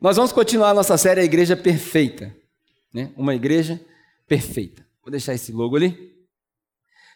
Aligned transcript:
Nós 0.00 0.16
vamos 0.16 0.32
continuar 0.32 0.70
a 0.70 0.74
nossa 0.74 0.96
série 0.96 1.20
A 1.20 1.24
Igreja 1.24 1.54
Perfeita. 1.54 2.34
Né? 2.92 3.12
Uma 3.18 3.34
igreja 3.34 3.78
perfeita. 4.26 4.82
Vou 5.02 5.10
deixar 5.10 5.34
esse 5.34 5.52
logo 5.52 5.76
ali. 5.76 6.16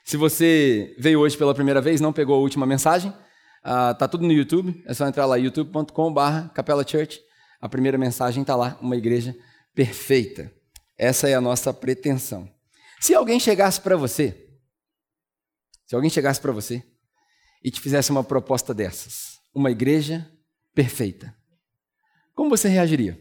Se 0.05 0.19
você 0.19 0.95
veio 0.99 1.21
hoje 1.21 1.35
pela 1.35 1.55
primeira 1.55 1.81
vez, 1.81 1.99
não 1.99 2.13
pegou 2.13 2.37
a 2.37 2.41
última 2.41 2.67
mensagem, 2.67 3.11
uh, 3.11 3.95
tá 3.99 4.07
tudo 4.07 4.27
no 4.27 4.33
YouTube. 4.35 4.85
É 4.87 4.93
só 4.93 5.09
entrar 5.09 5.25
lá, 5.25 5.37
youtube.com.br 5.37 6.49
Capela 6.53 6.87
Church. 6.87 7.23
A 7.59 7.71
primeira 7.71 7.97
mensagem 7.97 8.43
está 8.43 8.55
lá, 8.55 8.79
uma 8.83 8.97
igreja 8.97 9.35
perfeita. 9.75 10.53
Essa 10.99 11.27
é 11.27 11.35
a 11.35 11.41
nossa 11.41 11.73
pretensão. 11.73 12.47
Se 13.01 13.15
alguém 13.15 13.41
chegasse 13.41 13.81
para 13.81 13.97
você, 13.97 14.47
se 15.87 15.95
alguém 15.95 16.11
chegasse 16.11 16.39
para 16.39 16.53
você 16.53 16.83
e 17.63 17.71
te 17.71 17.81
fizesse 17.81 18.11
uma 18.11 18.23
proposta 18.23 18.75
dessas, 18.75 19.41
uma 19.55 19.71
igreja 19.71 20.31
perfeita, 20.75 21.35
como 22.35 22.51
você 22.51 22.69
reagiria? 22.69 23.19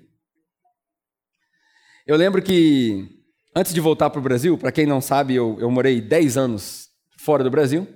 Eu 2.06 2.18
lembro 2.18 2.42
que 2.42 3.08
antes 3.56 3.74
de 3.74 3.80
voltar 3.80 4.10
para 4.10 4.20
o 4.20 4.24
Brasil, 4.24 4.58
para 4.58 4.72
quem 4.72 4.86
não 4.86 5.00
sabe, 5.00 5.36
eu, 5.36 5.58
eu 5.60 5.72
morei 5.72 6.02
10 6.02 6.38
anos 6.38 6.90
fora 7.18 7.44
do 7.44 7.52
Brasil 7.52 7.88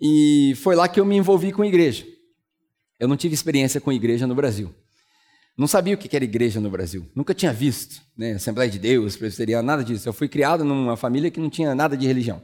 e 0.00 0.54
foi 0.56 0.76
lá 0.76 0.88
que 0.88 1.00
eu 1.00 1.04
me 1.04 1.16
envolvi 1.16 1.52
com 1.52 1.64
igreja. 1.64 2.06
Eu 2.98 3.08
não 3.08 3.16
tive 3.16 3.34
experiência 3.34 3.80
com 3.80 3.92
igreja 3.92 4.26
no 4.26 4.34
Brasil. 4.34 4.74
Não 5.56 5.66
sabia 5.66 5.94
o 5.94 5.98
que 5.98 6.14
era 6.14 6.24
igreja 6.24 6.60
no 6.60 6.70
Brasil. 6.70 7.10
Nunca 7.14 7.34
tinha 7.34 7.52
visto, 7.52 8.00
né? 8.16 8.32
Assembleia 8.32 8.70
de 8.70 8.78
Deus, 8.78 9.16
presbiteriano, 9.16 9.66
nada 9.66 9.82
disso. 9.82 10.08
Eu 10.08 10.12
fui 10.12 10.28
criado 10.28 10.64
numa 10.64 10.96
família 10.96 11.30
que 11.30 11.40
não 11.40 11.50
tinha 11.50 11.74
nada 11.74 11.96
de 11.96 12.06
religião. 12.06 12.40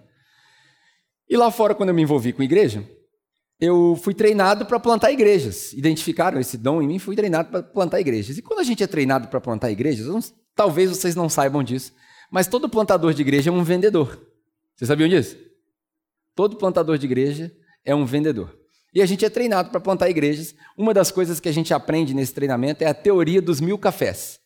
E 1.28 1.36
lá 1.36 1.50
fora, 1.50 1.74
quando 1.74 1.90
eu 1.90 1.94
me 1.94 2.02
envolvi 2.02 2.32
com 2.32 2.42
igreja, 2.42 2.84
eu 3.60 3.98
fui 4.02 4.14
treinado 4.14 4.66
para 4.66 4.80
plantar 4.80 5.12
igrejas. 5.12 5.72
Identificaram 5.72 6.40
esse 6.40 6.56
dom 6.56 6.82
em 6.82 6.86
mim, 6.86 6.98
fui 6.98 7.16
treinado 7.16 7.50
para 7.50 7.62
plantar 7.62 8.00
igrejas. 8.00 8.38
E 8.38 8.42
quando 8.42 8.60
a 8.60 8.64
gente 8.64 8.82
é 8.82 8.86
treinado 8.86 9.28
para 9.28 9.40
plantar 9.40 9.70
igrejas, 9.70 10.06
não, 10.06 10.20
talvez 10.54 10.90
vocês 10.90 11.14
não 11.14 11.28
saibam 11.28 11.62
disso, 11.62 11.92
mas 12.30 12.46
todo 12.46 12.68
plantador 12.68 13.14
de 13.14 13.22
igreja 13.22 13.50
é 13.50 13.52
um 13.52 13.62
vendedor. 13.62 14.20
Vocês 14.74 14.88
sabiam 14.88 15.08
disso? 15.08 15.36
Todo 16.34 16.56
plantador 16.56 16.98
de 16.98 17.06
igreja 17.06 17.54
é 17.84 17.94
um 17.94 18.04
vendedor. 18.04 18.58
E 18.92 19.02
a 19.02 19.06
gente 19.06 19.24
é 19.24 19.30
treinado 19.30 19.70
para 19.70 19.80
plantar 19.80 20.08
igrejas. 20.08 20.54
Uma 20.76 20.94
das 20.94 21.10
coisas 21.10 21.40
que 21.40 21.48
a 21.48 21.52
gente 21.52 21.74
aprende 21.74 22.14
nesse 22.14 22.32
treinamento 22.32 22.82
é 22.82 22.86
a 22.86 22.94
teoria 22.94 23.42
dos 23.42 23.60
mil 23.60 23.78
cafés. 23.78 24.40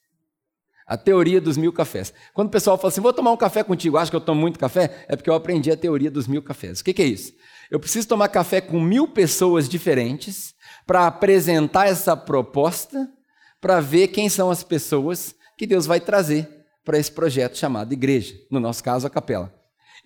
A 0.86 0.96
teoria 0.96 1.38
dos 1.38 1.58
mil 1.58 1.70
cafés. 1.70 2.14
Quando 2.32 2.48
o 2.48 2.50
pessoal 2.50 2.78
fala 2.78 2.88
assim, 2.88 3.02
vou 3.02 3.12
tomar 3.12 3.30
um 3.30 3.36
café 3.36 3.62
contigo, 3.62 3.98
acho 3.98 4.10
que 4.10 4.16
eu 4.16 4.20
tomo 4.22 4.40
muito 4.40 4.58
café, 4.58 5.04
é 5.06 5.14
porque 5.14 5.28
eu 5.28 5.34
aprendi 5.34 5.70
a 5.70 5.76
teoria 5.76 6.10
dos 6.10 6.26
mil 6.26 6.42
cafés. 6.42 6.80
O 6.80 6.84
que, 6.84 6.94
que 6.94 7.02
é 7.02 7.06
isso? 7.06 7.34
Eu 7.70 7.78
preciso 7.78 8.08
tomar 8.08 8.28
café 8.28 8.60
com 8.60 8.80
mil 8.80 9.08
pessoas 9.08 9.68
diferentes 9.68 10.54
para 10.86 11.06
apresentar 11.06 11.88
essa 11.88 12.16
proposta, 12.16 13.08
para 13.60 13.80
ver 13.80 14.08
quem 14.08 14.28
são 14.28 14.50
as 14.50 14.62
pessoas 14.62 15.34
que 15.56 15.66
Deus 15.66 15.86
vai 15.86 16.00
trazer 16.00 16.48
para 16.84 16.98
esse 16.98 17.12
projeto 17.12 17.58
chamado 17.58 17.92
igreja, 17.92 18.34
no 18.50 18.58
nosso 18.58 18.82
caso, 18.82 19.06
a 19.06 19.10
capela. 19.10 19.52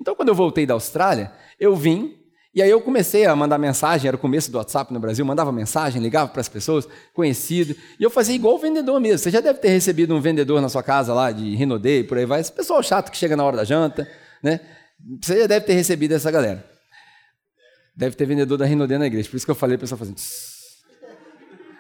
Então, 0.01 0.17
quando 0.17 0.31
eu 0.31 0.35
voltei 0.35 0.67
da 0.67 0.75
Austrália, 0.75 1.33
eu 1.61 1.77
vim 1.77 2.19
e 2.55 2.61
aí 2.61 2.69
eu 2.69 2.83
comecei 2.83 3.25
a 3.25 3.35
mandar 3.35 3.57
mensagem, 3.57 4.09
era 4.09 4.17
o 4.17 4.21
começo 4.21 4.51
do 4.51 4.59
WhatsApp 4.59 4.93
no 4.93 5.01
Brasil, 5.01 5.25
mandava 5.25 5.51
mensagem, 5.51 6.03
ligava 6.03 6.29
para 6.31 6.41
as 6.41 6.51
pessoas, 6.51 6.87
conhecido, 7.15 7.75
e 7.99 8.03
eu 8.03 8.11
fazia 8.11 8.35
igual 8.35 8.57
o 8.57 8.59
vendedor 8.59 9.01
mesmo. 9.01 9.19
Você 9.19 9.31
já 9.31 9.41
deve 9.41 9.59
ter 9.59 9.69
recebido 9.69 10.15
um 10.15 10.21
vendedor 10.21 10.61
na 10.61 10.69
sua 10.69 10.83
casa 10.83 11.15
lá 11.15 11.33
de 11.33 11.55
Rinodê 11.55 12.01
e 12.01 12.05
por 12.05 12.19
aí 12.19 12.27
vai, 12.27 12.41
esse 12.41 12.53
pessoal 12.53 12.83
chato 12.83 13.11
que 13.11 13.17
chega 13.17 13.37
na 13.37 13.45
hora 13.45 13.57
da 13.57 13.65
janta, 13.65 14.07
né? 14.43 14.61
Você 15.23 15.41
já 15.41 15.47
deve 15.47 15.65
ter 15.65 15.73
recebido 15.73 16.13
essa 16.13 16.31
galera. 16.31 16.72
Deve 17.95 18.17
ter 18.17 18.27
vendedor 18.27 18.57
da 18.57 18.65
Rinodê 18.65 18.97
na 18.99 19.07
igreja, 19.07 19.29
por 19.29 19.37
isso 19.37 19.45
que 19.45 19.51
eu 19.51 19.57
falei, 19.57 19.77
o 19.77 19.79
pessoal 19.79 19.99
fazendo. 19.99 20.21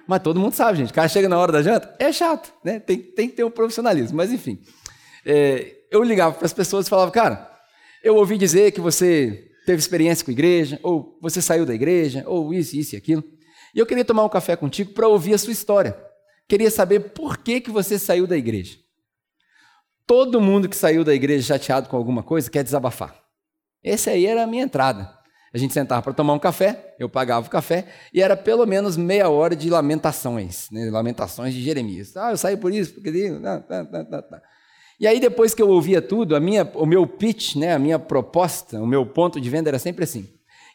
Mas 0.06 0.22
todo 0.22 0.38
mundo 0.38 0.52
sabe, 0.52 0.78
gente. 0.78 0.90
O 0.90 0.94
cara 0.94 1.08
chega 1.08 1.28
na 1.28 1.38
hora 1.38 1.52
da 1.52 1.62
janta, 1.62 1.94
é 1.98 2.12
chato, 2.12 2.52
né? 2.64 2.78
Tem, 2.80 2.98
tem 2.98 3.28
que 3.28 3.36
ter 3.36 3.44
um 3.44 3.50
profissionalismo. 3.50 4.16
Mas 4.16 4.32
enfim, 4.32 4.60
é, 5.24 5.74
eu 5.90 6.02
ligava 6.02 6.34
para 6.34 6.46
as 6.46 6.52
pessoas 6.52 6.86
e 6.86 6.90
falava, 6.90 7.10
cara, 7.10 7.50
eu 8.02 8.16
ouvi 8.16 8.36
dizer 8.36 8.72
que 8.72 8.80
você 8.80 9.48
teve 9.64 9.78
experiência 9.78 10.24
com 10.24 10.30
a 10.30 10.34
igreja, 10.34 10.78
ou 10.82 11.18
você 11.20 11.40
saiu 11.40 11.64
da 11.64 11.74
igreja, 11.74 12.24
ou 12.26 12.52
isso, 12.52 12.76
isso 12.76 12.94
e 12.94 12.98
aquilo. 12.98 13.22
E 13.74 13.78
eu 13.78 13.86
queria 13.86 14.04
tomar 14.04 14.24
um 14.24 14.28
café 14.28 14.56
contigo 14.56 14.92
para 14.92 15.08
ouvir 15.08 15.34
a 15.34 15.38
sua 15.38 15.52
história. 15.52 15.96
Queria 16.48 16.70
saber 16.70 17.00
por 17.12 17.38
que, 17.38 17.60
que 17.60 17.70
você 17.70 17.98
saiu 17.98 18.26
da 18.26 18.36
igreja. 18.36 18.76
Todo 20.06 20.40
mundo 20.40 20.68
que 20.68 20.76
saiu 20.76 21.04
da 21.04 21.14
igreja 21.14 21.46
chateado 21.46 21.88
com 21.88 21.96
alguma 21.96 22.22
coisa 22.22 22.50
quer 22.50 22.64
desabafar. 22.64 23.16
Essa 23.82 24.10
aí 24.10 24.26
era 24.26 24.42
a 24.42 24.46
minha 24.46 24.64
entrada. 24.64 25.21
A 25.54 25.58
gente 25.58 25.74
sentava 25.74 26.00
para 26.00 26.14
tomar 26.14 26.32
um 26.32 26.38
café, 26.38 26.94
eu 26.98 27.10
pagava 27.10 27.46
o 27.46 27.50
café, 27.50 27.86
e 28.12 28.22
era 28.22 28.34
pelo 28.34 28.64
menos 28.66 28.96
meia 28.96 29.28
hora 29.28 29.54
de 29.54 29.68
lamentações, 29.68 30.70
né? 30.70 30.90
lamentações 30.90 31.52
de 31.52 31.62
Jeremias. 31.62 32.16
Ah, 32.16 32.30
eu 32.30 32.38
saí 32.38 32.56
por 32.56 32.72
isso, 32.72 32.94
porque. 32.94 33.30
Tá, 33.40 33.60
tá, 33.60 33.84
tá, 33.84 34.22
tá. 34.22 34.42
E 34.98 35.06
aí, 35.06 35.20
depois 35.20 35.54
que 35.54 35.60
eu 35.60 35.68
ouvia 35.68 36.00
tudo, 36.00 36.34
a 36.34 36.40
minha, 36.40 36.64
o 36.74 36.86
meu 36.86 37.06
pitch, 37.06 37.56
né, 37.56 37.74
a 37.74 37.78
minha 37.78 37.98
proposta, 37.98 38.80
o 38.80 38.86
meu 38.86 39.04
ponto 39.04 39.40
de 39.40 39.50
venda 39.50 39.68
era 39.68 39.78
sempre 39.78 40.04
assim: 40.04 40.26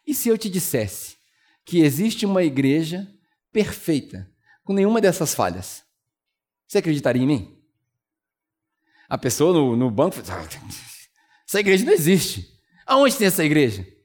e 0.06 0.14
se 0.14 0.30
eu 0.30 0.38
te 0.38 0.50
dissesse 0.50 1.16
que 1.66 1.82
existe 1.82 2.26
uma 2.26 2.44
igreja 2.44 3.08
perfeita, 3.52 4.30
com 4.64 4.74
nenhuma 4.74 5.02
dessas 5.02 5.34
falhas? 5.34 5.82
Você 6.68 6.78
acreditaria 6.78 7.24
em 7.24 7.28
mim? 7.28 7.58
A 9.10 9.18
pessoa 9.18 9.54
no, 9.54 9.76
no 9.76 9.90
banco 9.90 10.18
falou: 10.18 10.48
essa 11.48 11.60
igreja 11.60 11.84
não 11.84 11.94
existe. 11.94 12.48
Aonde 12.86 13.16
tem 13.16 13.28
essa 13.28 13.44
igreja? 13.44 13.97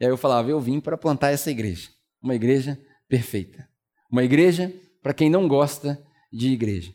E 0.00 0.04
aí 0.04 0.10
eu 0.10 0.16
falava: 0.16 0.50
eu 0.50 0.58
vim 0.58 0.80
para 0.80 0.96
plantar 0.96 1.30
essa 1.30 1.50
igreja, 1.50 1.90
uma 2.22 2.34
igreja 2.34 2.78
perfeita, 3.08 3.68
uma 4.10 4.24
igreja 4.24 4.72
para 5.02 5.12
quem 5.12 5.28
não 5.28 5.46
gosta 5.46 6.02
de 6.32 6.52
igreja. 6.52 6.92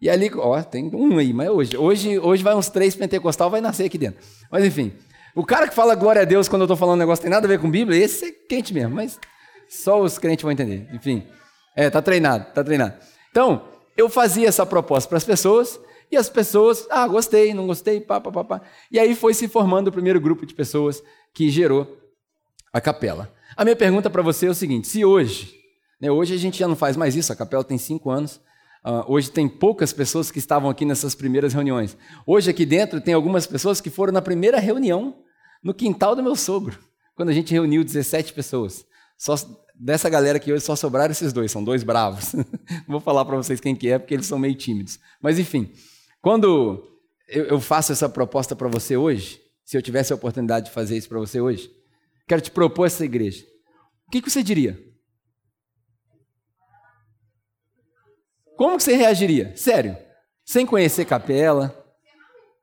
E 0.00 0.10
ali, 0.10 0.30
ó, 0.36 0.62
tem 0.62 0.94
um 0.94 1.18
aí, 1.18 1.32
mas 1.32 1.48
hoje, 1.48 1.76
hoje, 1.76 2.18
hoje 2.18 2.42
vai 2.42 2.54
uns 2.54 2.68
três 2.68 2.94
pentecostal, 2.94 3.48
vai 3.48 3.62
nascer 3.62 3.86
aqui 3.86 3.96
dentro. 3.96 4.22
Mas 4.50 4.64
enfim, 4.64 4.92
o 5.34 5.44
cara 5.44 5.66
que 5.66 5.74
fala 5.74 5.94
glória 5.94 6.20
a 6.20 6.24
Deus 6.24 6.48
quando 6.48 6.62
eu 6.62 6.66
estou 6.66 6.76
falando 6.76 6.96
um 6.96 6.98
negócio 6.98 7.22
tem 7.22 7.30
nada 7.30 7.46
a 7.46 7.48
ver 7.48 7.58
com 7.58 7.70
Bíblia, 7.70 8.04
esse 8.04 8.26
é 8.26 8.30
quente 8.30 8.74
mesmo, 8.74 8.94
mas 8.94 9.18
só 9.68 10.00
os 10.00 10.18
crentes 10.18 10.42
vão 10.42 10.52
entender. 10.52 10.86
Enfim, 10.92 11.26
é, 11.74 11.88
tá 11.88 12.02
treinado, 12.02 12.52
tá 12.52 12.62
treinado. 12.62 12.94
Então, 13.30 13.68
eu 13.96 14.10
fazia 14.10 14.48
essa 14.48 14.66
proposta 14.66 15.08
para 15.08 15.18
as 15.18 15.24
pessoas 15.24 15.80
e 16.10 16.16
as 16.16 16.28
pessoas, 16.28 16.86
ah, 16.90 17.08
gostei, 17.08 17.54
não 17.54 17.66
gostei, 17.66 18.00
pá, 18.00 18.20
pá, 18.20 18.30
pá, 18.30 18.44
pá. 18.44 18.60
E 18.92 18.98
aí 18.98 19.14
foi 19.14 19.32
se 19.32 19.48
formando 19.48 19.88
o 19.88 19.92
primeiro 19.92 20.20
grupo 20.20 20.44
de 20.44 20.54
pessoas 20.54 21.02
que 21.32 21.48
gerou 21.48 22.05
a 22.76 22.80
capela. 22.80 23.32
A 23.56 23.64
minha 23.64 23.76
pergunta 23.76 24.10
para 24.10 24.22
você 24.22 24.46
é 24.46 24.50
o 24.50 24.54
seguinte: 24.54 24.86
se 24.86 25.04
hoje, 25.04 25.54
né, 26.00 26.10
hoje 26.10 26.34
a 26.34 26.38
gente 26.38 26.58
já 26.58 26.68
não 26.68 26.76
faz 26.76 26.96
mais 26.96 27.16
isso, 27.16 27.32
a 27.32 27.36
capela 27.36 27.64
tem 27.64 27.78
cinco 27.78 28.10
anos, 28.10 28.40
Uh, 28.86 29.02
hoje 29.08 29.32
tem 29.32 29.48
poucas 29.48 29.92
pessoas 29.92 30.30
que 30.30 30.38
estavam 30.38 30.70
aqui 30.70 30.84
nessas 30.84 31.12
primeiras 31.12 31.52
reuniões. 31.52 31.96
Hoje 32.24 32.48
aqui 32.48 32.64
dentro 32.64 33.00
tem 33.00 33.14
algumas 33.14 33.44
pessoas 33.44 33.80
que 33.80 33.90
foram 33.90 34.12
na 34.12 34.22
primeira 34.22 34.60
reunião 34.60 35.24
no 35.60 35.74
quintal 35.74 36.14
do 36.14 36.22
meu 36.22 36.36
sogro, 36.36 36.78
quando 37.16 37.30
a 37.30 37.32
gente 37.32 37.52
reuniu 37.52 37.82
17 37.82 38.32
pessoas. 38.32 38.86
Só 39.18 39.34
dessa 39.74 40.08
galera 40.08 40.38
que 40.38 40.52
hoje 40.52 40.64
só 40.64 40.76
sobraram 40.76 41.10
esses 41.10 41.32
dois, 41.32 41.50
são 41.50 41.64
dois 41.64 41.82
bravos. 41.82 42.36
Vou 42.86 43.00
falar 43.00 43.24
para 43.24 43.36
vocês 43.36 43.58
quem 43.58 43.74
que 43.74 43.90
é, 43.90 43.98
porque 43.98 44.14
eles 44.14 44.26
são 44.26 44.38
meio 44.38 44.54
tímidos. 44.54 45.00
Mas 45.20 45.36
enfim, 45.36 45.68
quando 46.22 46.84
eu 47.28 47.60
faço 47.60 47.90
essa 47.90 48.08
proposta 48.08 48.54
para 48.54 48.68
você 48.68 48.96
hoje, 48.96 49.40
se 49.64 49.76
eu 49.76 49.82
tivesse 49.82 50.12
a 50.12 50.16
oportunidade 50.16 50.66
de 50.66 50.72
fazer 50.72 50.96
isso 50.96 51.08
para 51.08 51.18
você 51.18 51.40
hoje, 51.40 51.68
quero 52.26 52.40
te 52.40 52.50
propor 52.50 52.86
essa 52.86 53.04
igreja. 53.04 53.44
O 54.06 54.10
que, 54.10 54.20
você 54.20 54.42
diria? 54.42 54.78
Como 58.56 58.76
que 58.76 58.82
você 58.82 58.94
reagiria? 58.94 59.54
Sério, 59.56 59.96
sem 60.44 60.64
conhecer 60.64 61.04
capela. 61.04 61.84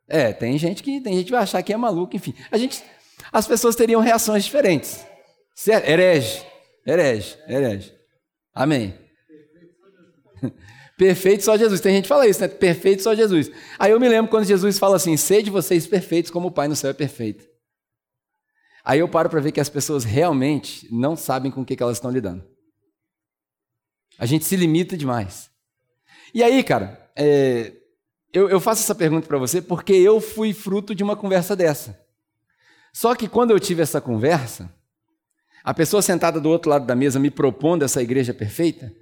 É, 0.07 0.34
tem 0.34 0.57
gente 0.57 0.81
que 0.81 1.00
tem 1.01 1.16
gente 1.16 1.25
que 1.25 1.31
vai 1.31 1.44
achar 1.44 1.62
que 1.62 1.74
é 1.74 1.78
maluco, 1.78 2.16
enfim. 2.16 2.34
A 2.51 2.57
gente, 2.57 2.84
as 3.31 3.47
pessoas 3.47 3.75
teriam 3.75 4.01
reações 4.01 4.44
diferentes. 4.44 5.06
Certo? 5.56 5.88
Herege, 5.88 6.44
herege, 6.85 7.38
herege. 7.47 7.94
Amém. 8.53 8.97
Perfeito 10.97 11.44
só 11.44 11.57
Jesus. 11.57 11.81
Tem 11.81 11.94
gente 11.95 12.03
que 12.03 12.09
fala 12.09 12.28
isso, 12.28 12.41
né? 12.41 12.48
Perfeito 12.48 13.04
só 13.04 13.13
Jesus. 13.13 13.51
Aí 13.77 13.92
eu 13.92 14.00
me 14.00 14.07
lembro 14.07 14.31
quando 14.31 14.45
Jesus 14.45 14.80
fala 14.80 14.95
assim: 14.95 15.18
sede 15.18 15.50
vocês 15.50 15.86
perfeitos 15.86 16.31
como 16.31 16.48
o 16.48 16.51
Pai 16.51 16.68
no 16.68 16.75
céu 16.75 16.92
é 16.92 16.94
perfeito. 16.94 17.53
Aí 18.83 19.00
eu 19.00 19.07
paro 19.07 19.30
para 19.30 19.39
ver 19.39 19.51
que 19.51 19.62
as 19.62 19.69
pessoas 19.69 20.03
realmente 20.03 20.88
não 20.94 21.15
sabem 21.15 21.50
com 21.50 21.62
o 21.62 21.65
que 21.65 21.81
elas 21.81 21.97
estão 21.97 22.12
lidando. 22.12 22.44
A 24.19 24.25
gente 24.25 24.45
se 24.45 24.56
limita 24.56 24.97
demais. 24.97 25.50
E 26.33 26.44
aí, 26.44 26.63
cara, 26.63 27.12
é, 27.15 27.74
eu, 28.33 28.50
eu 28.50 28.59
faço 28.59 28.81
essa 28.81 28.94
pergunta 28.94 29.27
para 29.27 29.38
você 29.38 29.62
porque 29.62 29.94
eu 29.94 30.19
fui 30.19 30.53
fruto 30.53 30.94
de 30.94 31.03
uma 31.03 31.15
conversa 31.15 31.56
dessa. 31.56 32.00
Só 32.91 33.15
que 33.15 33.27
quando 33.27 33.51
eu 33.51 33.59
tive 33.59 33.81
essa 33.81 34.01
conversa, 34.01 34.74
a 35.63 35.74
pessoa 35.74 36.01
sentada 36.01 36.41
do 36.41 36.50
outro 36.50 36.69
lado 36.69 36.85
da 36.85 36.95
mesa 36.95 37.19
me 37.19 37.31
propondo 37.31 37.83
essa 37.83 38.01
igreja 38.01 38.33
perfeita 38.33 38.94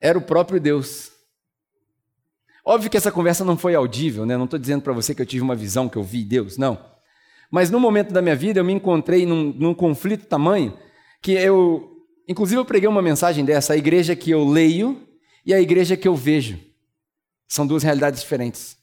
era 0.00 0.18
o 0.18 0.22
próprio 0.22 0.60
Deus. 0.60 1.10
Óbvio 2.64 2.90
que 2.90 2.96
essa 2.96 3.10
conversa 3.10 3.44
não 3.44 3.56
foi 3.56 3.74
audível, 3.74 4.26
né? 4.26 4.36
Não 4.36 4.44
estou 4.44 4.58
dizendo 4.58 4.82
para 4.82 4.92
você 4.92 5.14
que 5.14 5.22
eu 5.22 5.26
tive 5.26 5.42
uma 5.42 5.56
visão, 5.56 5.88
que 5.88 5.96
eu 5.96 6.02
vi 6.02 6.22
Deus, 6.22 6.58
não. 6.58 6.91
Mas 7.52 7.68
no 7.68 7.78
momento 7.78 8.14
da 8.14 8.22
minha 8.22 8.34
vida 8.34 8.58
eu 8.58 8.64
me 8.64 8.72
encontrei 8.72 9.26
num, 9.26 9.52
num 9.52 9.74
conflito 9.74 10.26
tamanho 10.26 10.74
que 11.20 11.32
eu, 11.32 12.06
inclusive, 12.26 12.58
eu 12.58 12.64
preguei 12.64 12.88
uma 12.88 13.02
mensagem 13.02 13.44
dessa: 13.44 13.74
a 13.74 13.76
igreja 13.76 14.16
que 14.16 14.30
eu 14.30 14.42
leio 14.42 15.06
e 15.44 15.52
a 15.52 15.60
igreja 15.60 15.94
que 15.94 16.08
eu 16.08 16.16
vejo. 16.16 16.58
São 17.46 17.66
duas 17.66 17.82
realidades 17.82 18.22
diferentes. 18.22 18.78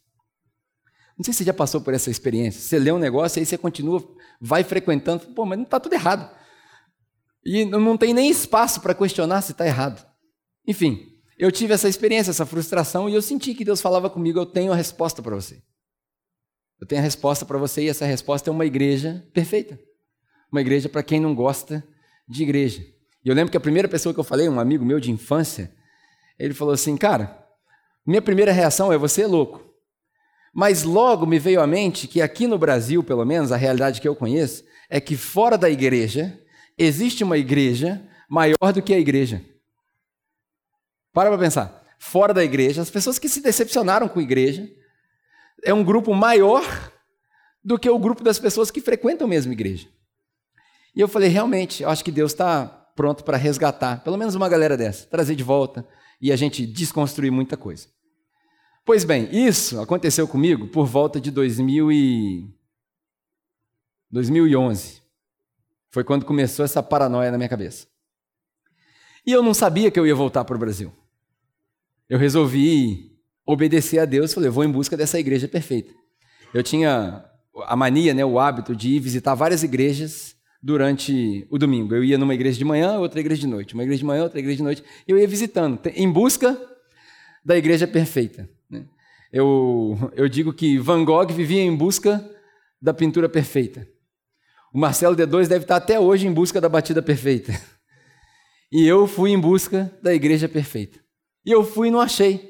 Não 1.17 1.23
sei 1.23 1.33
se 1.33 1.39
você 1.39 1.45
já 1.45 1.53
passou 1.53 1.81
por 1.81 1.95
essa 1.95 2.11
experiência. 2.11 2.61
Você 2.61 2.77
lê 2.77 2.91
um 2.91 2.99
negócio 2.99 3.39
e 3.39 3.41
aí 3.41 3.45
você 3.45 3.57
continua, 3.57 4.07
vai 4.39 4.63
frequentando, 4.63 5.25
pô, 5.33 5.43
mas 5.45 5.57
não 5.57 5.65
está 5.65 5.79
tudo 5.79 5.93
errado. 5.93 6.29
E 7.43 7.65
não 7.65 7.97
tem 7.97 8.13
nem 8.13 8.29
espaço 8.29 8.79
para 8.79 8.93
questionar 8.93 9.41
se 9.41 9.53
está 9.53 9.65
errado. 9.65 10.05
Enfim, 10.67 11.07
eu 11.39 11.51
tive 11.51 11.73
essa 11.73 11.89
experiência, 11.89 12.29
essa 12.29 12.45
frustração, 12.45 13.09
e 13.09 13.15
eu 13.15 13.21
senti 13.21 13.55
que 13.55 13.65
Deus 13.65 13.81
falava 13.81 14.11
comigo: 14.11 14.37
eu 14.37 14.45
tenho 14.45 14.71
a 14.71 14.75
resposta 14.75 15.23
para 15.23 15.33
você. 15.33 15.63
Eu 16.79 16.87
tenho 16.87 17.01
a 17.01 17.03
resposta 17.03 17.45
para 17.45 17.57
você, 17.57 17.83
e 17.83 17.89
essa 17.89 18.05
resposta 18.05 18.49
é 18.49 18.51
uma 18.51 18.65
igreja 18.65 19.25
perfeita. 19.33 19.79
Uma 20.51 20.61
igreja 20.61 20.87
para 20.87 21.03
quem 21.03 21.19
não 21.19 21.35
gosta 21.35 21.83
de 22.27 22.43
igreja. 22.43 22.81
E 23.23 23.29
eu 23.29 23.35
lembro 23.35 23.51
que 23.51 23.57
a 23.57 23.61
primeira 23.61 23.87
pessoa 23.87 24.13
que 24.13 24.19
eu 24.19 24.23
falei, 24.23 24.47
um 24.47 24.59
amigo 24.59 24.85
meu 24.85 24.99
de 24.99 25.11
infância, 25.11 25.71
ele 26.37 26.53
falou 26.53 26.73
assim: 26.73 26.95
Cara, 26.95 27.45
minha 28.05 28.21
primeira 28.21 28.51
reação 28.51 28.93
é 28.93 28.97
você 28.97 29.23
é 29.23 29.27
louco. 29.27 29.67
Mas 30.53 30.83
logo 30.83 31.25
me 31.25 31.37
veio 31.37 31.61
à 31.61 31.67
mente 31.67 32.07
que 32.07 32.21
aqui 32.21 32.47
no 32.47 32.57
Brasil, 32.57 33.03
pelo 33.03 33.25
menos, 33.25 33.51
a 33.51 33.57
realidade 33.57 34.01
que 34.01 34.07
eu 34.07 34.15
conheço 34.15 34.63
é 34.89 34.99
que 34.99 35.15
fora 35.15 35.57
da 35.57 35.69
igreja 35.69 36.39
existe 36.77 37.23
uma 37.23 37.37
igreja 37.37 38.01
maior 38.27 38.73
do 38.73 38.81
que 38.81 38.93
a 38.93 38.99
igreja. 38.99 39.43
Para 41.13 41.29
para 41.29 41.37
pensar. 41.37 41.83
Fora 41.99 42.33
da 42.33 42.43
igreja, 42.43 42.81
as 42.81 42.89
pessoas 42.89 43.19
que 43.19 43.27
se 43.27 43.41
decepcionaram 43.41 44.07
com 44.07 44.19
a 44.19 44.23
igreja 44.23 44.67
é 45.63 45.73
um 45.73 45.83
grupo 45.83 46.13
maior 46.13 46.63
do 47.63 47.77
que 47.77 47.89
o 47.89 47.99
grupo 47.99 48.23
das 48.23 48.39
pessoas 48.39 48.71
que 48.71 48.81
frequentam 48.81 49.27
a 49.27 49.29
mesma 49.29 49.53
igreja. 49.53 49.87
E 50.95 51.01
eu 51.01 51.07
falei, 51.07 51.29
realmente, 51.29 51.83
eu 51.83 51.89
acho 51.89 52.03
que 52.03 52.11
Deus 52.11 52.31
está 52.31 52.65
pronto 52.95 53.23
para 53.23 53.37
resgatar, 53.37 54.03
pelo 54.03 54.17
menos 54.17 54.35
uma 54.35 54.49
galera 54.49 54.75
dessa, 54.75 55.07
trazer 55.07 55.35
de 55.35 55.43
volta 55.43 55.87
e 56.19 56.31
a 56.31 56.35
gente 56.35 56.65
desconstruir 56.65 57.31
muita 57.31 57.55
coisa. 57.55 57.87
Pois 58.83 59.03
bem, 59.03 59.29
isso 59.31 59.79
aconteceu 59.79 60.27
comigo 60.27 60.67
por 60.67 60.85
volta 60.85 61.21
de 61.21 61.31
2000 61.31 61.91
e... 61.91 62.49
2011. 64.11 65.01
Foi 65.91 66.03
quando 66.03 66.25
começou 66.25 66.65
essa 66.65 66.81
paranoia 66.81 67.31
na 67.31 67.37
minha 67.37 67.49
cabeça. 67.49 67.87
E 69.25 69.31
eu 69.31 69.43
não 69.43 69.53
sabia 69.53 69.91
que 69.91 69.99
eu 69.99 70.07
ia 70.07 70.15
voltar 70.15 70.43
para 70.43 70.55
o 70.55 70.59
Brasil. 70.59 70.91
Eu 72.09 72.17
resolvi 72.17 73.08
obedecer 73.51 73.97
a 73.97 74.05
Deus, 74.05 74.31
falei, 74.31 74.47
vou 74.47 74.63
em 74.63 74.71
busca 74.71 74.95
dessa 74.95 75.19
igreja 75.19 75.47
perfeita. 75.47 75.91
Eu 76.53 76.61
tinha 76.61 77.25
a 77.65 77.75
mania, 77.75 78.13
né, 78.13 78.23
o 78.23 78.37
hábito 78.37 78.75
de 78.75 78.89
ir 78.89 78.99
visitar 78.99 79.33
várias 79.33 79.63
igrejas 79.63 80.35
durante 80.61 81.47
o 81.49 81.57
domingo. 81.57 81.95
Eu 81.95 82.03
ia 82.03 82.15
numa 82.15 82.35
igreja 82.35 82.59
de 82.59 82.63
manhã, 82.63 82.99
outra 82.99 83.19
igreja 83.19 83.41
de 83.41 83.47
noite, 83.47 83.73
uma 83.73 83.81
igreja 83.81 83.99
de 83.99 84.05
manhã, 84.05 84.21
outra 84.21 84.37
igreja 84.37 84.57
de 84.57 84.63
noite. 84.63 84.83
Eu 85.07 85.17
ia 85.17 85.27
visitando, 85.27 85.79
em 85.95 86.11
busca 86.11 86.55
da 87.43 87.57
igreja 87.57 87.87
perfeita. 87.87 88.47
Né? 88.69 88.85
Eu, 89.33 89.97
eu 90.13 90.29
digo 90.29 90.53
que 90.53 90.77
Van 90.77 91.03
Gogh 91.03 91.33
vivia 91.33 91.61
em 91.63 91.75
busca 91.75 92.23
da 92.79 92.93
pintura 92.93 93.27
perfeita. 93.27 93.87
O 94.71 94.77
Marcelo 94.77 95.15
D2 95.15 95.47
deve 95.47 95.65
estar 95.65 95.77
até 95.77 95.99
hoje 95.99 96.27
em 96.27 96.31
busca 96.31 96.61
da 96.61 96.69
batida 96.69 97.01
perfeita. 97.01 97.59
E 98.71 98.85
eu 98.85 99.07
fui 99.07 99.31
em 99.31 99.39
busca 99.39 99.91
da 100.03 100.13
igreja 100.13 100.47
perfeita. 100.47 100.99
E 101.43 101.51
eu 101.51 101.63
fui 101.63 101.87
e 101.87 101.91
não 101.91 101.99
achei. 101.99 102.48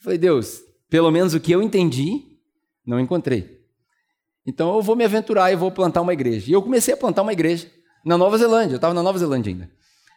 Falei, 0.00 0.18
Deus, 0.18 0.62
pelo 0.88 1.10
menos 1.10 1.34
o 1.34 1.40
que 1.40 1.52
eu 1.52 1.62
entendi, 1.62 2.38
não 2.86 3.00
encontrei. 3.00 3.58
Então 4.46 4.74
eu 4.74 4.82
vou 4.82 4.96
me 4.96 5.04
aventurar 5.04 5.52
e 5.52 5.56
vou 5.56 5.70
plantar 5.70 6.00
uma 6.00 6.12
igreja. 6.12 6.50
E 6.50 6.54
eu 6.54 6.62
comecei 6.62 6.94
a 6.94 6.96
plantar 6.96 7.22
uma 7.22 7.32
igreja 7.32 7.70
na 8.04 8.16
Nova 8.16 8.38
Zelândia. 8.38 8.74
Eu 8.74 8.76
estava 8.76 8.94
na 8.94 9.02
Nova 9.02 9.18
Zelândia 9.18 9.50
ainda. 9.50 9.70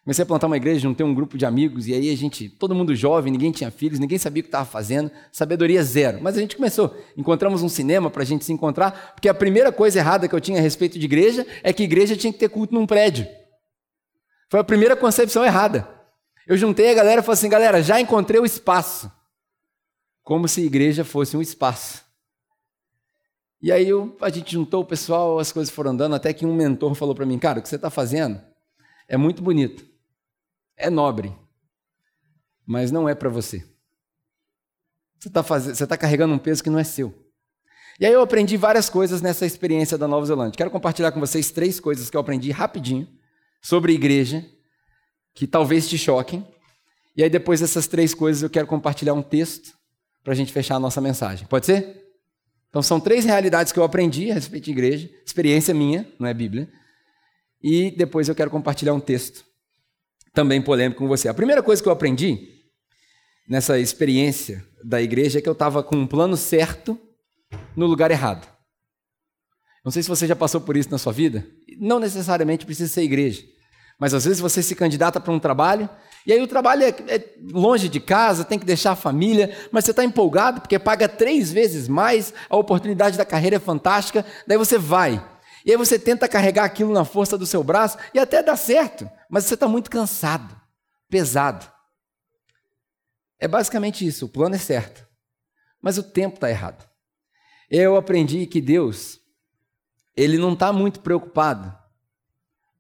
Comecei 0.03 0.23
a 0.23 0.25
plantar 0.25 0.47
uma 0.47 0.57
igreja, 0.57 0.79
juntei 0.79 1.05
um 1.05 1.13
grupo 1.13 1.37
de 1.37 1.45
amigos, 1.45 1.87
e 1.87 1.93
aí 1.93 2.11
a 2.11 2.17
gente, 2.17 2.49
todo 2.49 2.73
mundo 2.73 2.95
jovem, 2.95 3.31
ninguém 3.31 3.51
tinha 3.51 3.69
filhos, 3.69 3.99
ninguém 3.99 4.17
sabia 4.17 4.41
o 4.41 4.43
que 4.43 4.47
estava 4.47 4.65
fazendo, 4.65 5.11
sabedoria 5.31 5.83
zero. 5.83 6.19
Mas 6.23 6.35
a 6.35 6.39
gente 6.39 6.55
começou. 6.55 6.95
Encontramos 7.15 7.61
um 7.61 7.69
cinema 7.69 8.09
para 8.09 8.23
a 8.23 8.25
gente 8.25 8.43
se 8.43 8.51
encontrar, 8.51 9.13
porque 9.13 9.29
a 9.29 9.33
primeira 9.33 9.71
coisa 9.71 9.99
errada 9.99 10.27
que 10.27 10.33
eu 10.33 10.41
tinha 10.41 10.57
a 10.57 10.61
respeito 10.61 10.97
de 10.97 11.05
igreja 11.05 11.45
é 11.61 11.71
que 11.71 11.83
igreja 11.83 12.15
tinha 12.15 12.33
que 12.33 12.39
ter 12.39 12.49
culto 12.49 12.73
num 12.73 12.87
prédio. 12.87 13.27
Foi 14.49 14.59
a 14.59 14.63
primeira 14.63 14.95
concepção 14.95 15.45
errada. 15.45 15.87
Eu 16.47 16.57
juntei 16.57 16.89
a 16.89 16.95
galera 16.95 17.21
e 17.21 17.23
falei 17.23 17.33
assim: 17.33 17.49
galera, 17.49 17.83
já 17.83 18.01
encontrei 18.01 18.39
o 18.39 18.45
espaço. 18.45 19.11
Como 20.31 20.47
se 20.47 20.61
igreja 20.61 21.03
fosse 21.03 21.35
um 21.35 21.41
espaço. 21.41 22.05
E 23.61 23.69
aí 23.69 23.89
eu, 23.89 24.15
a 24.21 24.29
gente 24.29 24.53
juntou 24.53 24.81
o 24.81 24.85
pessoal, 24.85 25.37
as 25.37 25.51
coisas 25.51 25.69
foram 25.69 25.91
andando, 25.91 26.15
até 26.15 26.33
que 26.33 26.45
um 26.45 26.55
mentor 26.55 26.95
falou 26.95 27.13
para 27.13 27.25
mim: 27.25 27.37
cara, 27.37 27.59
o 27.59 27.61
que 27.61 27.67
você 27.67 27.75
está 27.75 27.89
fazendo 27.89 28.41
é 29.09 29.17
muito 29.17 29.43
bonito, 29.43 29.85
é 30.77 30.89
nobre, 30.89 31.35
mas 32.65 32.91
não 32.91 33.09
é 33.09 33.13
para 33.13 33.27
você. 33.27 33.67
Você 35.19 35.27
está 35.27 35.87
tá 35.87 35.97
carregando 35.97 36.33
um 36.33 36.39
peso 36.39 36.63
que 36.63 36.69
não 36.69 36.79
é 36.79 36.85
seu. 36.85 37.13
E 37.99 38.05
aí 38.05 38.13
eu 38.13 38.21
aprendi 38.21 38.55
várias 38.55 38.89
coisas 38.89 39.21
nessa 39.21 39.45
experiência 39.45 39.97
da 39.97 40.07
Nova 40.07 40.25
Zelândia. 40.25 40.55
Quero 40.57 40.71
compartilhar 40.71 41.11
com 41.11 41.19
vocês 41.19 41.51
três 41.51 41.77
coisas 41.77 42.09
que 42.09 42.15
eu 42.15 42.21
aprendi 42.21 42.51
rapidinho 42.51 43.05
sobre 43.61 43.91
igreja, 43.91 44.49
que 45.33 45.45
talvez 45.45 45.89
te 45.89 45.97
choquem. 45.97 46.47
E 47.17 47.21
aí 47.21 47.29
depois 47.29 47.59
dessas 47.59 47.85
três 47.85 48.13
coisas 48.13 48.41
eu 48.41 48.49
quero 48.49 48.65
compartilhar 48.65 49.13
um 49.13 49.21
texto 49.21 49.80
para 50.23 50.33
a 50.33 50.35
gente 50.35 50.51
fechar 50.51 50.75
a 50.75 50.79
nossa 50.79 51.01
mensagem. 51.01 51.47
Pode 51.47 51.65
ser? 51.65 52.01
Então 52.69 52.81
são 52.81 52.99
três 52.99 53.25
realidades 53.25 53.73
que 53.73 53.79
eu 53.79 53.83
aprendi 53.83 54.31
a 54.31 54.33
respeito 54.33 54.65
de 54.65 54.71
igreja, 54.71 55.09
experiência 55.25 55.73
minha, 55.73 56.07
não 56.17 56.27
é 56.27 56.33
Bíblia. 56.33 56.69
E 57.61 57.91
depois 57.91 58.29
eu 58.29 58.35
quero 58.35 58.49
compartilhar 58.49 58.93
um 58.93 58.99
texto 58.99 59.45
também 60.33 60.61
polêmico 60.61 60.99
com 60.99 61.07
você. 61.07 61.27
A 61.27 61.33
primeira 61.33 61.61
coisa 61.61 61.81
que 61.81 61.87
eu 61.87 61.93
aprendi 61.93 62.47
nessa 63.47 63.77
experiência 63.77 64.65
da 64.83 65.01
igreja 65.01 65.39
é 65.39 65.41
que 65.41 65.49
eu 65.49 65.53
estava 65.53 65.83
com 65.83 65.95
um 65.95 66.07
plano 66.07 66.37
certo 66.37 66.99
no 67.75 67.85
lugar 67.85 68.09
errado. 68.09 68.47
Não 69.83 69.91
sei 69.91 70.01
se 70.03 70.09
você 70.09 70.25
já 70.27 70.35
passou 70.35 70.61
por 70.61 70.77
isso 70.77 70.89
na 70.89 70.97
sua 70.97 71.11
vida. 71.11 71.45
Não 71.77 71.99
necessariamente 71.99 72.65
precisa 72.65 72.91
ser 72.91 73.01
igreja. 73.01 73.43
Mas 73.99 74.13
às 74.13 74.25
vezes 74.25 74.39
você 74.39 74.63
se 74.63 74.75
candidata 74.75 75.19
para 75.19 75.33
um 75.33 75.39
trabalho, 75.39 75.89
e 76.25 76.31
aí 76.31 76.41
o 76.41 76.47
trabalho 76.47 76.83
é, 76.83 76.89
é, 77.07 77.35
longe 77.51 77.89
de 77.89 77.99
casa, 77.99 78.45
tem 78.45 78.59
que 78.59 78.65
deixar 78.65 78.91
a 78.91 78.95
família, 78.95 79.55
mas 79.71 79.85
você 79.85 79.91
está 79.91 80.03
empolgado 80.03 80.61
porque 80.61 80.77
paga 80.77 81.09
três 81.09 81.51
vezes 81.51 81.87
mais, 81.87 82.33
a 82.49 82.55
oportunidade 82.57 83.17
da 83.17 83.25
carreira 83.25 83.55
é 83.55 83.59
fantástica, 83.59 84.25
daí 84.47 84.57
você 84.57 84.77
vai. 84.77 85.23
E 85.65 85.71
aí 85.71 85.77
você 85.77 85.97
tenta 85.97 86.27
carregar 86.27 86.63
aquilo 86.63 86.93
na 86.93 87.05
força 87.05 87.37
do 87.37 87.45
seu 87.45 87.63
braço 87.63 87.97
e 88.13 88.19
até 88.19 88.41
dá 88.41 88.55
certo, 88.55 89.09
mas 89.29 89.45
você 89.45 89.55
está 89.55 89.67
muito 89.67 89.89
cansado, 89.89 90.55
pesado. 91.09 91.65
É 93.39 93.47
basicamente 93.47 94.05
isso, 94.05 94.25
o 94.25 94.29
plano 94.29 94.55
é 94.55 94.59
certo, 94.59 95.07
mas 95.81 95.97
o 95.97 96.03
tempo 96.03 96.35
está 96.35 96.49
errado. 96.49 96.87
Eu 97.69 97.95
aprendi 97.95 98.45
que 98.45 98.61
Deus, 98.61 99.19
Ele 100.15 100.37
não 100.37 100.53
está 100.53 100.71
muito 100.71 100.99
preocupado 100.99 101.75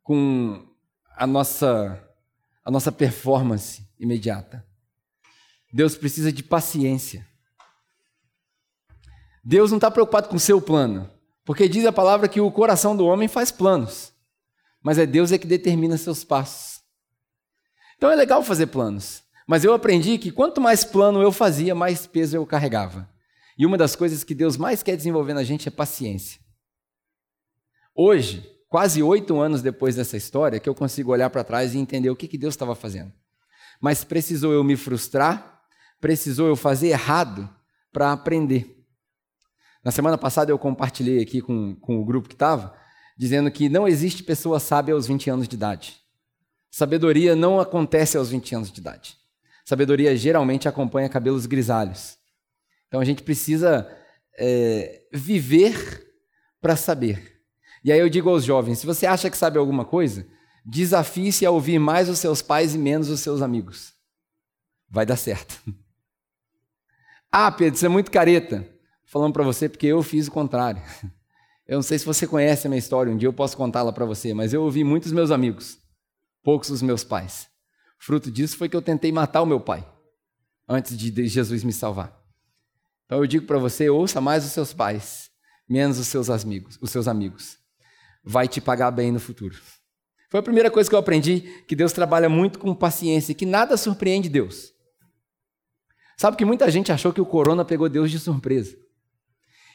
com 0.03 0.67
a 1.15 1.25
nossa, 1.25 2.03
a 2.63 2.71
nossa 2.71 2.91
performance 2.91 3.87
imediata. 3.99 4.65
Deus 5.73 5.95
precisa 5.95 6.31
de 6.31 6.43
paciência. 6.43 7.27
Deus 9.43 9.71
não 9.71 9.77
está 9.77 9.89
preocupado 9.89 10.29
com 10.29 10.35
o 10.35 10.39
seu 10.39 10.61
plano. 10.61 11.09
Porque 11.43 11.67
diz 11.67 11.85
a 11.85 11.91
palavra 11.91 12.27
que 12.27 12.39
o 12.39 12.51
coração 12.51 12.95
do 12.95 13.05
homem 13.05 13.27
faz 13.27 13.51
planos, 13.51 14.13
mas 14.81 14.97
é 14.97 15.05
Deus 15.05 15.31
é 15.31 15.37
que 15.37 15.47
determina 15.47 15.97
seus 15.97 16.23
passos. 16.23 16.81
Então 17.97 18.11
é 18.11 18.15
legal 18.15 18.43
fazer 18.43 18.67
planos, 18.67 19.23
mas 19.47 19.63
eu 19.63 19.73
aprendi 19.73 20.17
que 20.17 20.31
quanto 20.31 20.61
mais 20.61 20.83
plano 20.83 21.21
eu 21.21 21.31
fazia, 21.31 21.73
mais 21.73 22.05
peso 22.05 22.37
eu 22.37 22.45
carregava. 22.45 23.09
E 23.57 23.65
uma 23.65 23.77
das 23.77 23.95
coisas 23.95 24.23
que 24.23 24.33
Deus 24.33 24.55
mais 24.55 24.81
quer 24.81 24.95
desenvolver 24.95 25.33
na 25.33 25.43
gente 25.43 25.67
é 25.67 25.71
paciência. 25.71 26.39
Hoje, 27.93 28.49
quase 28.71 29.03
oito 29.03 29.37
anos 29.37 29.61
depois 29.61 29.97
dessa 29.97 30.15
história, 30.15 30.57
que 30.57 30.69
eu 30.69 30.73
consigo 30.73 31.11
olhar 31.11 31.29
para 31.29 31.43
trás 31.43 31.75
e 31.75 31.77
entender 31.77 32.09
o 32.09 32.15
que, 32.15 32.25
que 32.25 32.37
Deus 32.37 32.53
estava 32.53 32.73
fazendo. 32.73 33.11
Mas 33.81 34.05
precisou 34.05 34.53
eu 34.53 34.63
me 34.63 34.77
frustrar, 34.77 35.61
precisou 35.99 36.47
eu 36.47 36.55
fazer 36.55 36.87
errado 36.87 37.49
para 37.91 38.13
aprender. 38.13 38.81
Na 39.83 39.91
semana 39.91 40.17
passada 40.17 40.53
eu 40.53 40.57
compartilhei 40.57 41.21
aqui 41.21 41.41
com, 41.41 41.75
com 41.75 41.99
o 41.99 42.05
grupo 42.05 42.29
que 42.29 42.33
estava, 42.33 42.73
dizendo 43.17 43.51
que 43.51 43.67
não 43.67 43.85
existe 43.89 44.23
pessoa 44.23 44.57
sábia 44.57 44.93
aos 44.93 45.05
20 45.05 45.29
anos 45.29 45.49
de 45.49 45.55
idade. 45.57 45.97
Sabedoria 46.71 47.35
não 47.35 47.59
acontece 47.59 48.15
aos 48.15 48.29
20 48.29 48.55
anos 48.55 48.71
de 48.71 48.79
idade. 48.79 49.17
Sabedoria 49.65 50.15
geralmente 50.15 50.69
acompanha 50.69 51.09
cabelos 51.09 51.45
grisalhos. 51.45 52.17
Então 52.87 53.01
a 53.01 53.05
gente 53.05 53.21
precisa 53.21 53.85
é, 54.39 55.01
viver 55.11 56.09
para 56.61 56.77
saber. 56.77 57.40
E 57.83 57.91
aí 57.91 57.99
eu 57.99 58.09
digo 58.09 58.29
aos 58.29 58.43
jovens: 58.43 58.79
se 58.79 58.85
você 58.85 59.05
acha 59.05 59.29
que 59.29 59.37
sabe 59.37 59.57
alguma 59.57 59.85
coisa, 59.85 60.25
desafie-se 60.65 61.45
a 61.45 61.51
ouvir 61.51 61.79
mais 61.79 62.09
os 62.09 62.19
seus 62.19 62.41
pais 62.41 62.75
e 62.75 62.77
menos 62.77 63.09
os 63.09 63.19
seus 63.19 63.41
amigos. 63.41 63.93
Vai 64.89 65.05
dar 65.05 65.15
certo. 65.17 65.61
ah, 67.31 67.51
Pedro, 67.51 67.79
você 67.79 67.85
é 67.85 67.89
muito 67.89 68.11
careta 68.11 68.67
falando 69.05 69.33
para 69.33 69.43
você 69.43 69.67
porque 69.67 69.87
eu 69.87 70.01
fiz 70.03 70.27
o 70.27 70.31
contrário. 70.31 70.81
Eu 71.67 71.75
não 71.75 71.83
sei 71.83 71.97
se 71.97 72.05
você 72.05 72.27
conhece 72.27 72.67
a 72.67 72.69
minha 72.69 72.79
história, 72.79 73.13
um 73.13 73.15
dia 73.15 73.29
eu 73.29 73.31
posso 73.31 73.55
contá-la 73.55 73.93
para 73.93 74.03
você, 74.03 74.33
mas 74.33 74.51
eu 74.51 74.61
ouvi 74.61 74.83
muitos 74.83 75.13
meus 75.13 75.31
amigos, 75.31 75.77
poucos 76.43 76.69
os 76.69 76.81
meus 76.81 77.01
pais. 77.01 77.47
Fruto 77.97 78.29
disso 78.29 78.57
foi 78.57 78.67
que 78.67 78.75
eu 78.75 78.81
tentei 78.81 79.09
matar 79.09 79.41
o 79.41 79.45
meu 79.45 79.59
pai 79.59 79.87
antes 80.67 80.97
de 80.97 81.27
Jesus 81.27 81.63
me 81.63 81.71
salvar. 81.71 82.19
Então 83.05 83.19
eu 83.19 83.27
digo 83.27 83.45
para 83.45 83.57
você, 83.57 83.89
ouça 83.89 84.19
mais 84.19 84.43
os 84.43 84.51
seus 84.51 84.73
pais, 84.73 85.29
menos 85.69 85.97
os 85.97 86.07
seus 86.07 86.29
amigos, 86.29 86.77
os 86.81 86.91
seus 86.91 87.07
amigos. 87.07 87.60
Vai 88.23 88.47
te 88.47 88.61
pagar 88.61 88.91
bem 88.91 89.11
no 89.11 89.19
futuro. 89.19 89.55
Foi 90.29 90.39
a 90.39 90.43
primeira 90.43 90.71
coisa 90.71 90.89
que 90.89 90.95
eu 90.95 90.99
aprendi, 90.99 91.41
que 91.67 91.75
Deus 91.75 91.91
trabalha 91.91 92.29
muito 92.29 92.57
com 92.57 92.73
paciência, 92.73 93.35
que 93.35 93.45
nada 93.45 93.75
surpreende 93.75 94.29
Deus. 94.29 94.71
Sabe 96.17 96.37
que 96.37 96.45
muita 96.45 96.69
gente 96.69 96.91
achou 96.91 97.11
que 97.11 97.19
o 97.19 97.25
corona 97.25 97.65
pegou 97.65 97.89
Deus 97.89 98.11
de 98.11 98.19
surpresa. 98.19 98.77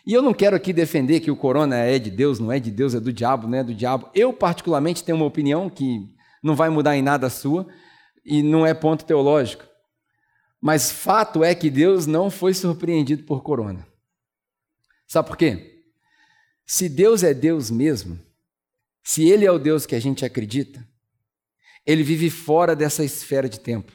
E 0.07 0.13
eu 0.13 0.23
não 0.23 0.33
quero 0.33 0.55
aqui 0.55 0.73
defender 0.73 1.19
que 1.19 1.31
o 1.31 1.37
corona 1.37 1.77
é 1.79 1.99
de 1.99 2.11
Deus, 2.11 2.39
não 2.39 2.53
é 2.53 2.61
de 2.61 2.71
Deus, 2.71 2.95
é 2.95 3.01
do 3.01 3.13
diabo, 3.13 3.49
não 3.49 3.59
é 3.59 3.65
do 3.65 3.75
diabo. 3.75 4.09
Eu, 4.15 4.33
particularmente, 4.33 5.03
tenho 5.03 5.17
uma 5.17 5.27
opinião 5.27 5.69
que 5.69 6.09
não 6.43 6.55
vai 6.55 6.71
mudar 6.71 6.97
em 6.97 7.03
nada 7.03 7.27
a 7.27 7.31
sua 7.31 7.67
e 8.25 8.43
não 8.43 8.65
é 8.65 8.73
ponto 8.73 9.05
teológico. 9.05 9.65
Mas 10.61 10.91
fato 10.91 11.43
é 11.43 11.55
que 11.55 11.69
Deus 11.69 12.07
não 12.07 12.31
foi 12.31 12.55
surpreendido 12.55 13.25
por 13.25 13.43
corona. 13.43 13.87
Sabe 15.07 15.29
por 15.29 15.37
quê? 15.37 15.83
Se 16.65 16.89
Deus 16.89 17.23
é 17.23 17.35
Deus 17.35 17.71
mesmo, 17.71 18.19
se 19.07 19.29
Ele 19.29 19.47
é 19.47 19.53
o 19.53 19.59
Deus 19.59 19.87
que 19.87 19.95
a 19.95 20.01
gente 20.01 20.25
acredita, 20.25 20.85
Ele 21.87 22.03
vive 22.03 22.29
fora 22.29 22.75
dessa 22.75 23.05
esfera 23.05 23.49
de 23.49 23.61
tempo. 23.61 23.93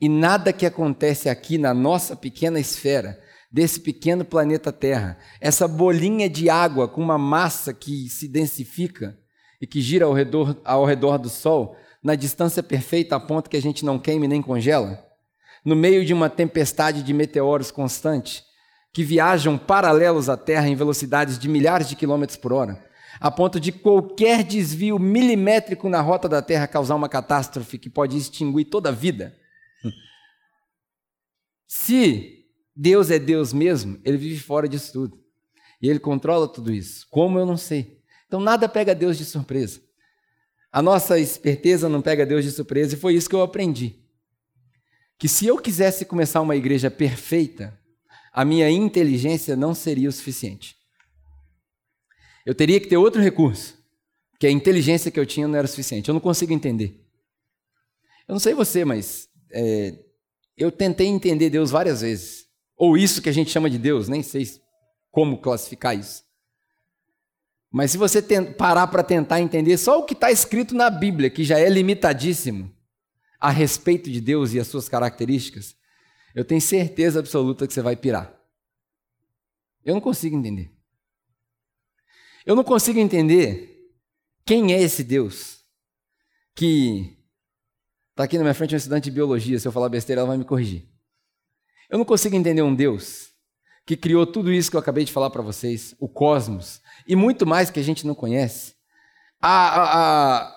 E 0.00 0.08
nada 0.08 0.52
que 0.52 0.66
acontece 0.66 1.28
aqui 1.28 1.56
na 1.56 1.72
nossa 1.72 2.16
pequena 2.16 2.58
esfera, 2.58 3.22
desse 3.48 3.78
pequeno 3.78 4.24
planeta 4.24 4.72
Terra, 4.72 5.16
essa 5.40 5.68
bolinha 5.68 6.28
de 6.28 6.50
água 6.50 6.88
com 6.88 7.00
uma 7.00 7.16
massa 7.16 7.72
que 7.72 8.08
se 8.08 8.26
densifica 8.26 9.16
e 9.60 9.68
que 9.68 9.80
gira 9.80 10.06
ao 10.06 10.12
redor, 10.12 10.60
ao 10.64 10.84
redor 10.84 11.16
do 11.16 11.28
Sol, 11.28 11.76
na 12.02 12.16
distância 12.16 12.60
perfeita 12.60 13.14
a 13.14 13.20
ponto 13.20 13.48
que 13.48 13.56
a 13.56 13.62
gente 13.62 13.84
não 13.84 14.00
queime 14.00 14.26
nem 14.26 14.42
congela, 14.42 15.00
no 15.64 15.76
meio 15.76 16.04
de 16.04 16.12
uma 16.12 16.28
tempestade 16.28 17.04
de 17.04 17.14
meteoros 17.14 17.70
constante, 17.70 18.42
que 18.92 19.04
viajam 19.04 19.56
paralelos 19.56 20.28
à 20.28 20.36
Terra 20.36 20.66
em 20.66 20.74
velocidades 20.74 21.38
de 21.38 21.48
milhares 21.48 21.88
de 21.88 21.94
quilômetros 21.94 22.36
por 22.36 22.52
hora 22.52 22.89
a 23.20 23.30
ponto 23.30 23.60
de 23.60 23.70
qualquer 23.70 24.42
desvio 24.42 24.98
milimétrico 24.98 25.90
na 25.90 26.00
rota 26.00 26.26
da 26.26 26.40
Terra 26.40 26.66
causar 26.66 26.94
uma 26.94 27.08
catástrofe 27.08 27.78
que 27.78 27.90
pode 27.90 28.16
extinguir 28.16 28.64
toda 28.64 28.88
a 28.88 28.92
vida. 28.92 29.36
Se 31.66 32.46
Deus 32.74 33.10
é 33.10 33.18
Deus 33.18 33.52
mesmo, 33.52 34.00
ele 34.04 34.16
vive 34.16 34.40
fora 34.40 34.66
disso 34.66 34.92
tudo. 34.92 35.22
E 35.82 35.88
ele 35.88 35.98
controla 35.98 36.48
tudo 36.48 36.72
isso. 36.72 37.06
Como 37.10 37.38
eu 37.38 37.44
não 37.44 37.58
sei. 37.58 38.00
Então 38.26 38.40
nada 38.40 38.66
pega 38.66 38.94
Deus 38.94 39.18
de 39.18 39.26
surpresa. 39.26 39.82
A 40.72 40.80
nossa 40.80 41.18
esperteza 41.18 41.88
não 41.88 42.00
pega 42.00 42.24
Deus 42.24 42.44
de 42.44 42.50
surpresa, 42.50 42.94
e 42.94 42.98
foi 42.98 43.14
isso 43.14 43.28
que 43.28 43.34
eu 43.34 43.42
aprendi. 43.42 43.96
Que 45.18 45.28
se 45.28 45.46
eu 45.46 45.58
quisesse 45.58 46.04
começar 46.04 46.40
uma 46.40 46.56
igreja 46.56 46.90
perfeita, 46.90 47.78
a 48.32 48.44
minha 48.44 48.70
inteligência 48.70 49.56
não 49.56 49.74
seria 49.74 50.08
o 50.08 50.12
suficiente. 50.12 50.79
Eu 52.50 52.54
teria 52.56 52.80
que 52.80 52.88
ter 52.88 52.96
outro 52.96 53.22
recurso, 53.22 53.78
que 54.36 54.44
a 54.44 54.50
inteligência 54.50 55.08
que 55.08 55.20
eu 55.20 55.24
tinha 55.24 55.46
não 55.46 55.56
era 55.56 55.68
suficiente. 55.68 56.08
Eu 56.08 56.14
não 56.14 56.20
consigo 56.20 56.52
entender. 56.52 57.00
Eu 58.26 58.32
não 58.32 58.40
sei 58.40 58.54
você, 58.54 58.84
mas 58.84 59.28
é, 59.52 59.96
eu 60.56 60.72
tentei 60.72 61.06
entender 61.06 61.48
Deus 61.48 61.70
várias 61.70 62.00
vezes. 62.00 62.48
Ou 62.76 62.98
isso 62.98 63.22
que 63.22 63.28
a 63.28 63.32
gente 63.32 63.52
chama 63.52 63.70
de 63.70 63.78
Deus, 63.78 64.08
nem 64.08 64.20
sei 64.20 64.44
como 65.12 65.38
classificar 65.38 65.96
isso. 65.96 66.24
Mas 67.70 67.92
se 67.92 67.96
você 67.96 68.20
parar 68.54 68.88
para 68.88 69.04
tentar 69.04 69.40
entender 69.40 69.78
só 69.78 70.00
o 70.00 70.04
que 70.04 70.14
está 70.14 70.32
escrito 70.32 70.74
na 70.74 70.90
Bíblia, 70.90 71.30
que 71.30 71.44
já 71.44 71.56
é 71.56 71.68
limitadíssimo 71.68 72.68
a 73.38 73.50
respeito 73.52 74.10
de 74.10 74.20
Deus 74.20 74.54
e 74.54 74.58
as 74.58 74.66
suas 74.66 74.88
características, 74.88 75.76
eu 76.34 76.44
tenho 76.44 76.60
certeza 76.60 77.20
absoluta 77.20 77.64
que 77.64 77.72
você 77.72 77.80
vai 77.80 77.94
pirar. 77.94 78.36
Eu 79.84 79.94
não 79.94 80.00
consigo 80.00 80.36
entender. 80.36 80.79
Eu 82.44 82.56
não 82.56 82.64
consigo 82.64 82.98
entender 82.98 83.90
quem 84.44 84.72
é 84.72 84.80
esse 84.80 85.04
Deus 85.04 85.60
que 86.54 87.16
está 88.10 88.24
aqui 88.24 88.36
na 88.36 88.44
minha 88.44 88.54
frente 88.54 88.74
um 88.74 88.78
estudante 88.78 89.04
de 89.04 89.10
biologia. 89.10 89.58
Se 89.58 89.66
eu 89.66 89.72
falar 89.72 89.88
besteira, 89.88 90.20
ela 90.20 90.28
vai 90.28 90.38
me 90.38 90.44
corrigir. 90.44 90.88
Eu 91.88 91.98
não 91.98 92.04
consigo 92.04 92.36
entender 92.36 92.62
um 92.62 92.74
Deus 92.74 93.30
que 93.84 93.96
criou 93.96 94.26
tudo 94.26 94.52
isso 94.52 94.70
que 94.70 94.76
eu 94.76 94.80
acabei 94.80 95.04
de 95.04 95.12
falar 95.12 95.30
para 95.30 95.42
vocês, 95.42 95.94
o 95.98 96.08
cosmos, 96.08 96.80
e 97.06 97.16
muito 97.16 97.46
mais 97.46 97.70
que 97.70 97.80
a 97.80 97.82
gente 97.82 98.06
não 98.06 98.14
conhece. 98.14 98.74
A, 99.40 99.50
a, 99.50 100.42
a, 100.44 100.54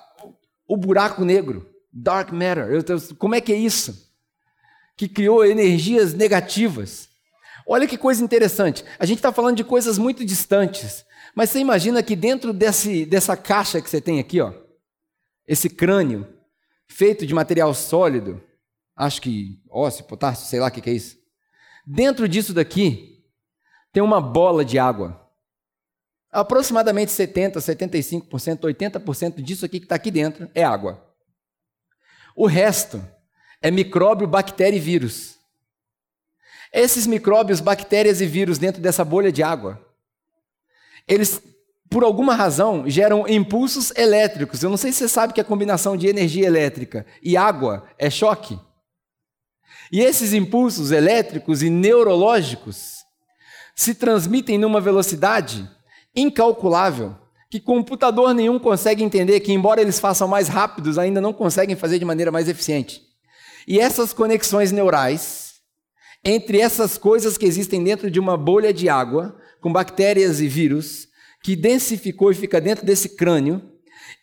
o 0.67 0.77
buraco 0.77 1.25
negro, 1.25 1.67
dark 1.91 2.31
matter, 2.31 2.67
eu, 2.67 2.83
como 3.17 3.33
é 3.33 3.41
que 3.41 3.51
é 3.51 3.55
isso? 3.55 4.11
Que 4.95 5.07
criou 5.07 5.43
energias 5.43 6.13
negativas. 6.13 7.09
Olha 7.65 7.87
que 7.87 7.97
coisa 7.97 8.23
interessante. 8.23 8.83
A 8.99 9.05
gente 9.05 9.17
está 9.17 9.31
falando 9.31 9.57
de 9.57 9.63
coisas 9.63 9.97
muito 9.97 10.23
distantes, 10.23 11.03
mas 11.35 11.49
você 11.49 11.59
imagina 11.59 12.03
que 12.03 12.15
dentro 12.15 12.53
desse, 12.53 13.05
dessa 13.05 13.35
caixa 13.35 13.81
que 13.81 13.89
você 13.89 13.99
tem 13.99 14.19
aqui, 14.19 14.39
ó, 14.39 14.53
esse 15.47 15.69
crânio, 15.69 16.27
feito 16.87 17.25
de 17.25 17.33
material 17.33 17.73
sólido, 17.73 18.41
acho 18.95 19.21
que 19.21 19.59
ósseo, 19.69 20.05
potássio, 20.05 20.47
sei 20.47 20.59
lá 20.59 20.67
o 20.67 20.71
que, 20.71 20.81
que 20.81 20.89
é 20.89 20.93
isso. 20.93 21.17
Dentro 21.85 22.27
disso 22.27 22.53
daqui 22.53 23.25
tem 23.91 24.01
uma 24.01 24.21
bola 24.21 24.63
de 24.63 24.77
água. 24.77 25.19
Aproximadamente 26.31 27.09
70%, 27.09 27.55
75%, 27.55 28.59
80% 28.59 29.41
disso 29.41 29.65
aqui 29.65 29.79
que 29.79 29.85
está 29.85 29.95
aqui 29.95 30.11
dentro 30.11 30.49
é 30.53 30.63
água. 30.63 31.03
O 32.35 32.45
resto 32.45 33.03
é 33.61 33.69
micróbio, 33.69 34.27
bactéria 34.27 34.77
e 34.77 34.79
vírus. 34.79 35.37
Esses 36.71 37.05
micróbios, 37.05 37.59
bactérias 37.59 38.21
e 38.21 38.25
vírus 38.25 38.57
dentro 38.57 38.81
dessa 38.81 39.05
bolha 39.05 39.31
de 39.31 39.43
água 39.43 39.92
eles, 41.07 41.41
por 41.89 42.03
alguma 42.03 42.35
razão, 42.35 42.89
geram 42.89 43.27
impulsos 43.27 43.91
elétricos. 43.95 44.63
Eu 44.63 44.69
não 44.69 44.77
sei 44.77 44.91
se 44.91 44.99
você 44.99 45.07
sabe 45.09 45.33
que 45.33 45.41
a 45.41 45.45
combinação 45.45 45.97
de 45.97 46.07
energia 46.07 46.47
elétrica 46.47 47.05
e 47.21 47.37
água 47.37 47.83
é 47.97 48.09
choque. 48.09 48.59
E 49.91 50.01
esses 50.01 50.33
impulsos 50.33 50.91
elétricos 50.91 51.61
e 51.61 51.69
neurológicos 51.69 53.03
se 53.75 53.93
transmitem 53.95 54.57
numa 54.57 54.81
velocidade 54.81 55.69
incalculável, 56.15 57.15
que 57.49 57.59
computador 57.59 58.33
nenhum 58.33 58.57
consegue 58.57 59.03
entender, 59.03 59.39
que 59.39 59.51
embora 59.51 59.81
eles 59.81 59.99
façam 59.99 60.27
mais 60.27 60.47
rápidos, 60.47 60.97
ainda 60.97 61.21
não 61.21 61.33
conseguem 61.33 61.75
fazer 61.75 61.99
de 61.99 62.05
maneira 62.05 62.31
mais 62.31 62.47
eficiente. 62.47 63.01
E 63.67 63.79
essas 63.79 64.13
conexões 64.13 64.71
neurais, 64.71 65.53
entre 66.23 66.59
essas 66.59 66.97
coisas 66.97 67.37
que 67.37 67.45
existem 67.45 67.83
dentro 67.83 68.09
de 68.09 68.19
uma 68.19 68.37
bolha 68.37 68.73
de 68.73 68.89
água, 68.89 69.37
com 69.63 69.71
bactérias 69.71 70.41
e 70.41 70.47
vírus, 70.47 71.07
que 71.41 71.55
densificou 71.55 72.29
e 72.29 72.35
fica 72.35 72.59
dentro 72.59 72.85
desse 72.85 73.15
crânio, 73.15 73.61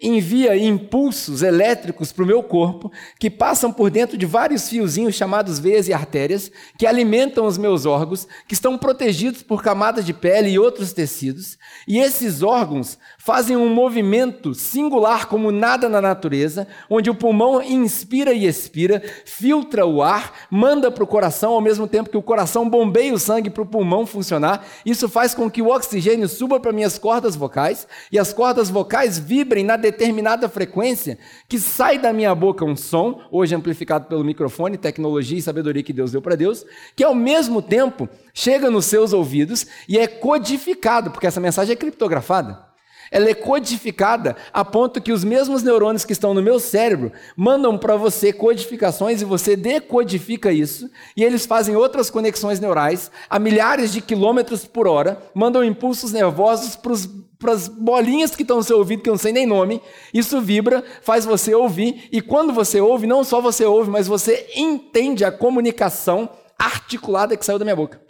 envia 0.00 0.56
impulsos 0.56 1.42
elétricos 1.42 2.12
para 2.12 2.24
o 2.24 2.26
meu 2.26 2.42
corpo 2.42 2.90
que 3.18 3.28
passam 3.28 3.72
por 3.72 3.90
dentro 3.90 4.16
de 4.16 4.24
vários 4.24 4.68
fiozinhos 4.68 5.14
chamados 5.14 5.58
veias 5.58 5.88
e 5.88 5.92
artérias 5.92 6.50
que 6.78 6.86
alimentam 6.86 7.46
os 7.46 7.58
meus 7.58 7.84
órgãos, 7.84 8.26
que 8.48 8.54
estão 8.54 8.78
protegidos 8.78 9.42
por 9.42 9.62
camadas 9.62 10.06
de 10.06 10.14
pele 10.14 10.50
e 10.50 10.58
outros 10.58 10.92
tecidos, 10.92 11.58
e 11.86 11.98
esses 11.98 12.42
órgãos 12.42 12.98
fazem 13.18 13.56
um 13.56 13.68
movimento 13.68 14.54
singular 14.54 15.26
como 15.26 15.50
nada 15.50 15.88
na 15.88 16.00
natureza, 16.00 16.66
onde 16.88 17.10
o 17.10 17.14
pulmão 17.14 17.62
inspira 17.62 18.32
e 18.32 18.46
expira, 18.46 19.02
filtra 19.24 19.84
o 19.84 20.02
ar, 20.02 20.32
manda 20.50 20.90
para 20.90 21.04
o 21.04 21.06
coração 21.06 21.52
ao 21.52 21.60
mesmo 21.60 21.86
tempo 21.86 22.10
que 22.10 22.16
o 22.16 22.22
coração 22.22 22.68
bombeia 22.68 23.12
o 23.12 23.18
sangue 23.18 23.50
para 23.50 23.62
o 23.62 23.66
pulmão 23.66 24.06
funcionar. 24.06 24.64
Isso 24.84 25.08
faz 25.08 25.34
com 25.34 25.50
que 25.50 25.62
o 25.62 25.68
oxigênio 25.68 26.28
suba 26.28 26.58
para 26.58 26.72
minhas 26.72 26.98
cordas 26.98 27.36
vocais 27.36 27.86
e 28.10 28.18
as 28.18 28.32
cordas 28.32 28.70
vocais 28.70 29.18
vibrem 29.18 29.64
na 29.64 29.76
determinada 29.90 30.48
frequência 30.48 31.18
que 31.48 31.58
sai 31.58 31.98
da 31.98 32.12
minha 32.12 32.34
boca 32.34 32.64
um 32.64 32.76
som, 32.76 33.20
hoje 33.30 33.54
amplificado 33.54 34.06
pelo 34.06 34.24
microfone, 34.24 34.76
tecnologia 34.76 35.38
e 35.38 35.42
sabedoria 35.42 35.82
que 35.82 35.92
Deus 35.92 36.12
deu 36.12 36.22
para 36.22 36.36
Deus, 36.36 36.64
que 36.94 37.04
ao 37.04 37.14
mesmo 37.14 37.60
tempo 37.60 38.08
chega 38.32 38.70
nos 38.70 38.86
seus 38.86 39.12
ouvidos 39.12 39.66
e 39.88 39.98
é 39.98 40.06
codificado, 40.06 41.10
porque 41.10 41.26
essa 41.26 41.40
mensagem 41.40 41.72
é 41.72 41.76
criptografada. 41.76 42.69
Ela 43.10 43.30
é 43.30 43.34
codificada 43.34 44.36
a 44.52 44.64
ponto 44.64 45.00
que 45.00 45.12
os 45.12 45.24
mesmos 45.24 45.62
neurônios 45.62 46.04
que 46.04 46.12
estão 46.12 46.32
no 46.32 46.42
meu 46.42 46.60
cérebro 46.60 47.12
mandam 47.36 47.76
para 47.76 47.96
você 47.96 48.32
codificações 48.32 49.20
e 49.20 49.24
você 49.24 49.56
decodifica 49.56 50.52
isso, 50.52 50.88
e 51.16 51.24
eles 51.24 51.44
fazem 51.44 51.74
outras 51.74 52.08
conexões 52.08 52.60
neurais 52.60 53.10
a 53.28 53.38
milhares 53.38 53.92
de 53.92 54.00
quilômetros 54.00 54.64
por 54.64 54.86
hora, 54.86 55.20
mandam 55.34 55.64
impulsos 55.64 56.12
nervosos 56.12 56.76
para 56.76 57.52
as 57.52 57.66
bolinhas 57.66 58.36
que 58.36 58.42
estão 58.42 58.58
no 58.58 58.62
seu 58.62 58.78
ouvido, 58.78 59.02
que 59.02 59.08
eu 59.08 59.14
não 59.14 59.18
sei 59.18 59.32
nem 59.32 59.46
nome, 59.46 59.82
isso 60.14 60.40
vibra, 60.40 60.84
faz 61.02 61.24
você 61.24 61.52
ouvir, 61.52 62.08
e 62.12 62.22
quando 62.22 62.52
você 62.52 62.80
ouve, 62.80 63.06
não 63.06 63.24
só 63.24 63.40
você 63.40 63.64
ouve, 63.64 63.90
mas 63.90 64.06
você 64.06 64.48
entende 64.54 65.24
a 65.24 65.32
comunicação 65.32 66.30
articulada 66.56 67.36
que 67.36 67.44
saiu 67.44 67.58
da 67.58 67.64
minha 67.64 67.74
boca. 67.74 68.00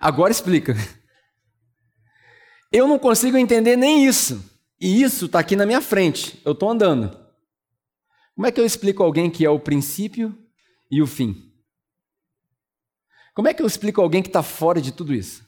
Agora 0.00 0.32
explica. 0.32 0.74
Eu 2.72 2.88
não 2.88 2.98
consigo 2.98 3.36
entender 3.36 3.76
nem 3.76 4.06
isso. 4.06 4.42
E 4.80 5.02
isso 5.02 5.26
está 5.26 5.38
aqui 5.38 5.54
na 5.54 5.66
minha 5.66 5.80
frente. 5.80 6.40
Eu 6.44 6.52
estou 6.52 6.70
andando. 6.70 7.16
Como 8.34 8.46
é 8.46 8.50
que 8.50 8.58
eu 8.60 8.64
explico 8.64 9.02
a 9.02 9.06
alguém 9.06 9.30
que 9.30 9.44
é 9.44 9.50
o 9.50 9.60
princípio 9.60 10.36
e 10.90 11.02
o 11.02 11.06
fim? 11.06 11.52
Como 13.34 13.46
é 13.46 13.54
que 13.54 13.62
eu 13.62 13.66
explico 13.66 14.00
a 14.00 14.04
alguém 14.04 14.22
que 14.22 14.28
está 14.28 14.42
fora 14.42 14.80
de 14.80 14.90
tudo 14.90 15.14
isso? 15.14 15.46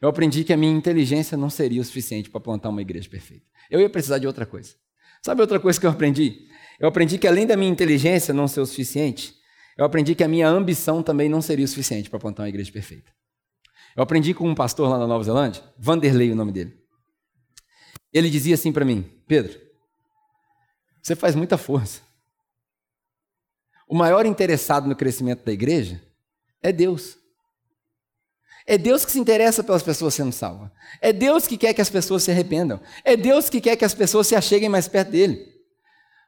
Eu 0.00 0.08
aprendi 0.08 0.44
que 0.44 0.52
a 0.52 0.56
minha 0.56 0.72
inteligência 0.72 1.36
não 1.36 1.50
seria 1.50 1.80
o 1.80 1.84
suficiente 1.84 2.30
para 2.30 2.40
plantar 2.40 2.70
uma 2.70 2.80
igreja 2.80 3.08
perfeita. 3.08 3.44
Eu 3.70 3.80
ia 3.80 3.90
precisar 3.90 4.18
de 4.18 4.26
outra 4.26 4.46
coisa. 4.46 4.74
Sabe 5.22 5.40
outra 5.40 5.60
coisa 5.60 5.78
que 5.78 5.86
eu 5.86 5.90
aprendi? 5.90 6.48
Eu 6.78 6.88
aprendi 6.88 7.18
que 7.18 7.26
além 7.26 7.46
da 7.46 7.56
minha 7.56 7.70
inteligência 7.70 8.32
não 8.32 8.48
ser 8.48 8.60
o 8.60 8.66
suficiente, 8.66 9.34
eu 9.76 9.84
aprendi 9.84 10.14
que 10.14 10.24
a 10.24 10.28
minha 10.28 10.48
ambição 10.48 11.02
também 11.02 11.28
não 11.28 11.42
seria 11.42 11.64
o 11.64 11.68
suficiente 11.68 12.08
para 12.08 12.18
plantar 12.18 12.42
uma 12.44 12.48
igreja 12.48 12.70
perfeita. 12.70 13.17
Eu 13.98 14.04
aprendi 14.04 14.32
com 14.32 14.48
um 14.48 14.54
pastor 14.54 14.88
lá 14.88 14.96
na 14.96 15.08
Nova 15.08 15.24
Zelândia, 15.24 15.60
Vanderlei, 15.76 16.30
o 16.30 16.36
nome 16.36 16.52
dele. 16.52 16.72
Ele 18.12 18.30
dizia 18.30 18.54
assim 18.54 18.70
para 18.70 18.84
mim: 18.84 19.02
Pedro, 19.26 19.60
você 21.02 21.16
faz 21.16 21.34
muita 21.34 21.58
força. 21.58 22.00
O 23.88 23.96
maior 23.96 24.24
interessado 24.24 24.86
no 24.86 24.94
crescimento 24.94 25.44
da 25.44 25.50
igreja 25.50 26.00
é 26.62 26.70
Deus. 26.70 27.18
É 28.64 28.78
Deus 28.78 29.04
que 29.04 29.10
se 29.10 29.18
interessa 29.18 29.64
pelas 29.64 29.82
pessoas 29.82 30.14
sendo 30.14 30.30
salvas. 30.30 30.70
É 31.00 31.12
Deus 31.12 31.48
que 31.48 31.58
quer 31.58 31.74
que 31.74 31.80
as 31.80 31.90
pessoas 31.90 32.22
se 32.22 32.30
arrependam. 32.30 32.80
É 33.02 33.16
Deus 33.16 33.50
que 33.50 33.60
quer 33.60 33.74
que 33.74 33.84
as 33.84 33.94
pessoas 33.94 34.28
se 34.28 34.36
acheguem 34.36 34.68
mais 34.68 34.86
perto 34.86 35.10
dele. 35.10 35.44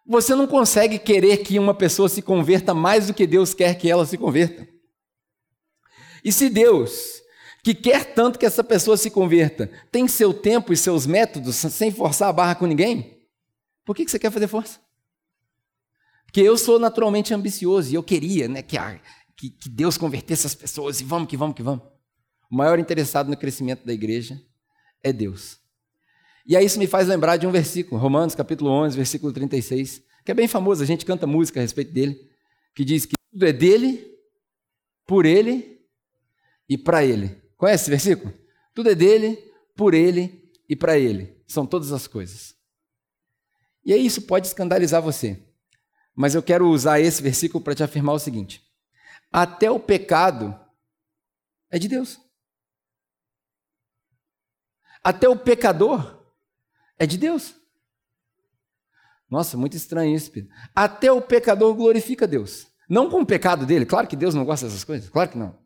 Você 0.05 0.35
não 0.35 0.49
consegue 0.49 0.99
querer 0.99 1.37
que 1.37 1.57
uma 1.57 1.73
pessoa 1.73 2.09
se 2.09 2.21
converta 2.21 2.75
mais 2.75 3.07
do 3.07 3.15
que 3.15 3.29
Deus 3.29 3.55
quer 3.55 3.79
que 3.79 3.89
ela 3.89 4.05
se 4.05 4.19
converta. 4.19 4.67
E 6.25 6.33
se 6.33 6.51
Deus, 6.51 7.20
que 7.63 7.75
quer 7.75 8.15
tanto 8.15 8.39
que 8.39 8.47
essa 8.47 8.65
pessoa 8.65 8.97
se 8.97 9.11
converta, 9.11 9.71
tem 9.91 10.09
seu 10.09 10.33
tempo 10.33 10.73
e 10.73 10.77
seus 10.77 11.07
métodos 11.07 11.57
sem 11.57 11.91
forçar 11.91 12.29
a 12.29 12.33
barra 12.33 12.55
com 12.55 12.67
ninguém, 12.67 13.21
por 13.85 13.95
que 13.95 14.09
você 14.09 14.19
quer 14.19 14.31
fazer 14.31 14.47
força? 14.47 14.81
Porque 16.25 16.41
eu 16.41 16.57
sou 16.57 16.79
naturalmente 16.79 17.35
ambicioso 17.35 17.91
e 17.91 17.95
eu 17.95 18.03
queria 18.03 18.47
né, 18.47 18.63
que, 18.63 18.79
a, 18.79 19.01
que, 19.37 19.51
que 19.51 19.69
Deus 19.69 19.99
convertesse 19.99 20.47
as 20.47 20.55
pessoas 20.55 21.01
e 21.01 21.05
vamos 21.05 21.29
que 21.29 21.37
vamos 21.37 21.57
que 21.57 21.63
vamos. 21.63 21.85
O 22.51 22.57
maior 22.57 22.79
interessado 22.79 23.29
no 23.29 23.37
crescimento 23.37 23.85
da 23.85 23.93
igreja 23.93 24.41
é 25.03 25.13
Deus. 25.13 25.59
E 26.47 26.57
aí 26.57 26.65
isso 26.65 26.79
me 26.79 26.87
faz 26.87 27.09
lembrar 27.09 27.37
de 27.37 27.47
um 27.47 27.51
versículo, 27.51 28.01
Romanos 28.01 28.35
capítulo 28.35 28.71
11, 28.71 28.97
versículo 28.97 29.33
36, 29.33 30.03
que 30.25 30.31
é 30.31 30.35
bem 30.35 30.49
famoso, 30.49 30.83
a 30.83 30.87
gente 30.87 31.05
canta 31.05 31.27
música 31.27 31.61
a 31.61 31.63
respeito 31.63 31.93
dele, 31.93 32.17
que 32.75 32.85
diz 32.85 33.07
que 33.07 33.17
tudo 33.33 33.47
é 33.47 33.53
dele, 33.53 34.07
por 35.07 35.27
ele 35.27 35.81
e 36.69 36.79
para 36.79 37.05
ele. 37.05 37.40
Conhece 37.61 37.83
esse 37.83 37.91
versículo? 37.91 38.33
Tudo 38.75 38.89
é 38.89 38.95
dele, 38.95 39.37
por 39.77 39.93
ele 39.93 40.51
e 40.67 40.75
para 40.75 40.99
ele. 40.99 41.39
São 41.47 41.67
todas 41.67 41.93
as 41.93 42.07
coisas. 42.07 42.57
E 43.85 43.93
aí 43.93 44.07
isso 44.07 44.23
pode 44.23 44.47
escandalizar 44.47 45.03
você. 45.03 45.47
Mas 46.17 46.35
eu 46.35 46.43
quero 46.43 46.67
usar 46.71 47.01
esse 47.01 47.23
versículo 47.23 47.63
para 47.63 47.75
te 47.75 47.83
afirmar 47.83 48.15
o 48.15 48.19
seguinte: 48.19 48.67
até 49.31 49.71
o 49.71 49.79
pecado 49.79 50.59
é 51.71 51.79
de 51.79 51.87
Deus. 51.87 52.19
Até 55.05 55.29
o 55.29 55.37
pecador 55.37 56.33
é 56.99 57.07
de 57.07 57.19
Deus. 57.19 57.55
Nossa, 59.29 59.59
muito 59.59 59.77
estranho 59.77 60.17
isso, 60.17 60.31
Pedro. 60.31 60.51
Até 60.75 61.13
o 61.13 61.21
pecador 61.21 61.75
glorifica 61.75 62.27
Deus. 62.27 62.69
Não 62.89 63.11
com 63.11 63.21
o 63.21 63.27
pecado 63.27 63.67
dele, 63.67 63.85
claro 63.85 64.09
que 64.09 64.17
Deus 64.17 64.35
não 64.35 64.47
gosta 64.47 64.65
dessas 64.65 64.83
coisas, 64.83 65.11
claro 65.11 65.29
que 65.29 65.37
não. 65.37 65.60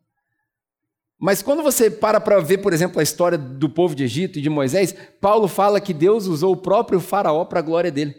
Mas 1.25 1.41
quando 1.41 1.63
você 1.63 1.89
para 1.89 2.21
para 2.21 2.39
ver, 2.39 2.59
por 2.59 2.71
exemplo, 2.71 2.99
a 2.99 3.03
história 3.03 3.35
do 3.35 3.67
povo 3.67 3.95
de 3.95 4.03
Egito 4.03 4.37
e 4.37 4.41
de 4.43 4.47
Moisés, 4.47 4.95
Paulo 5.19 5.47
fala 5.47 5.81
que 5.81 5.91
Deus 5.91 6.27
usou 6.27 6.53
o 6.53 6.57
próprio 6.57 6.99
Faraó 6.99 7.43
para 7.45 7.57
a 7.57 7.63
glória 7.63 7.91
dele. 7.91 8.15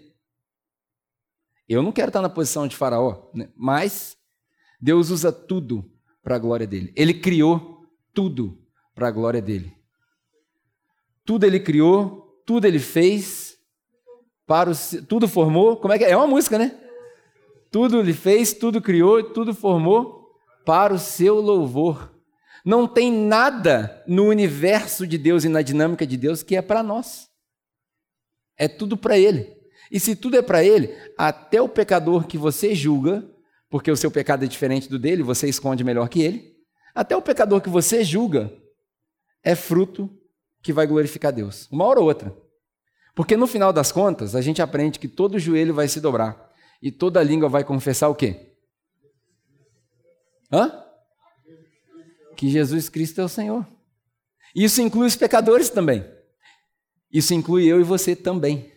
Eu 1.68 1.84
não 1.84 1.92
quero 1.92 2.08
estar 2.08 2.20
na 2.20 2.28
posição 2.28 2.66
de 2.66 2.74
Faraó, 2.74 3.30
né? 3.32 3.48
mas 3.56 4.16
Deus 4.80 5.10
usa 5.10 5.30
tudo 5.30 5.88
para 6.20 6.34
a 6.34 6.38
glória 6.40 6.66
dele. 6.66 6.92
Ele 6.96 7.14
criou 7.14 7.86
tudo 8.12 8.58
para 8.92 9.06
a 9.06 9.12
glória 9.12 9.40
dele. 9.40 9.72
Tudo 11.24 11.46
ele 11.46 11.60
criou, 11.60 12.42
tudo 12.44 12.66
ele 12.66 12.80
fez, 12.80 13.56
para 14.44 14.68
o, 14.68 14.74
tudo 15.06 15.28
formou. 15.28 15.76
Como 15.76 15.94
é 15.94 15.98
que 15.98 16.04
é? 16.04 16.10
É 16.10 16.16
uma 16.16 16.26
música, 16.26 16.58
né? 16.58 16.76
Tudo 17.70 18.00
ele 18.00 18.12
fez, 18.12 18.52
tudo 18.52 18.82
criou, 18.82 19.22
tudo 19.22 19.54
formou 19.54 20.28
para 20.64 20.92
o 20.92 20.98
seu 20.98 21.36
louvor. 21.40 22.15
Não 22.66 22.88
tem 22.88 23.12
nada 23.12 24.02
no 24.06 24.24
universo 24.24 25.06
de 25.06 25.16
Deus 25.16 25.44
e 25.44 25.48
na 25.48 25.62
dinâmica 25.62 26.06
de 26.06 26.16
Deus 26.16 26.42
que 26.42 26.56
é 26.56 26.60
para 26.60 26.82
nós. 26.82 27.30
É 28.58 28.66
tudo 28.66 28.96
para 28.96 29.16
Ele. 29.16 29.56
E 29.90 30.00
se 30.00 30.16
tudo 30.16 30.36
é 30.36 30.42
para 30.42 30.64
ele, 30.64 30.94
até 31.16 31.60
o 31.60 31.68
pecador 31.68 32.26
que 32.26 32.36
você 32.36 32.74
julga, 32.74 33.24
porque 33.70 33.90
o 33.90 33.96
seu 33.96 34.10
pecado 34.10 34.44
é 34.44 34.48
diferente 34.48 34.88
do 34.88 34.98
dele, 34.98 35.22
você 35.22 35.48
esconde 35.48 35.84
melhor 35.84 36.08
que 36.08 36.22
ele, 36.22 36.56
até 36.94 37.16
o 37.16 37.22
pecador 37.22 37.60
que 37.60 37.68
você 37.68 38.02
julga 38.02 38.52
é 39.42 39.54
fruto 39.54 40.10
que 40.62 40.72
vai 40.72 40.86
glorificar 40.86 41.32
Deus, 41.32 41.68
uma 41.70 41.84
hora 41.84 42.00
ou 42.00 42.06
outra. 42.06 42.36
Porque 43.14 43.36
no 43.36 43.46
final 43.46 43.72
das 43.72 43.92
contas, 43.92 44.34
a 44.34 44.40
gente 44.40 44.60
aprende 44.60 44.98
que 44.98 45.08
todo 45.08 45.38
joelho 45.38 45.72
vai 45.72 45.88
se 45.88 46.00
dobrar 46.00 46.50
e 46.82 46.90
toda 46.90 47.22
língua 47.22 47.48
vai 47.48 47.64
confessar 47.64 48.08
o 48.08 48.14
quê? 48.14 48.54
Hã? 50.52 50.85
Que 52.36 52.50
Jesus 52.50 52.88
Cristo 52.88 53.20
é 53.20 53.24
o 53.24 53.28
Senhor. 53.28 53.66
Isso 54.54 54.80
inclui 54.80 55.06
os 55.06 55.16
pecadores 55.16 55.70
também. 55.70 56.04
Isso 57.12 57.34
inclui 57.34 57.64
eu 57.66 57.80
e 57.80 57.84
você 57.84 58.14
também. 58.14 58.70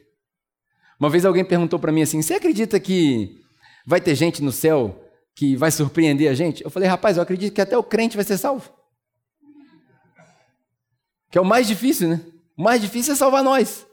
Uma 0.99 1.09
vez 1.09 1.25
alguém 1.25 1.45
perguntou 1.45 1.79
para 1.79 1.91
mim 1.91 2.01
assim: 2.01 2.21
Você 2.21 2.33
acredita 2.33 2.79
que 2.79 3.41
vai 3.85 4.01
ter 4.01 4.15
gente 4.15 4.41
no 4.41 4.51
céu 4.51 5.05
que 5.35 5.55
vai 5.55 5.71
surpreender 5.71 6.29
a 6.29 6.33
gente? 6.33 6.63
Eu 6.63 6.69
falei: 6.69 6.87
Rapaz, 6.87 7.17
eu 7.17 7.23
acredito 7.23 7.53
que 7.53 7.61
até 7.61 7.77
o 7.77 7.83
crente 7.83 8.15
vai 8.15 8.25
ser 8.25 8.37
salvo. 8.37 8.69
Que 11.31 11.37
é 11.37 11.41
o 11.41 11.45
mais 11.45 11.67
difícil, 11.67 12.09
né? 12.09 12.21
O 12.57 12.63
mais 12.63 12.81
difícil 12.81 13.13
é 13.13 13.15
salvar 13.15 13.43
nós, 13.43 13.85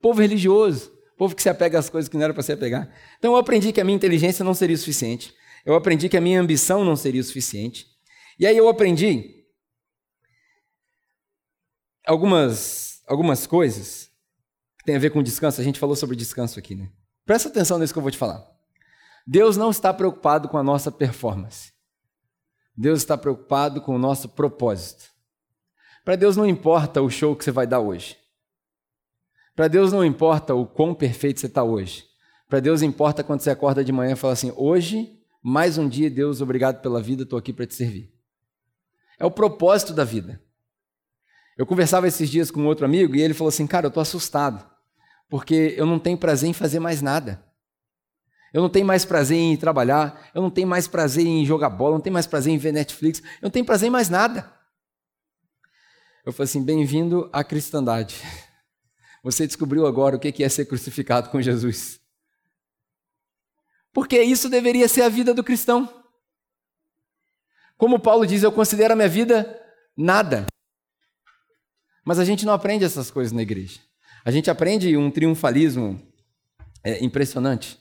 povo 0.00 0.20
religioso, 0.20 0.92
povo 1.16 1.34
que 1.34 1.42
se 1.42 1.48
apega 1.48 1.78
às 1.78 1.88
coisas 1.88 2.08
que 2.08 2.16
não 2.16 2.24
era 2.24 2.34
para 2.34 2.42
se 2.42 2.52
apegar. 2.52 2.88
Então 3.18 3.32
eu 3.32 3.38
aprendi 3.38 3.72
que 3.72 3.80
a 3.80 3.84
minha 3.84 3.96
inteligência 3.96 4.44
não 4.44 4.54
seria 4.54 4.76
o 4.76 4.78
suficiente. 4.78 5.34
Eu 5.64 5.74
aprendi 5.74 6.08
que 6.08 6.16
a 6.16 6.20
minha 6.20 6.40
ambição 6.40 6.84
não 6.84 6.96
seria 6.96 7.20
o 7.20 7.24
suficiente. 7.24 7.86
E 8.38 8.46
aí 8.46 8.56
eu 8.56 8.68
aprendi 8.68 9.44
algumas, 12.06 13.02
algumas 13.06 13.46
coisas 13.46 14.10
que 14.78 14.84
tem 14.84 14.96
a 14.96 14.98
ver 14.98 15.10
com 15.10 15.22
descanso. 15.22 15.60
A 15.60 15.64
gente 15.64 15.78
falou 15.78 15.96
sobre 15.96 16.16
descanso 16.16 16.58
aqui, 16.58 16.74
né? 16.74 16.90
Presta 17.24 17.48
atenção 17.48 17.78
nisso 17.78 17.92
que 17.92 17.98
eu 17.98 18.02
vou 18.02 18.10
te 18.10 18.18
falar. 18.18 18.44
Deus 19.26 19.56
não 19.56 19.70
está 19.70 19.94
preocupado 19.94 20.48
com 20.48 20.58
a 20.58 20.62
nossa 20.62 20.90
performance. 20.90 21.72
Deus 22.76 23.00
está 23.00 23.16
preocupado 23.16 23.80
com 23.80 23.94
o 23.94 23.98
nosso 23.98 24.28
propósito. 24.28 25.10
Para 26.04 26.16
Deus 26.16 26.36
não 26.36 26.46
importa 26.46 27.00
o 27.00 27.10
show 27.10 27.36
que 27.36 27.44
você 27.44 27.52
vai 27.52 27.66
dar 27.66 27.80
hoje. 27.80 28.16
Para 29.54 29.68
Deus 29.68 29.92
não 29.92 30.04
importa 30.04 30.54
o 30.54 30.66
quão 30.66 30.94
perfeito 30.94 31.38
você 31.38 31.46
está 31.46 31.62
hoje. 31.62 32.04
Para 32.48 32.60
Deus 32.60 32.82
importa 32.82 33.22
quando 33.22 33.40
você 33.40 33.50
acorda 33.50 33.84
de 33.84 33.92
manhã 33.92 34.12
e 34.12 34.16
fala 34.16 34.32
assim: 34.32 34.52
hoje, 34.56 35.20
mais 35.42 35.78
um 35.78 35.88
dia, 35.88 36.10
Deus, 36.10 36.40
obrigado 36.40 36.80
pela 36.82 37.00
vida, 37.00 37.22
estou 37.22 37.38
aqui 37.38 37.52
para 37.52 37.66
te 37.66 37.74
servir. 37.74 38.12
É 39.22 39.24
o 39.24 39.30
propósito 39.30 39.92
da 39.92 40.02
vida. 40.02 40.42
Eu 41.56 41.64
conversava 41.64 42.08
esses 42.08 42.28
dias 42.28 42.50
com 42.50 42.66
outro 42.66 42.84
amigo 42.84 43.14
e 43.14 43.22
ele 43.22 43.32
falou 43.32 43.50
assim: 43.50 43.68
cara, 43.68 43.86
eu 43.86 43.88
estou 43.88 44.00
assustado 44.00 44.68
porque 45.30 45.74
eu 45.76 45.86
não 45.86 46.00
tenho 46.00 46.18
prazer 46.18 46.50
em 46.50 46.52
fazer 46.52 46.80
mais 46.80 47.00
nada. 47.00 47.40
Eu 48.52 48.60
não 48.60 48.68
tenho 48.68 48.84
mais 48.84 49.04
prazer 49.04 49.38
em 49.38 49.56
trabalhar, 49.56 50.28
eu 50.34 50.42
não 50.42 50.50
tenho 50.50 50.66
mais 50.66 50.88
prazer 50.88 51.24
em 51.24 51.46
jogar 51.46 51.70
bola, 51.70 51.92
eu 51.92 51.94
não 51.94 52.00
tenho 52.00 52.12
mais 52.12 52.26
prazer 52.26 52.52
em 52.52 52.58
ver 52.58 52.72
Netflix, 52.72 53.20
eu 53.20 53.44
não 53.44 53.50
tenho 53.50 53.64
prazer 53.64 53.86
em 53.86 53.92
mais 53.92 54.08
nada. 54.08 54.52
Eu 56.26 56.32
falei 56.32 56.46
assim: 56.46 56.64
bem-vindo 56.64 57.30
à 57.32 57.44
cristandade. 57.44 58.20
Você 59.22 59.46
descobriu 59.46 59.86
agora 59.86 60.16
o 60.16 60.18
que 60.18 60.42
é 60.42 60.48
ser 60.48 60.64
crucificado 60.64 61.30
com 61.30 61.40
Jesus. 61.40 62.00
Porque 63.92 64.20
isso 64.20 64.48
deveria 64.48 64.88
ser 64.88 65.02
a 65.02 65.08
vida 65.08 65.32
do 65.32 65.44
cristão. 65.44 66.01
Como 67.82 67.98
Paulo 67.98 68.24
diz, 68.24 68.44
eu 68.44 68.52
considero 68.52 68.92
a 68.92 68.96
minha 68.96 69.08
vida 69.08 69.60
nada. 69.96 70.46
Mas 72.04 72.20
a 72.20 72.24
gente 72.24 72.46
não 72.46 72.52
aprende 72.52 72.84
essas 72.84 73.10
coisas 73.10 73.32
na 73.32 73.42
igreja. 73.42 73.80
A 74.24 74.30
gente 74.30 74.48
aprende 74.48 74.96
um 74.96 75.10
triunfalismo 75.10 76.00
é, 76.84 77.04
impressionante. 77.04 77.76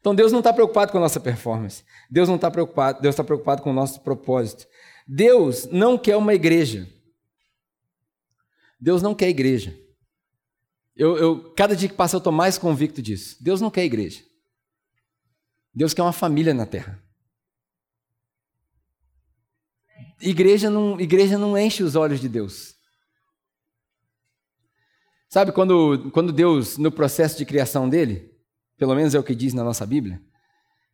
Então 0.00 0.12
Deus 0.12 0.32
não 0.32 0.40
está 0.40 0.52
preocupado 0.52 0.90
com 0.90 0.98
a 0.98 1.02
nossa 1.02 1.20
performance. 1.20 1.84
Deus 2.10 2.28
não 2.28 2.34
está 2.34 2.50
preocupado. 2.50 3.00
Deus 3.00 3.12
está 3.12 3.22
preocupado 3.22 3.62
com 3.62 3.70
o 3.70 3.72
nosso 3.72 4.00
propósito. 4.00 4.66
Deus 5.06 5.66
não 5.66 5.96
quer 5.96 6.16
uma 6.16 6.34
igreja. 6.34 6.88
Deus 8.80 9.02
não 9.02 9.14
quer 9.14 9.28
igreja. 9.28 9.78
Eu, 10.96 11.16
eu, 11.16 11.54
cada 11.54 11.76
dia 11.76 11.88
que 11.88 11.94
passa 11.94 12.16
eu 12.16 12.18
estou 12.18 12.32
mais 12.32 12.58
convicto 12.58 13.00
disso. 13.00 13.36
Deus 13.40 13.60
não 13.60 13.70
quer 13.70 13.84
igreja. 13.84 14.20
Deus 15.72 15.94
quer 15.94 16.02
uma 16.02 16.12
família 16.12 16.52
na 16.52 16.66
terra. 16.66 17.03
Igreja 20.20 20.70
não, 20.70 21.00
igreja 21.00 21.36
não 21.36 21.56
enche 21.58 21.82
os 21.82 21.96
olhos 21.96 22.20
de 22.20 22.28
Deus. 22.28 22.74
Sabe 25.28 25.50
quando, 25.52 26.10
quando 26.12 26.32
Deus, 26.32 26.78
no 26.78 26.92
processo 26.92 27.36
de 27.36 27.44
criação 27.44 27.88
dele, 27.88 28.30
pelo 28.76 28.94
menos 28.94 29.14
é 29.14 29.18
o 29.18 29.24
que 29.24 29.34
diz 29.34 29.52
na 29.52 29.64
nossa 29.64 29.84
Bíblia, 29.84 30.20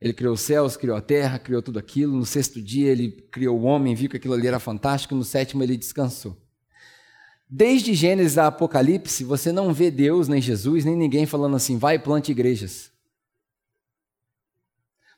Ele 0.00 0.14
criou 0.14 0.32
os 0.32 0.40
céus, 0.40 0.76
criou 0.76 0.96
a 0.96 1.02
terra, 1.02 1.38
criou 1.38 1.60
tudo 1.60 1.78
aquilo. 1.78 2.16
No 2.16 2.24
sexto 2.24 2.62
dia, 2.62 2.90
ele 2.90 3.10
criou 3.30 3.58
o 3.58 3.64
homem, 3.64 3.94
viu 3.94 4.08
que 4.08 4.16
aquilo 4.16 4.32
ali 4.32 4.46
era 4.46 4.58
fantástico. 4.58 5.14
No 5.14 5.22
sétimo, 5.22 5.62
ele 5.62 5.76
descansou. 5.76 6.40
Desde 7.46 7.92
Gênesis 7.94 8.38
a 8.38 8.46
Apocalipse, 8.46 9.24
você 9.24 9.52
não 9.52 9.74
vê 9.74 9.90
Deus, 9.90 10.26
nem 10.26 10.40
Jesus, 10.40 10.84
nem 10.84 10.96
ninguém 10.96 11.26
falando 11.26 11.56
assim, 11.56 11.76
vai 11.76 11.96
e 11.96 11.98
plante 11.98 12.30
igrejas. 12.30 12.90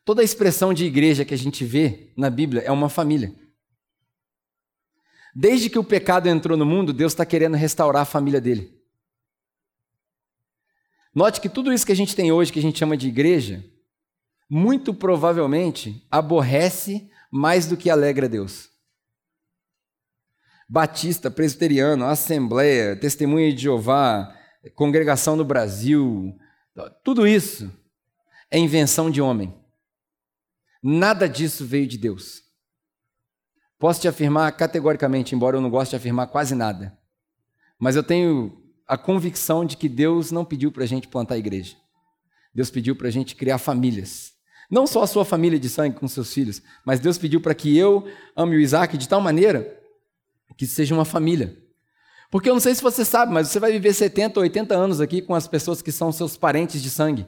Toda 0.05 0.21
a 0.21 0.25
expressão 0.25 0.75
de 0.75 0.85
igreja 0.85 1.25
que 1.25 1.35
a 1.35 1.39
gente 1.39 1.65
vê 1.65 2.13
na 2.17 2.29
Bíblia 2.29 2.63
é 2.63 2.73
uma 2.73 2.89
família. 2.89 3.33
Desde 5.35 5.71
que 5.71 5.79
o 5.79 5.85
pecado 5.85 6.29
entrou 6.29 6.57
no 6.57 6.67
mundo, 6.67 6.93
Deus 6.93 7.13
está 7.13 7.25
querendo 7.25 7.57
restaurar 7.57 8.03
a 8.03 8.07
família 8.07 8.41
dele. 8.41 8.79
Note 11.15 11.41
que 11.41 11.49
tudo 11.49 11.73
isso 11.73 11.87
que 11.87 11.93
a 11.93 11.97
gente 11.97 12.17
tem 12.17 12.33
hoje, 12.33 12.53
que 12.53 12.59
a 12.59 12.63
gente 12.63 12.79
chama 12.79 12.97
de 12.97 13.09
igreja, 13.09 13.65
muito 14.49 14.93
provavelmente 14.93 16.07
aborrece 16.11 17.11
mais 17.31 17.67
do 17.67 17.77
que 17.77 17.91
alegra 17.91 18.29
Deus 18.29 18.73
batista, 20.73 21.31
presbiteriano, 21.31 22.07
assembleia, 22.07 22.97
testemunha 22.97 23.53
de 23.53 23.61
Jeová, 23.61 24.35
congregação 24.75 25.37
no 25.37 25.45
Brasil, 25.45 26.35
tudo 27.05 27.27
isso 27.27 27.71
é 28.51 28.59
invenção 28.59 29.11
de 29.11 29.21
homem. 29.21 29.55
Nada 30.83 31.29
disso 31.29 31.67
veio 31.67 31.87
de 31.87 31.99
Deus. 31.99 32.42
Posso 33.83 34.01
te 34.01 34.07
afirmar 34.07 34.53
categoricamente, 34.53 35.35
embora 35.35 35.57
eu 35.57 35.61
não 35.61 35.69
goste 35.69 35.91
de 35.91 35.97
afirmar 35.97 36.29
quase 36.29 36.55
nada, 36.55 36.97
mas 37.77 37.97
eu 37.97 38.05
tenho 38.05 38.63
a 38.87 38.97
convicção 38.97 39.65
de 39.65 39.77
que 39.77 39.89
Deus 39.89 40.31
não 40.31 40.45
pediu 40.45 40.71
para 40.71 40.85
a 40.85 40.87
gente 40.87 41.09
plantar 41.09 41.37
igreja. 41.37 41.75
Deus 42.55 42.71
pediu 42.71 42.95
para 42.95 43.09
a 43.09 43.11
gente 43.11 43.35
criar 43.35 43.59
famílias. 43.59 44.35
Não 44.71 44.87
só 44.87 45.03
a 45.03 45.07
sua 45.09 45.25
família 45.25 45.59
de 45.59 45.69
sangue 45.69 45.99
com 45.99 46.07
seus 46.07 46.33
filhos, 46.33 46.63
mas 46.87 47.01
Deus 47.01 47.19
pediu 47.19 47.41
para 47.41 47.57
que 47.57 47.77
eu 47.77 48.07
ame 48.37 48.55
o 48.55 48.61
Isaac 48.61 48.97
de 48.97 49.09
tal 49.09 49.21
maneira 49.21 49.77
que 50.57 50.65
seja 50.65 50.95
uma 50.95 51.05
família. 51.05 51.59
Porque 52.31 52.49
eu 52.49 52.55
não 52.55 52.61
sei 52.61 52.77
se 52.77 52.83
você 52.85 53.05
sabe, 53.05 53.33
mas 53.33 53.49
você 53.49 53.59
vai 53.59 53.73
viver 53.73 53.93
70, 53.93 54.39
80 54.39 54.77
anos 54.77 55.01
aqui 55.01 55.21
com 55.21 55.35
as 55.35 55.49
pessoas 55.49 55.83
que 55.83 55.91
são 55.91 56.13
seus 56.13 56.37
parentes 56.37 56.81
de 56.81 56.89
sangue. 56.89 57.27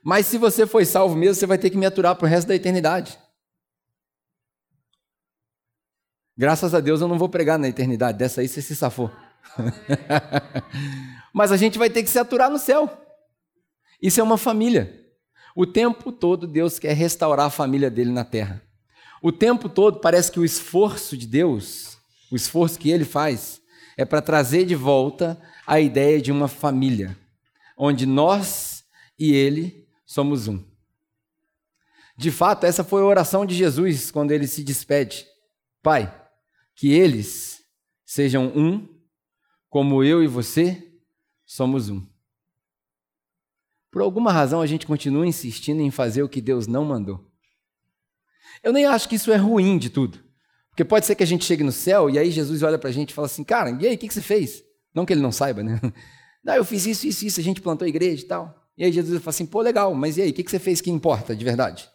Mas 0.00 0.26
se 0.26 0.38
você 0.38 0.64
foi 0.64 0.84
salvo 0.84 1.16
mesmo, 1.16 1.34
você 1.34 1.44
vai 1.44 1.58
ter 1.58 1.70
que 1.70 1.76
me 1.76 1.86
aturar 1.86 2.14
para 2.14 2.26
o 2.26 2.28
resto 2.28 2.46
da 2.46 2.54
eternidade. 2.54 3.18
Graças 6.40 6.74
a 6.74 6.80
Deus 6.80 7.02
eu 7.02 7.06
não 7.06 7.18
vou 7.18 7.28
pregar 7.28 7.58
na 7.58 7.68
eternidade, 7.68 8.16
dessa 8.16 8.40
aí 8.40 8.48
você 8.48 8.62
se 8.62 8.74
safou. 8.74 9.10
Mas 11.34 11.52
a 11.52 11.56
gente 11.58 11.78
vai 11.78 11.90
ter 11.90 12.02
que 12.02 12.08
se 12.08 12.18
aturar 12.18 12.48
no 12.48 12.58
céu. 12.58 12.90
Isso 14.00 14.22
é 14.22 14.22
uma 14.22 14.38
família. 14.38 15.04
O 15.54 15.66
tempo 15.66 16.10
todo 16.10 16.46
Deus 16.46 16.78
quer 16.78 16.94
restaurar 16.94 17.44
a 17.44 17.50
família 17.50 17.90
dele 17.90 18.10
na 18.10 18.24
terra. 18.24 18.62
O 19.20 19.30
tempo 19.30 19.68
todo 19.68 20.00
parece 20.00 20.32
que 20.32 20.40
o 20.40 20.44
esforço 20.44 21.14
de 21.14 21.26
Deus, 21.26 21.98
o 22.32 22.36
esforço 22.36 22.78
que 22.78 22.90
ele 22.90 23.04
faz, 23.04 23.60
é 23.94 24.06
para 24.06 24.22
trazer 24.22 24.64
de 24.64 24.74
volta 24.74 25.38
a 25.66 25.78
ideia 25.78 26.22
de 26.22 26.32
uma 26.32 26.48
família, 26.48 27.18
onde 27.76 28.06
nós 28.06 28.82
e 29.18 29.34
ele 29.34 29.86
somos 30.06 30.48
um. 30.48 30.64
De 32.16 32.30
fato, 32.30 32.64
essa 32.64 32.82
foi 32.82 33.02
a 33.02 33.04
oração 33.04 33.44
de 33.44 33.54
Jesus 33.54 34.10
quando 34.10 34.30
ele 34.30 34.46
se 34.46 34.64
despede. 34.64 35.26
Pai, 35.82 36.10
que 36.80 36.94
eles 36.94 37.62
sejam 38.06 38.46
um, 38.56 38.88
como 39.68 40.02
eu 40.02 40.24
e 40.24 40.26
você 40.26 40.90
somos 41.44 41.90
um. 41.90 42.02
Por 43.90 44.00
alguma 44.00 44.32
razão 44.32 44.62
a 44.62 44.66
gente 44.66 44.86
continua 44.86 45.26
insistindo 45.26 45.82
em 45.82 45.90
fazer 45.90 46.22
o 46.22 46.28
que 46.28 46.40
Deus 46.40 46.66
não 46.66 46.82
mandou. 46.82 47.30
Eu 48.62 48.72
nem 48.72 48.86
acho 48.86 49.10
que 49.10 49.16
isso 49.16 49.30
é 49.30 49.36
ruim 49.36 49.76
de 49.76 49.90
tudo. 49.90 50.24
Porque 50.70 50.82
pode 50.82 51.04
ser 51.04 51.14
que 51.16 51.22
a 51.22 51.26
gente 51.26 51.44
chegue 51.44 51.62
no 51.62 51.70
céu 51.70 52.08
e 52.08 52.18
aí 52.18 52.30
Jesus 52.30 52.62
olha 52.62 52.78
para 52.78 52.88
a 52.88 52.92
gente 52.92 53.10
e 53.10 53.12
fala 53.12 53.26
assim: 53.26 53.44
Cara, 53.44 53.76
e 53.78 53.86
aí, 53.86 53.94
o 53.94 53.98
que, 53.98 54.08
que 54.08 54.14
você 54.14 54.22
fez? 54.22 54.64
Não 54.94 55.04
que 55.04 55.12
ele 55.12 55.20
não 55.20 55.32
saiba, 55.32 55.62
né? 55.62 55.78
Não, 56.42 56.54
eu 56.56 56.64
fiz 56.64 56.86
isso, 56.86 57.06
isso, 57.06 57.26
isso, 57.26 57.40
a 57.40 57.42
gente 57.44 57.60
plantou 57.60 57.84
a 57.84 57.90
igreja 57.90 58.24
e 58.24 58.26
tal. 58.26 58.58
E 58.78 58.84
aí 58.84 58.90
Jesus 58.90 59.22
fala 59.22 59.28
assim: 59.28 59.44
Pô, 59.44 59.60
legal, 59.60 59.94
mas 59.94 60.16
e 60.16 60.22
aí, 60.22 60.30
o 60.30 60.32
que, 60.32 60.42
que 60.42 60.50
você 60.50 60.58
fez 60.58 60.80
que 60.80 60.90
importa 60.90 61.36
de 61.36 61.44
verdade? 61.44 61.90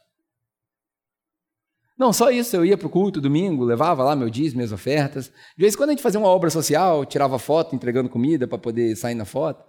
Não, 1.98 2.12
só 2.12 2.30
isso, 2.30 2.56
eu 2.56 2.66
ia 2.66 2.78
para 2.78 2.88
o 2.88 2.90
culto 2.90 3.22
domingo, 3.22 3.64
levava 3.64 4.04
lá 4.04 4.16
meu 4.16 4.30
dízimo, 4.30 4.58
minhas 4.58 4.74
ofertas. 4.74 5.28
De 5.28 5.62
vez 5.62 5.74
em 5.74 5.78
quando 5.78 5.90
a 5.90 5.94
gente 5.94 6.02
fazia 6.02 6.20
uma 6.20 6.28
obra 6.28 6.50
social, 6.50 7.06
tirava 7.06 7.40
foto 7.40 7.74
entregando 7.74 8.10
comida 8.10 8.48
para 8.48 8.58
poder 8.58 8.96
sair 8.98 9.16
na 9.16 9.24
foto. 9.24 9.64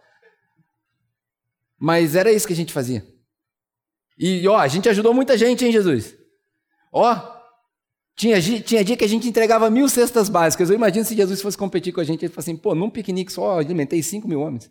Mas 1.79 2.17
era 2.17 2.33
isso 2.33 2.47
que 2.47 2.53
a 2.53 2.57
gente 2.57 2.73
fazia. 2.73 3.07
E 4.19 4.47
ó, 4.49 4.57
a 4.57 4.67
gente 4.67 4.89
ajudou 4.89 5.15
muita 5.15 5.39
gente, 5.39 5.65
hein, 5.65 5.71
Jesus? 5.71 6.17
Ó, 6.91 7.37
tinha, 8.17 8.41
tinha 8.41 8.83
dia 8.83 8.97
que 8.97 9.05
a 9.05 9.09
gente 9.09 9.29
entregava 9.29 9.71
mil 9.71 9.89
cestas 9.89 10.29
básicas. 10.29 10.69
Eu 10.69 10.77
imagino 10.77 11.05
se 11.05 11.15
Jesus 11.15 11.41
fosse 11.41 11.57
competir 11.57 11.93
com 11.93 12.01
a 12.01 12.05
gente, 12.05 12.25
ele 12.25 12.33
falasse 12.33 12.51
assim, 12.51 12.59
pô, 12.59 12.75
num 12.75 12.91
piquenique 12.91 13.33
só 13.33 13.61
alimentei 13.61 14.03
cinco 14.03 14.27
mil 14.27 14.41
homens. 14.41 14.71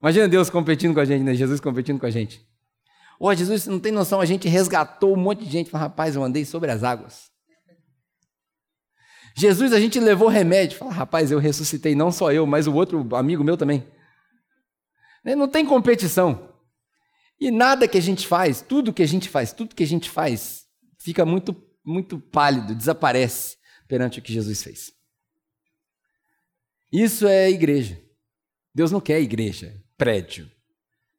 Imagina 0.00 0.26
Deus 0.26 0.50
competindo 0.50 0.94
com 0.94 1.00
a 1.00 1.04
gente, 1.04 1.22
né? 1.22 1.34
Jesus 1.34 1.60
competindo 1.60 2.00
com 2.00 2.06
a 2.06 2.10
gente. 2.10 2.44
Ó, 3.24 3.32
Jesus, 3.32 3.68
não 3.68 3.78
tem 3.78 3.92
noção, 3.92 4.20
a 4.20 4.26
gente 4.26 4.48
resgatou 4.48 5.14
um 5.14 5.16
monte 5.16 5.44
de 5.44 5.50
gente. 5.50 5.70
Fala, 5.70 5.84
rapaz, 5.84 6.16
eu 6.16 6.24
andei 6.24 6.44
sobre 6.44 6.72
as 6.72 6.82
águas. 6.82 7.30
Jesus, 9.36 9.72
a 9.72 9.78
gente 9.78 10.00
levou 10.00 10.26
remédio. 10.26 10.76
Fala, 10.76 10.90
rapaz, 10.90 11.30
eu 11.30 11.38
ressuscitei 11.38 11.94
não 11.94 12.10
só 12.10 12.32
eu, 12.32 12.44
mas 12.48 12.66
o 12.66 12.74
outro 12.74 13.14
amigo 13.14 13.44
meu 13.44 13.56
também. 13.56 13.86
Né, 15.24 15.36
não 15.36 15.46
tem 15.46 15.64
competição. 15.64 16.52
E 17.38 17.52
nada 17.52 17.86
que 17.86 17.96
a 17.96 18.02
gente 18.02 18.26
faz, 18.26 18.60
tudo 18.60 18.92
que 18.92 19.04
a 19.04 19.06
gente 19.06 19.28
faz, 19.28 19.52
tudo 19.52 19.76
que 19.76 19.84
a 19.84 19.86
gente 19.86 20.10
faz, 20.10 20.64
fica 20.98 21.24
muito, 21.24 21.54
muito 21.84 22.18
pálido, 22.18 22.74
desaparece 22.74 23.56
perante 23.86 24.18
o 24.18 24.22
que 24.22 24.32
Jesus 24.32 24.64
fez. 24.64 24.92
Isso 26.92 27.28
é 27.28 27.48
igreja. 27.48 28.02
Deus 28.74 28.90
não 28.90 29.00
quer 29.00 29.20
igreja, 29.20 29.80
prédio, 29.96 30.50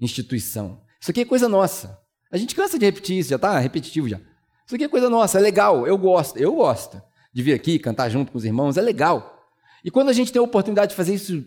instituição. 0.02 0.83
Isso 1.04 1.12
aqui 1.12 1.20
é 1.20 1.26
coisa 1.26 1.50
nossa. 1.50 2.00
A 2.32 2.38
gente 2.38 2.56
cansa 2.56 2.80
de 2.80 2.86
repetir 2.86 3.20
isso, 3.20 3.30
já 3.30 3.36
está 3.36 3.60
repetitivo 3.60 4.08
já. 4.08 4.22
Isso 4.66 4.74
aqui 4.74 4.86
é 4.86 4.88
coisa 4.88 5.10
nossa, 5.10 5.38
é 5.38 5.42
legal, 5.42 5.86
eu 5.86 5.98
gosto, 5.98 6.40
eu 6.40 6.56
gosto 6.56 7.02
de 7.34 7.44
vir 7.44 7.54
aqui 7.54 7.78
cantar 7.78 8.08
junto 8.08 8.32
com 8.32 8.38
os 8.38 8.46
irmãos, 8.46 8.78
é 8.78 8.82
legal. 8.82 9.38
E 9.84 9.92
quando 9.92 10.08
a 10.08 10.14
gente 10.14 10.32
tem 10.32 10.40
a 10.40 10.44
oportunidade 10.44 10.92
de 10.92 10.96
fazer 10.96 11.14
isso 11.14 11.46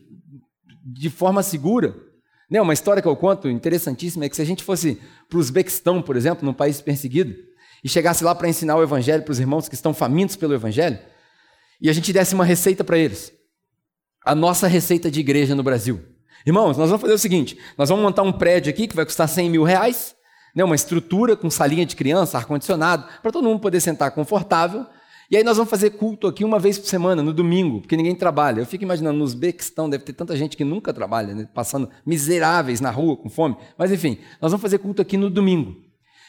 de 0.85 1.09
forma 1.09 1.43
segura, 1.43 1.97
né, 2.51 2.61
uma 2.61 2.75
história 2.75 3.01
que 3.01 3.09
eu 3.09 3.17
conto 3.17 3.49
interessantíssima 3.49 4.27
é 4.27 4.29
que 4.29 4.37
se 4.37 4.43
a 4.43 4.45
gente 4.45 4.63
fosse 4.63 5.01
para 5.27 5.39
o 5.39 5.41
Uzbequistão, 5.41 6.03
por 6.03 6.19
exemplo, 6.19 6.45
num 6.45 6.53
país 6.53 6.83
perseguido, 6.83 7.35
e 7.83 7.89
chegasse 7.89 8.23
lá 8.23 8.35
para 8.35 8.51
ensinar 8.51 8.77
o 8.77 8.83
evangelho 8.83 9.23
para 9.23 9.33
os 9.33 9.41
irmãos 9.41 9.71
que 9.71 9.75
estão 9.75 9.95
famintos 9.95 10.37
pelo 10.37 10.53
evangelho, 10.53 10.99
e 11.81 11.89
a 11.89 11.95
gente 11.95 12.13
desse 12.13 12.35
uma 12.35 12.45
receita 12.45 12.85
para 12.85 12.99
eles. 12.99 13.33
A 14.23 14.35
nossa 14.35 14.67
receita 14.67 15.11
de 15.11 15.21
igreja 15.21 15.55
no 15.55 15.63
Brasil. 15.63 16.15
Irmãos, 16.47 16.77
nós 16.77 16.89
vamos 16.89 17.01
fazer 17.01 17.15
o 17.15 17.19
seguinte: 17.19 17.59
nós 17.77 17.89
vamos 17.89 18.05
montar 18.05 18.23
um 18.23 18.33
prédio 18.33 18.71
aqui 18.71 18.87
que 18.87 18.95
vai 18.95 19.05
custar 19.05 19.29
100 19.29 19.51
mil 19.51 19.65
reais, 19.65 20.15
né, 20.55 20.63
uma 20.63 20.77
estrutura 20.77 21.37
com 21.37 21.51
salinha 21.51 21.85
de 21.85 21.97
criança, 21.97 22.39
ar-condicionado, 22.39 23.05
para 23.21 23.33
todo 23.33 23.49
mundo 23.49 23.59
poder 23.59 23.81
sentar 23.81 24.13
confortável. 24.13 24.87
E 25.29 25.37
aí 25.37 25.43
nós 25.43 25.57
vamos 25.57 25.69
fazer 25.69 25.91
culto 25.91 26.29
aqui 26.29 26.45
uma 26.45 26.61
vez 26.61 26.79
por 26.79 26.87
semana, 26.87 27.21
no 27.21 27.33
domingo, 27.33 27.81
porque 27.81 27.97
ninguém 27.97 28.15
trabalha. 28.15 28.61
Eu 28.61 28.67
fico 28.67 28.85
imaginando, 28.85 29.19
nos 29.19 29.35
Bequistão 29.35 29.91
deve 29.91 30.05
ter 30.05 30.13
tanta 30.13 30.37
gente 30.37 30.57
que 30.57 30.65
nunca 30.65 30.95
trabalha, 30.95 31.35
né, 31.35 31.49
passando 31.53 31.91
miseráveis 32.07 32.81
na 32.81 32.93
rua 32.93 33.17
com 33.17 33.29
fome. 33.29 33.57
Mas 33.77 33.91
enfim, 33.91 34.19
nós 34.41 34.53
vamos 34.53 34.63
fazer 34.63 34.79
culto 34.79 35.03
aqui 35.03 35.17
no 35.17 35.29
domingo. 35.29 35.75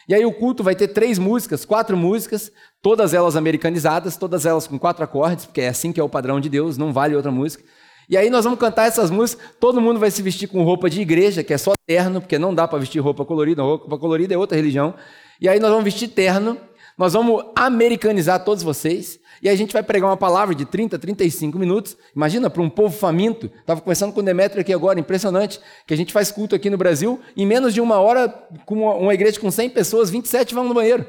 E 0.09 0.15
aí 0.15 0.25
o 0.25 0.33
culto 0.33 0.63
vai 0.63 0.73
ter 0.73 0.87
três 0.87 1.19
músicas, 1.19 1.63
quatro 1.63 1.95
músicas, 1.95 2.51
todas 2.81 3.13
elas 3.13 3.35
americanizadas, 3.35 4.17
todas 4.17 4.47
elas 4.47 4.65
com 4.65 4.79
quatro 4.79 5.03
acordes, 5.03 5.45
porque 5.45 5.61
é 5.61 5.67
assim 5.67 5.91
que 5.91 5.99
é 5.99 6.03
o 6.03 6.09
padrão 6.09 6.39
de 6.39 6.49
Deus, 6.49 6.75
não 6.75 6.91
vale 6.91 7.15
outra 7.15 7.29
música. 7.29 7.63
E 8.09 8.15
aí 8.15 8.29
nós 8.29 8.45
vamos 8.45 8.59
cantar 8.59 8.87
essas 8.87 9.11
músicas, 9.11 9.45
todo 9.59 9.81
mundo 9.81 9.99
vai 9.99 10.09
se 10.09 10.21
vestir 10.21 10.47
com 10.47 10.63
roupa 10.63 10.89
de 10.89 11.01
igreja, 11.01 11.43
que 11.43 11.53
é 11.53 11.57
só 11.57 11.73
terno, 11.85 12.21
porque 12.21 12.39
não 12.39 12.55
dá 12.55 12.67
para 12.67 12.79
vestir 12.79 12.99
roupa 12.99 13.25
colorida, 13.25 13.61
roupa 13.61 13.97
colorida 13.97 14.33
é 14.33 14.37
outra 14.37 14.55
religião. 14.55 14.93
E 15.41 15.49
aí 15.49 15.59
nós 15.59 15.69
vamos 15.69 15.83
vestir 15.83 16.07
terno, 16.07 16.57
nós 16.97 17.13
vamos 17.13 17.43
americanizar 17.55 18.43
todos 18.45 18.63
vocês, 18.63 19.19
e 19.41 19.49
a 19.49 19.55
gente 19.55 19.73
vai 19.73 19.83
pregar 19.83 20.09
uma 20.09 20.17
palavra 20.17 20.55
de 20.55 20.65
30, 20.65 20.97
35 20.97 21.59
minutos. 21.59 21.95
Imagina, 22.15 22.49
para 22.49 22.61
um 22.61 22.69
povo 22.69 22.95
faminto. 22.97 23.51
Estava 23.59 23.81
conversando 23.81 24.11
com 24.13 24.19
o 24.19 24.23
Demetrio 24.23 24.61
aqui 24.61 24.73
agora, 24.73 24.99
impressionante, 24.99 25.59
que 25.85 25.93
a 25.93 25.97
gente 25.97 26.11
faz 26.11 26.31
culto 26.31 26.55
aqui 26.55 26.69
no 26.69 26.77
Brasil, 26.77 27.19
em 27.35 27.45
menos 27.45 27.73
de 27.73 27.81
uma 27.81 27.99
hora, 27.99 28.27
com 28.65 28.75
uma 28.75 29.13
igreja 29.13 29.39
com 29.39 29.51
100 29.51 29.69
pessoas, 29.69 30.09
27 30.09 30.53
vão 30.53 30.63
no 30.63 30.73
banheiro. 30.73 31.05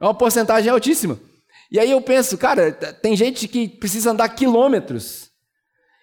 É 0.00 0.04
uma 0.04 0.14
porcentagem 0.14 0.70
altíssima. 0.70 1.18
E 1.70 1.80
aí 1.80 1.90
eu 1.90 2.00
penso, 2.00 2.36
cara, 2.36 2.70
tem 2.72 3.16
gente 3.16 3.48
que 3.48 3.66
precisa 3.66 4.10
andar 4.10 4.28
quilômetros, 4.28 5.25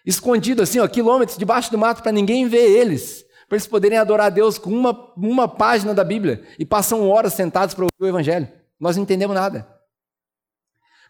escondido 0.05 0.61
assim, 0.61 0.79
ó, 0.79 0.87
quilômetros 0.87 1.37
debaixo 1.37 1.71
do 1.71 1.77
mato 1.77 2.01
para 2.01 2.11
ninguém 2.11 2.47
ver 2.47 2.69
eles, 2.69 3.25
para 3.47 3.55
eles 3.55 3.67
poderem 3.67 3.97
adorar 3.97 4.27
a 4.27 4.29
Deus 4.29 4.57
com 4.57 4.69
uma, 4.69 5.13
uma 5.15 5.47
página 5.47 5.93
da 5.93 6.03
Bíblia 6.03 6.43
e 6.57 6.65
passam 6.65 7.07
horas 7.09 7.33
sentados 7.33 7.73
para 7.73 7.83
ouvir 7.83 7.93
o 7.99 8.07
Evangelho. 8.07 8.47
Nós 8.79 8.95
não 8.95 9.03
entendemos 9.03 9.35
nada. 9.35 9.67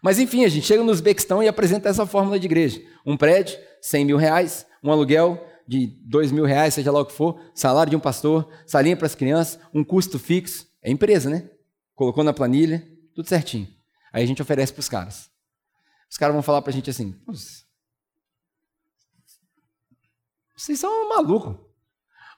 Mas 0.02 0.18
enfim, 0.18 0.44
a 0.44 0.48
gente 0.48 0.66
chega 0.66 0.82
no 0.82 0.92
Uzbequistão 0.92 1.42
e 1.42 1.48
apresenta 1.48 1.88
essa 1.88 2.04
fórmula 2.04 2.38
de 2.38 2.46
igreja. 2.46 2.80
Um 3.06 3.16
prédio, 3.16 3.58
100 3.80 4.04
mil 4.04 4.16
reais, 4.16 4.66
um 4.82 4.92
aluguel 4.92 5.42
de 5.66 5.86
dois 6.04 6.30
mil 6.30 6.44
reais, 6.44 6.74
seja 6.74 6.92
lá 6.92 7.00
o 7.00 7.06
que 7.06 7.12
for, 7.12 7.40
salário 7.54 7.88
de 7.88 7.96
um 7.96 8.00
pastor, 8.00 8.46
salinha 8.66 8.96
para 8.96 9.06
as 9.06 9.14
crianças, 9.14 9.58
um 9.72 9.82
custo 9.82 10.18
fixo. 10.18 10.66
É 10.82 10.90
empresa, 10.90 11.30
né? 11.30 11.48
Colocou 11.94 12.22
na 12.22 12.34
planilha, 12.34 12.86
tudo 13.14 13.28
certinho. 13.28 13.66
Aí 14.12 14.22
a 14.22 14.26
gente 14.26 14.42
oferece 14.42 14.72
para 14.72 14.80
os 14.80 14.88
caras. 14.88 15.30
Os 16.10 16.18
caras 16.18 16.34
vão 16.34 16.42
falar 16.42 16.60
para 16.60 16.70
a 16.70 16.74
gente 16.74 16.90
assim: 16.90 17.14
vocês 20.56 20.78
são 20.78 21.08
malucos. 21.08 21.56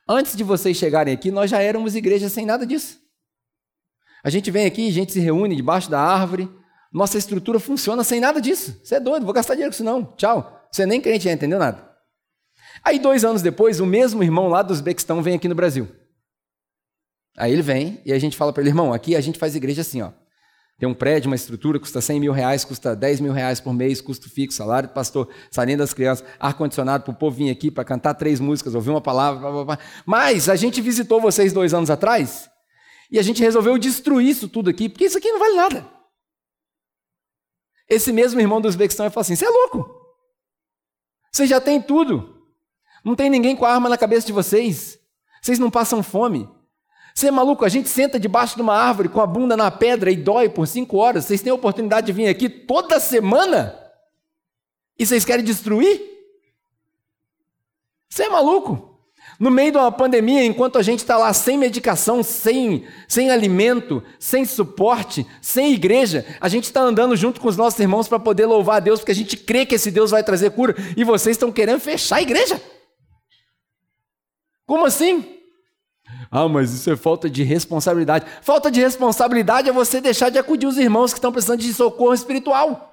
Antes 0.08 0.36
de 0.36 0.44
vocês 0.44 0.76
chegarem 0.76 1.12
aqui, 1.12 1.30
nós 1.30 1.50
já 1.50 1.60
éramos 1.60 1.94
igreja 1.94 2.28
sem 2.28 2.46
nada 2.46 2.64
disso. 2.64 3.00
A 4.22 4.30
gente 4.30 4.50
vem 4.50 4.66
aqui, 4.66 4.88
a 4.88 4.92
gente 4.92 5.12
se 5.12 5.20
reúne 5.20 5.56
debaixo 5.56 5.90
da 5.90 6.00
árvore, 6.00 6.48
nossa 6.92 7.18
estrutura 7.18 7.58
funciona 7.60 8.02
sem 8.02 8.20
nada 8.20 8.40
disso. 8.40 8.80
Você 8.82 8.96
é 8.96 9.00
doido, 9.00 9.24
vou 9.24 9.34
gastar 9.34 9.54
dinheiro 9.54 9.70
com 9.70 9.74
isso 9.74 9.84
não. 9.84 10.04
Tchau. 10.16 10.68
Você 10.70 10.86
nem 10.86 11.00
crente, 11.00 11.24
já 11.24 11.32
entendeu 11.32 11.58
nada. 11.58 11.86
Aí, 12.82 12.98
dois 12.98 13.24
anos 13.24 13.42
depois, 13.42 13.80
o 13.80 13.86
mesmo 13.86 14.22
irmão 14.22 14.48
lá 14.48 14.62
do 14.62 14.72
Uzbequistão 14.72 15.22
vem 15.22 15.34
aqui 15.34 15.48
no 15.48 15.54
Brasil. 15.54 15.88
Aí 17.36 17.52
ele 17.52 17.62
vem 17.62 18.00
e 18.04 18.12
a 18.12 18.18
gente 18.18 18.36
fala 18.36 18.52
para 18.52 18.62
ele, 18.62 18.70
irmão, 18.70 18.92
aqui 18.92 19.14
a 19.14 19.20
gente 19.20 19.38
faz 19.38 19.54
igreja 19.54 19.82
assim, 19.82 20.02
ó. 20.02 20.12
Tem 20.78 20.86
um 20.86 20.94
prédio, 20.94 21.28
uma 21.28 21.36
estrutura, 21.36 21.80
custa 21.80 22.02
100 22.02 22.20
mil 22.20 22.32
reais, 22.32 22.64
custa 22.64 22.94
10 22.94 23.20
mil 23.20 23.32
reais 23.32 23.60
por 23.60 23.72
mês, 23.72 24.00
custo 24.02 24.28
fixo, 24.28 24.58
salário 24.58 24.90
do 24.90 24.92
pastor, 24.92 25.28
salinha 25.50 25.78
das 25.78 25.94
crianças, 25.94 26.26
ar-condicionado 26.38 27.02
para 27.02 27.12
o 27.12 27.16
povo 27.16 27.36
vir 27.36 27.50
aqui 27.50 27.70
para 27.70 27.82
cantar 27.82 28.12
três 28.14 28.40
músicas, 28.40 28.74
ouvir 28.74 28.90
uma 28.90 29.00
palavra, 29.00 29.40
blá, 29.40 29.50
blá, 29.50 29.64
blá. 29.64 29.78
Mas 30.04 30.50
a 30.50 30.56
gente 30.56 30.82
visitou 30.82 31.18
vocês 31.18 31.52
dois 31.52 31.72
anos 31.72 31.88
atrás 31.88 32.50
e 33.10 33.18
a 33.18 33.22
gente 33.22 33.42
resolveu 33.42 33.78
destruir 33.78 34.28
isso 34.28 34.48
tudo 34.48 34.68
aqui, 34.68 34.88
porque 34.88 35.06
isso 35.06 35.16
aqui 35.16 35.32
não 35.32 35.38
vale 35.38 35.54
nada. 35.54 35.96
Esse 37.88 38.12
mesmo 38.12 38.40
irmão 38.40 38.60
do 38.60 38.68
Uzbequistão 38.68 39.04
vai 39.04 39.10
falar 39.10 39.22
assim: 39.22 39.36
você 39.36 39.46
é 39.46 39.50
louco. 39.50 39.88
Vocês 41.32 41.48
já 41.48 41.60
têm 41.60 41.80
tudo. 41.80 42.36
Não 43.04 43.14
tem 43.14 43.30
ninguém 43.30 43.54
com 43.54 43.64
a 43.64 43.72
arma 43.72 43.88
na 43.88 43.96
cabeça 43.96 44.26
de 44.26 44.32
vocês. 44.32 44.98
Vocês 45.40 45.58
não 45.58 45.70
passam 45.70 46.02
fome. 46.02 46.48
Você 47.16 47.28
é 47.28 47.30
maluco? 47.30 47.64
A 47.64 47.68
gente 47.70 47.88
senta 47.88 48.20
debaixo 48.20 48.56
de 48.56 48.60
uma 48.60 48.74
árvore 48.74 49.08
com 49.08 49.22
a 49.22 49.26
bunda 49.26 49.56
na 49.56 49.70
pedra 49.70 50.10
e 50.10 50.16
dói 50.16 50.50
por 50.50 50.68
cinco 50.68 50.98
horas. 50.98 51.24
Vocês 51.24 51.40
têm 51.40 51.50
a 51.50 51.54
oportunidade 51.54 52.08
de 52.08 52.12
vir 52.12 52.28
aqui 52.28 52.46
toda 52.46 53.00
semana? 53.00 53.74
E 54.98 55.06
vocês 55.06 55.24
querem 55.24 55.42
destruir? 55.42 55.98
Você 58.10 58.24
é 58.24 58.28
maluco? 58.28 59.00
No 59.40 59.50
meio 59.50 59.72
de 59.72 59.78
uma 59.78 59.90
pandemia, 59.90 60.44
enquanto 60.44 60.76
a 60.76 60.82
gente 60.82 60.98
está 60.98 61.16
lá 61.16 61.32
sem 61.32 61.56
medicação, 61.56 62.22
sem, 62.22 62.86
sem 63.08 63.30
alimento, 63.30 64.02
sem 64.20 64.44
suporte, 64.44 65.26
sem 65.40 65.72
igreja, 65.72 66.26
a 66.38 66.50
gente 66.50 66.64
está 66.64 66.82
andando 66.82 67.16
junto 67.16 67.40
com 67.40 67.48
os 67.48 67.56
nossos 67.56 67.80
irmãos 67.80 68.08
para 68.08 68.18
poder 68.18 68.44
louvar 68.44 68.76
a 68.76 68.80
Deus, 68.80 69.00
porque 69.00 69.12
a 69.12 69.14
gente 69.14 69.38
crê 69.38 69.64
que 69.64 69.76
esse 69.76 69.90
Deus 69.90 70.10
vai 70.10 70.22
trazer 70.22 70.50
cura, 70.50 70.74
e 70.94 71.02
vocês 71.02 71.34
estão 71.34 71.50
querendo 71.50 71.80
fechar 71.80 72.16
a 72.16 72.22
igreja. 72.22 72.60
Como 74.66 74.84
assim? 74.84 75.35
Ah, 76.30 76.48
mas 76.48 76.72
isso 76.72 76.90
é 76.90 76.96
falta 76.96 77.28
de 77.28 77.42
responsabilidade. 77.42 78.26
Falta 78.42 78.70
de 78.70 78.80
responsabilidade 78.80 79.68
é 79.68 79.72
você 79.72 80.00
deixar 80.00 80.30
de 80.30 80.38
acudir 80.38 80.66
os 80.66 80.76
irmãos 80.76 81.12
que 81.12 81.18
estão 81.18 81.32
precisando 81.32 81.60
de 81.60 81.72
socorro 81.72 82.14
espiritual. 82.14 82.92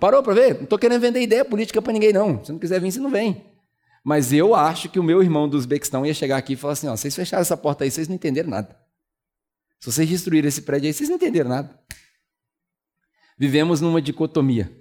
Parou 0.00 0.22
para 0.22 0.34
ver? 0.34 0.54
Não 0.54 0.64
estou 0.64 0.78
querendo 0.78 1.00
vender 1.00 1.20
ideia 1.20 1.44
política 1.44 1.82
para 1.82 1.92
ninguém, 1.92 2.12
não. 2.12 2.44
Se 2.44 2.52
não 2.52 2.58
quiser 2.58 2.80
vir, 2.80 2.92
você 2.92 3.00
não 3.00 3.10
vem. 3.10 3.44
Mas 4.04 4.32
eu 4.32 4.54
acho 4.54 4.88
que 4.88 4.98
o 4.98 5.02
meu 5.02 5.22
irmão 5.22 5.48
do 5.48 5.56
Uzbequistão 5.56 6.06
ia 6.06 6.14
chegar 6.14 6.36
aqui 6.36 6.52
e 6.52 6.56
falar 6.56 6.74
assim: 6.74 6.88
ó, 6.88 6.96
vocês 6.96 7.14
fecharam 7.14 7.42
essa 7.42 7.56
porta 7.56 7.84
aí, 7.84 7.90
vocês 7.90 8.08
não 8.08 8.14
entenderam 8.14 8.48
nada. 8.48 8.76
Se 9.80 9.92
vocês 9.92 10.08
destruíram 10.08 10.48
esse 10.48 10.62
prédio 10.62 10.86
aí, 10.86 10.92
vocês 10.92 11.08
não 11.08 11.16
entenderam 11.16 11.50
nada. 11.50 11.78
Vivemos 13.38 13.80
numa 13.80 14.00
dicotomia. 14.00 14.72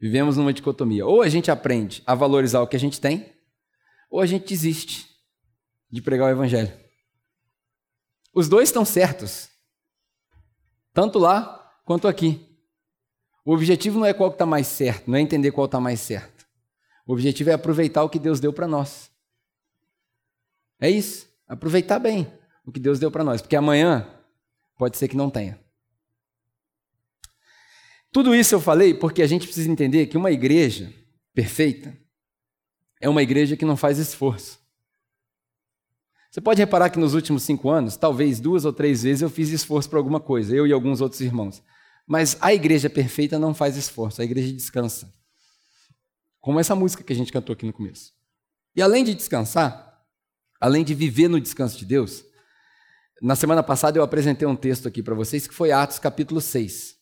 Vivemos 0.00 0.36
numa 0.36 0.52
dicotomia. 0.52 1.06
Ou 1.06 1.22
a 1.22 1.28
gente 1.28 1.50
aprende 1.50 2.02
a 2.06 2.14
valorizar 2.14 2.60
o 2.60 2.66
que 2.66 2.76
a 2.76 2.80
gente 2.80 3.00
tem, 3.00 3.33
ou 4.14 4.20
a 4.20 4.26
gente 4.26 4.46
desiste 4.46 5.10
de 5.90 6.00
pregar 6.00 6.28
o 6.28 6.30
evangelho. 6.30 6.72
Os 8.32 8.48
dois 8.48 8.68
estão 8.68 8.84
certos. 8.84 9.48
Tanto 10.92 11.18
lá 11.18 11.80
quanto 11.84 12.06
aqui. 12.06 12.40
O 13.44 13.52
objetivo 13.52 13.98
não 13.98 14.06
é 14.06 14.14
qual 14.14 14.30
está 14.30 14.46
mais 14.46 14.68
certo, 14.68 15.10
não 15.10 15.18
é 15.18 15.20
entender 15.20 15.50
qual 15.50 15.64
está 15.64 15.80
mais 15.80 15.98
certo. 15.98 16.46
O 17.04 17.12
objetivo 17.12 17.50
é 17.50 17.54
aproveitar 17.54 18.04
o 18.04 18.08
que 18.08 18.20
Deus 18.20 18.38
deu 18.38 18.52
para 18.52 18.68
nós. 18.68 19.10
É 20.78 20.88
isso. 20.88 21.28
Aproveitar 21.48 21.98
bem 21.98 22.32
o 22.64 22.70
que 22.70 22.78
Deus 22.78 23.00
deu 23.00 23.10
para 23.10 23.24
nós. 23.24 23.42
Porque 23.42 23.56
amanhã 23.56 24.08
pode 24.78 24.96
ser 24.96 25.08
que 25.08 25.16
não 25.16 25.28
tenha. 25.28 25.58
Tudo 28.12 28.32
isso 28.32 28.54
eu 28.54 28.60
falei 28.60 28.94
porque 28.94 29.22
a 29.22 29.26
gente 29.26 29.44
precisa 29.44 29.68
entender 29.68 30.06
que 30.06 30.16
uma 30.16 30.30
igreja 30.30 30.94
perfeita 31.34 32.03
é 33.04 33.08
uma 33.08 33.22
igreja 33.22 33.54
que 33.54 33.66
não 33.66 33.76
faz 33.76 33.98
esforço. 33.98 34.58
Você 36.30 36.40
pode 36.40 36.58
reparar 36.58 36.88
que 36.88 36.98
nos 36.98 37.12
últimos 37.12 37.42
cinco 37.42 37.68
anos, 37.68 37.98
talvez 37.98 38.40
duas 38.40 38.64
ou 38.64 38.72
três 38.72 39.02
vezes 39.02 39.20
eu 39.20 39.28
fiz 39.28 39.50
esforço 39.50 39.90
para 39.90 39.98
alguma 39.98 40.18
coisa, 40.18 40.56
eu 40.56 40.66
e 40.66 40.72
alguns 40.72 41.02
outros 41.02 41.20
irmãos. 41.20 41.62
Mas 42.06 42.38
a 42.40 42.54
igreja 42.54 42.88
perfeita 42.88 43.38
não 43.38 43.52
faz 43.52 43.76
esforço, 43.76 44.22
a 44.22 44.24
igreja 44.24 44.50
descansa. 44.50 45.12
Como 46.40 46.58
essa 46.58 46.74
música 46.74 47.04
que 47.04 47.12
a 47.12 47.16
gente 47.16 47.30
cantou 47.30 47.52
aqui 47.52 47.66
no 47.66 47.74
começo. 47.74 48.10
E 48.74 48.80
além 48.80 49.04
de 49.04 49.14
descansar, 49.14 50.02
além 50.58 50.82
de 50.82 50.94
viver 50.94 51.28
no 51.28 51.38
descanso 51.38 51.76
de 51.76 51.84
Deus, 51.84 52.24
na 53.20 53.36
semana 53.36 53.62
passada 53.62 53.98
eu 53.98 54.02
apresentei 54.02 54.48
um 54.48 54.56
texto 54.56 54.88
aqui 54.88 55.02
para 55.02 55.14
vocês 55.14 55.46
que 55.46 55.52
foi 55.52 55.72
Atos 55.72 55.98
capítulo 55.98 56.40
6. 56.40 56.96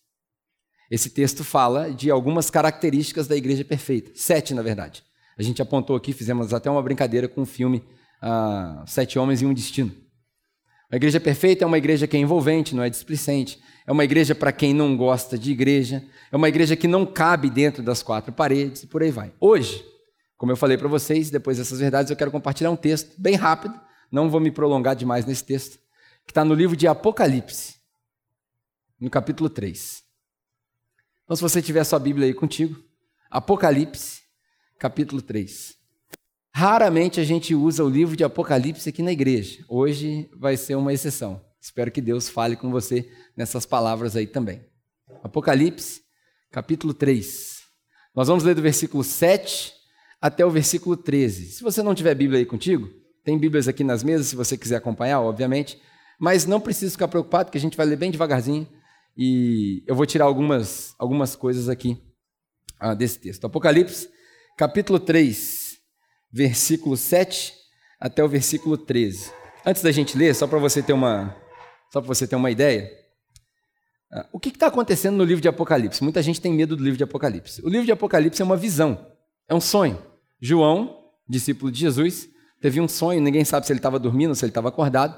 Esse 0.91 1.09
texto 1.09 1.45
fala 1.45 1.93
de 1.93 2.11
algumas 2.11 2.49
características 2.49 3.25
da 3.25 3.37
igreja 3.37 3.63
perfeita, 3.63 4.11
sete 4.13 4.53
na 4.53 4.61
verdade. 4.61 5.01
A 5.37 5.43
gente 5.43 5.61
apontou 5.61 5.95
aqui, 5.95 6.13
fizemos 6.13 6.53
até 6.53 6.69
uma 6.69 6.81
brincadeira 6.81 7.27
com 7.27 7.41
o 7.41 7.45
filme 7.45 7.83
ah, 8.21 8.83
Sete 8.87 9.17
Homens 9.17 9.41
e 9.41 9.45
um 9.45 9.53
Destino. 9.53 9.93
A 10.91 10.95
igreja 10.95 11.19
perfeita 11.19 11.63
é 11.63 11.67
uma 11.67 11.77
igreja 11.77 12.05
que 12.05 12.15
é 12.15 12.19
envolvente, 12.19 12.75
não 12.75 12.83
é 12.83 12.89
displicente. 12.89 13.59
É 13.85 13.91
uma 13.91 14.03
igreja 14.03 14.35
para 14.35 14.51
quem 14.51 14.73
não 14.73 14.95
gosta 14.95 15.37
de 15.37 15.51
igreja. 15.51 16.03
É 16.31 16.35
uma 16.35 16.47
igreja 16.47 16.75
que 16.75 16.87
não 16.87 17.05
cabe 17.05 17.49
dentro 17.49 17.81
das 17.81 18.03
quatro 18.03 18.31
paredes 18.31 18.83
e 18.83 18.87
por 18.87 19.01
aí 19.01 19.09
vai. 19.09 19.33
Hoje, 19.39 19.83
como 20.37 20.51
eu 20.51 20.55
falei 20.55 20.77
para 20.77 20.87
vocês, 20.87 21.29
depois 21.29 21.57
dessas 21.57 21.79
verdades, 21.79 22.11
eu 22.11 22.15
quero 22.15 22.29
compartilhar 22.29 22.69
um 22.69 22.75
texto 22.75 23.19
bem 23.19 23.35
rápido. 23.35 23.73
Não 24.11 24.29
vou 24.29 24.39
me 24.39 24.51
prolongar 24.51 24.95
demais 24.95 25.25
nesse 25.25 25.43
texto, 25.43 25.79
que 26.25 26.31
está 26.31 26.45
no 26.45 26.53
livro 26.53 26.75
de 26.75 26.87
Apocalipse, 26.87 27.77
no 28.99 29.09
capítulo 29.09 29.49
3. 29.49 30.03
Então, 31.23 31.35
se 31.35 31.41
você 31.41 31.61
tiver 31.61 31.83
sua 31.83 31.97
Bíblia 31.97 32.27
aí 32.27 32.33
contigo, 32.33 32.79
Apocalipse, 33.31 34.22
capítulo 34.83 35.21
3. 35.21 35.77
Raramente 36.53 37.17
a 37.17 37.23
gente 37.23 37.55
usa 37.55 37.85
o 37.85 37.89
livro 37.89 38.17
de 38.17 38.23
Apocalipse 38.25 38.89
aqui 38.89 39.01
na 39.01 39.13
igreja. 39.13 39.63
Hoje 39.69 40.29
vai 40.37 40.57
ser 40.57 40.75
uma 40.75 40.91
exceção. 40.91 41.41
Espero 41.61 41.89
que 41.89 42.01
Deus 42.01 42.27
fale 42.27 42.57
com 42.57 42.69
você 42.69 43.09
nessas 43.33 43.65
palavras 43.65 44.17
aí 44.17 44.27
também. 44.27 44.61
Apocalipse, 45.23 46.01
capítulo 46.51 46.93
3. 46.93 47.61
Nós 48.13 48.27
vamos 48.27 48.43
ler 48.43 48.55
do 48.55 48.61
versículo 48.61 49.05
7 49.05 49.71
até 50.19 50.45
o 50.45 50.51
versículo 50.51 50.97
13. 50.97 51.53
Se 51.53 51.63
você 51.63 51.81
não 51.81 51.95
tiver 51.95 52.13
Bíblia 52.13 52.39
aí 52.39 52.45
contigo, 52.45 52.89
tem 53.23 53.39
Bíblias 53.39 53.69
aqui 53.69 53.85
nas 53.85 54.03
mesas, 54.03 54.27
se 54.27 54.35
você 54.35 54.57
quiser 54.57 54.75
acompanhar, 54.75 55.21
obviamente. 55.21 55.81
Mas 56.19 56.45
não 56.45 56.59
precisa 56.59 56.91
ficar 56.91 57.07
preocupado, 57.07 57.51
que 57.51 57.57
a 57.57 57.61
gente 57.61 57.77
vai 57.77 57.85
ler 57.85 57.95
bem 57.95 58.11
devagarzinho. 58.11 58.67
E 59.15 59.81
eu 59.87 59.95
vou 59.95 60.05
tirar 60.05 60.25
algumas, 60.25 60.93
algumas 60.99 61.37
coisas 61.37 61.69
aqui 61.69 62.03
ah, 62.77 62.93
desse 62.93 63.17
texto. 63.17 63.45
Apocalipse, 63.45 64.09
capítulo 64.57 64.99
3 64.99 65.63
versículo 66.33 66.97
7 66.97 67.53
até 67.99 68.23
o 68.23 68.27
versículo 68.27 68.75
13. 68.75 69.31
Antes 69.65 69.81
da 69.81 69.91
gente 69.91 70.17
ler, 70.17 70.33
só 70.33 70.47
para 70.47 70.59
você 70.59 70.81
ter 70.81 70.91
uma, 70.91 71.35
só 71.91 72.01
para 72.01 72.07
você 72.07 72.27
ter 72.27 72.35
uma 72.35 72.51
ideia, 72.51 72.91
ah, 74.11 74.27
o 74.33 74.39
que 74.39 74.49
está 74.49 74.67
acontecendo 74.67 75.15
no 75.15 75.23
livro 75.23 75.41
de 75.41 75.47
Apocalipse? 75.47 76.03
Muita 76.03 76.21
gente 76.21 76.41
tem 76.41 76.51
medo 76.51 76.75
do 76.75 76.83
livro 76.83 76.97
de 76.97 77.03
Apocalipse. 77.03 77.61
O 77.63 77.69
livro 77.69 77.85
de 77.85 77.91
Apocalipse 77.91 78.41
é 78.41 78.45
uma 78.45 78.57
visão, 78.57 79.07
é 79.47 79.53
um 79.53 79.61
sonho. 79.61 80.01
João, 80.41 80.99
discípulo 81.29 81.71
de 81.71 81.79
Jesus, 81.79 82.27
teve 82.59 82.81
um 82.81 82.87
sonho, 82.87 83.21
ninguém 83.21 83.45
sabe 83.45 83.65
se 83.65 83.71
ele 83.71 83.79
estava 83.79 83.97
dormindo, 83.97 84.35
se 84.35 84.43
ele 84.43 84.49
estava 84.49 84.69
acordado, 84.69 85.17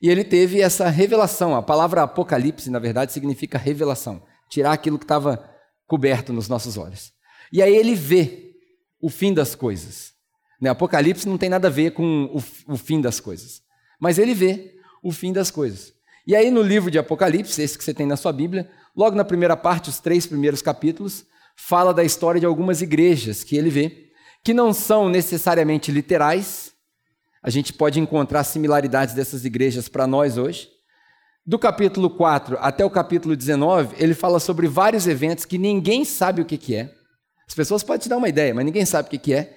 e 0.00 0.08
ele 0.08 0.24
teve 0.24 0.60
essa 0.60 0.88
revelação. 0.88 1.54
A 1.54 1.62
palavra 1.62 2.02
Apocalipse, 2.02 2.70
na 2.70 2.78
verdade, 2.78 3.12
significa 3.12 3.58
revelação, 3.58 4.22
tirar 4.48 4.72
aquilo 4.72 4.98
que 4.98 5.04
estava 5.04 5.50
coberto 5.86 6.32
nos 6.32 6.48
nossos 6.48 6.78
olhos. 6.78 7.12
E 7.52 7.62
aí 7.62 7.74
ele 7.76 7.94
vê 7.94 8.45
o 9.00 9.08
fim 9.08 9.32
das 9.32 9.54
coisas. 9.54 10.12
Né? 10.60 10.70
Apocalipse 10.70 11.28
não 11.28 11.38
tem 11.38 11.48
nada 11.48 11.68
a 11.68 11.70
ver 11.70 11.92
com 11.92 12.24
o, 12.26 12.72
o 12.72 12.76
fim 12.76 13.00
das 13.00 13.20
coisas. 13.20 13.62
Mas 14.00 14.18
ele 14.18 14.34
vê 14.34 14.74
o 15.02 15.12
fim 15.12 15.32
das 15.32 15.50
coisas. 15.50 15.92
E 16.26 16.34
aí, 16.34 16.50
no 16.50 16.62
livro 16.62 16.90
de 16.90 16.98
Apocalipse, 16.98 17.62
esse 17.62 17.78
que 17.78 17.84
você 17.84 17.94
tem 17.94 18.06
na 18.06 18.16
sua 18.16 18.32
Bíblia, 18.32 18.68
logo 18.96 19.14
na 19.14 19.24
primeira 19.24 19.56
parte, 19.56 19.88
os 19.88 20.00
três 20.00 20.26
primeiros 20.26 20.60
capítulos, 20.60 21.24
fala 21.54 21.94
da 21.94 22.02
história 22.02 22.40
de 22.40 22.46
algumas 22.46 22.82
igrejas 22.82 23.44
que 23.44 23.56
ele 23.56 23.70
vê, 23.70 24.10
que 24.42 24.52
não 24.52 24.72
são 24.72 25.08
necessariamente 25.08 25.92
literais. 25.92 26.72
A 27.42 27.48
gente 27.48 27.72
pode 27.72 28.00
encontrar 28.00 28.42
similaridades 28.44 29.14
dessas 29.14 29.44
igrejas 29.44 29.88
para 29.88 30.06
nós 30.06 30.36
hoje. 30.36 30.68
Do 31.46 31.60
capítulo 31.60 32.10
4 32.10 32.58
até 32.60 32.84
o 32.84 32.90
capítulo 32.90 33.36
19, 33.36 33.94
ele 34.02 34.14
fala 34.14 34.40
sobre 34.40 34.66
vários 34.66 35.06
eventos 35.06 35.44
que 35.44 35.58
ninguém 35.58 36.04
sabe 36.04 36.42
o 36.42 36.44
que, 36.44 36.58
que 36.58 36.74
é. 36.74 36.92
As 37.48 37.54
pessoas 37.54 37.82
podem 37.82 38.02
te 38.02 38.08
dar 38.08 38.16
uma 38.16 38.28
ideia, 38.28 38.54
mas 38.54 38.64
ninguém 38.64 38.84
sabe 38.84 39.08
o 39.08 39.20
que 39.20 39.32
é. 39.32 39.56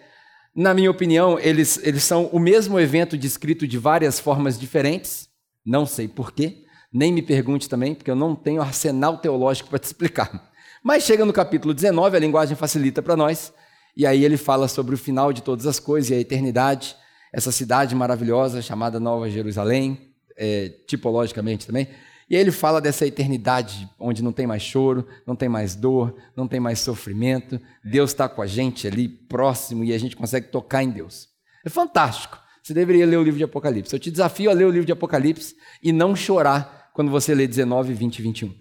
Na 0.56 0.74
minha 0.74 0.92
opinião, 0.92 1.40
eles, 1.40 1.80
eles 1.84 2.04
são 2.04 2.26
o 2.28 2.40
mesmo 2.40 2.80
evento 2.80 3.18
descrito 3.18 3.68
de 3.68 3.78
várias 3.78 4.20
formas 4.20 4.60
diferentes. 4.60 5.30
Não 5.66 5.86
sei 5.86 6.08
porquê. 6.08 6.66
Nem 6.92 7.14
me 7.14 7.22
pergunte 7.22 7.70
também, 7.70 7.94
porque 7.94 8.10
eu 8.10 8.16
não 8.16 8.36
tenho 8.36 8.62
arsenal 8.62 9.18
teológico 9.18 9.70
para 9.70 9.80
te 9.80 9.86
explicar. 9.86 10.52
Mas 10.84 11.04
chega 11.04 11.26
no 11.26 11.34
capítulo 11.34 11.74
19, 11.74 12.16
a 12.16 12.20
linguagem 12.20 12.56
facilita 12.56 13.02
para 13.02 13.16
nós, 13.16 13.54
e 13.96 14.06
aí 14.06 14.24
ele 14.24 14.38
fala 14.38 14.68
sobre 14.68 14.96
o 14.96 14.98
final 14.98 15.34
de 15.34 15.44
todas 15.44 15.68
as 15.68 15.80
coisas 15.80 16.10
e 16.10 16.14
a 16.14 16.20
eternidade, 16.20 16.96
essa 17.34 17.52
cidade 17.52 17.94
maravilhosa 17.94 18.62
chamada 18.62 19.00
Nova 19.00 19.30
Jerusalém, 19.30 20.14
é, 20.38 20.70
tipologicamente 20.88 21.68
também. 21.68 21.88
E 22.30 22.36
aí 22.36 22.42
ele 22.42 22.52
fala 22.52 22.80
dessa 22.80 23.08
eternidade 23.08 23.90
onde 23.98 24.22
não 24.22 24.32
tem 24.32 24.46
mais 24.46 24.62
choro, 24.62 25.08
não 25.26 25.36
tem 25.36 25.50
mais 25.50 25.76
dor, 25.76 26.16
não 26.36 26.48
tem 26.48 26.60
mais 26.60 26.80
sofrimento. 26.80 27.60
Deus 27.84 28.12
está 28.12 28.30
com 28.30 28.42
a 28.42 28.46
gente 28.46 28.88
ali 28.88 29.10
próximo 29.10 29.84
e 29.84 29.92
a 29.92 29.98
gente 29.98 30.16
consegue 30.16 30.48
tocar 30.48 30.84
em 30.84 30.92
Deus. 30.92 31.28
É 31.66 31.70
fantástico. 31.70 32.38
Você 32.62 32.74
deveria 32.74 33.06
ler 33.06 33.18
o 33.18 33.24
livro 33.24 33.40
de 33.40 33.44
Apocalipse. 33.44 33.94
Eu 33.94 34.00
te 34.00 34.12
desafio 34.12 34.52
a 34.52 34.54
ler 34.54 34.66
o 34.66 34.70
livro 34.70 34.86
de 34.86 34.92
Apocalipse 34.92 35.56
e 35.82 35.92
não 35.92 36.16
chorar 36.16 36.92
quando 36.94 37.10
você 37.10 37.34
lê 37.34 37.48
19, 37.48 37.94
20 37.94 38.20
e 38.20 38.22
21. 38.22 38.56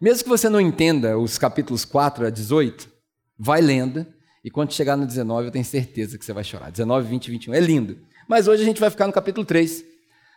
Mesmo 0.00 0.24
que 0.24 0.30
você 0.30 0.48
não 0.48 0.60
entenda 0.60 1.18
os 1.18 1.36
capítulos 1.36 1.84
4 1.84 2.26
a 2.26 2.30
18, 2.30 2.90
vai 3.38 3.60
lendo 3.60 4.06
e 4.42 4.50
quando 4.50 4.72
chegar 4.72 4.96
no 4.96 5.06
19 5.06 5.48
eu 5.48 5.52
tenho 5.52 5.64
certeza 5.64 6.18
que 6.18 6.24
você 6.24 6.32
vai 6.32 6.44
chorar. 6.44 6.70
19, 6.70 7.06
20 7.08 7.26
e 7.26 7.30
21. 7.30 7.54
É 7.54 7.60
lindo. 7.60 7.98
Mas 8.26 8.48
hoje 8.48 8.62
a 8.62 8.64
gente 8.64 8.80
vai 8.80 8.88
ficar 8.88 9.06
no 9.06 9.12
capítulo 9.12 9.44
3, 9.44 9.84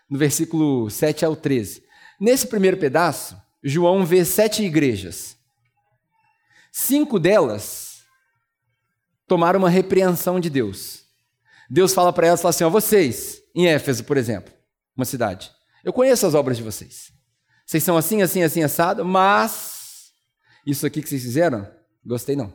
no 0.10 0.17
versículo 0.17 0.89
7 0.89 1.23
ao 1.23 1.38
13. 1.38 1.85
Nesse 2.19 2.47
primeiro 2.47 2.78
pedaço, 2.78 3.39
João 3.63 4.06
vê 4.06 4.23
sete 4.23 4.63
igrejas. 4.63 5.38
Cinco 6.71 7.19
delas 7.19 8.04
tomaram 9.28 9.60
uma 9.60 9.69
repreensão 9.69 10.39
de 10.39 10.49
Deus. 10.49 11.04
Deus 11.69 11.93
fala 11.93 12.13
para 12.13 12.28
elas, 12.28 12.41
fala 12.41 12.51
assim, 12.51 12.63
ó, 12.63 12.69
vocês, 12.69 13.41
em 13.56 13.67
Éfeso, 13.67 14.04
por 14.04 14.17
exemplo, 14.17 14.54
uma 14.95 15.06
cidade, 15.06 15.51
eu 15.84 15.91
conheço 15.91 16.25
as 16.28 16.34
obras 16.34 16.58
de 16.58 16.63
vocês. 16.63 17.12
Vocês 17.65 17.84
são 17.84 17.97
assim, 17.97 18.21
assim, 18.21 18.43
assim, 18.43 18.63
assado, 18.63 19.04
mas 19.04 20.12
isso 20.65 20.86
aqui 20.86 21.01
que 21.01 21.10
vocês 21.10 21.23
fizeram, 21.23 21.69
gostei 22.06 22.36
não. 22.36 22.54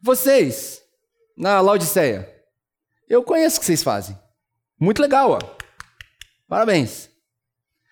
Vocês, 0.00 0.82
na 1.36 1.60
Laodiceia, 1.60 2.28
eu 3.08 3.22
conheço 3.22 3.56
o 3.56 3.60
que 3.60 3.66
vocês 3.66 3.82
fazem. 3.82 4.18
Muito 4.78 5.00
legal, 5.00 5.30
ó. 5.30 5.38
Parabéns. 6.46 7.08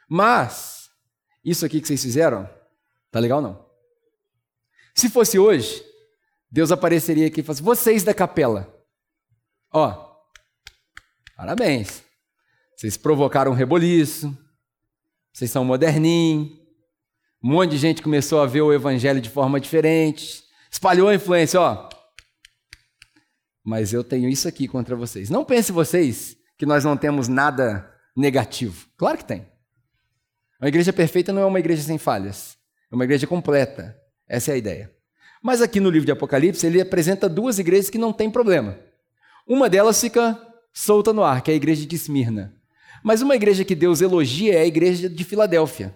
Mas, 0.08 0.90
isso 1.44 1.64
aqui 1.64 1.80
que 1.80 1.86
vocês 1.88 2.02
fizeram, 2.02 2.48
tá 3.10 3.18
legal 3.18 3.40
não? 3.40 3.66
Se 4.94 5.10
fosse 5.10 5.38
hoje, 5.38 5.84
Deus 6.50 6.72
apareceria 6.72 7.26
aqui 7.26 7.40
e 7.40 7.42
falasse: 7.42 7.62
vocês 7.62 8.02
da 8.02 8.14
capela, 8.14 8.72
ó, 9.72 10.16
parabéns. 11.36 12.04
Vocês 12.76 12.96
provocaram 12.96 13.52
um 13.52 13.54
reboliço, 13.54 14.36
vocês 15.32 15.50
são 15.50 15.64
moderninhos, 15.64 16.50
um 17.42 17.50
monte 17.50 17.70
de 17.70 17.78
gente 17.78 18.02
começou 18.02 18.40
a 18.40 18.46
ver 18.46 18.60
o 18.60 18.72
evangelho 18.72 19.20
de 19.20 19.30
forma 19.30 19.58
diferente, 19.58 20.44
espalhou 20.70 21.08
a 21.08 21.14
influência, 21.14 21.60
ó. 21.60 21.88
Mas 23.64 23.92
eu 23.92 24.04
tenho 24.04 24.28
isso 24.28 24.46
aqui 24.46 24.68
contra 24.68 24.94
vocês. 24.94 25.28
Não 25.30 25.44
pense 25.44 25.72
vocês 25.72 26.36
que 26.56 26.64
nós 26.66 26.84
não 26.84 26.96
temos 26.96 27.28
nada 27.28 27.92
negativo. 28.16 28.88
Claro 28.96 29.18
que 29.18 29.24
tem. 29.24 29.46
Uma 30.60 30.68
igreja 30.68 30.92
perfeita 30.92 31.32
não 31.32 31.42
é 31.42 31.46
uma 31.46 31.58
igreja 31.58 31.82
sem 31.82 31.98
falhas, 31.98 32.56
é 32.90 32.94
uma 32.94 33.04
igreja 33.04 33.26
completa. 33.26 33.96
Essa 34.28 34.52
é 34.52 34.54
a 34.54 34.58
ideia. 34.58 34.92
Mas 35.42 35.62
aqui 35.62 35.78
no 35.78 35.90
livro 35.90 36.06
de 36.06 36.12
Apocalipse, 36.12 36.66
ele 36.66 36.80
apresenta 36.80 37.28
duas 37.28 37.58
igrejas 37.58 37.90
que 37.90 37.98
não 37.98 38.12
tem 38.12 38.30
problema. 38.30 38.78
Uma 39.46 39.68
delas 39.68 40.00
fica 40.00 40.38
solta 40.72 41.12
no 41.12 41.22
ar, 41.22 41.42
que 41.42 41.50
é 41.50 41.54
a 41.54 41.56
igreja 41.56 41.86
de 41.86 41.94
Esmirna. 41.94 42.54
Mas 43.04 43.22
uma 43.22 43.36
igreja 43.36 43.64
que 43.64 43.74
Deus 43.74 44.00
elogia 44.00 44.54
é 44.54 44.62
a 44.62 44.66
igreja 44.66 45.08
de 45.08 45.22
Filadélfia. 45.22 45.94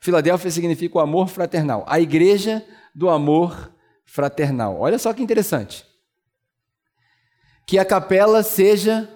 Filadélfia 0.00 0.50
significa 0.50 0.96
o 0.96 1.00
amor 1.00 1.28
fraternal. 1.28 1.84
A 1.86 2.00
igreja 2.00 2.64
do 2.94 3.10
amor 3.10 3.72
fraternal. 4.04 4.80
Olha 4.80 4.98
só 4.98 5.12
que 5.12 5.22
interessante. 5.22 5.84
Que 7.66 7.78
a 7.78 7.84
capela 7.84 8.42
seja 8.42 9.08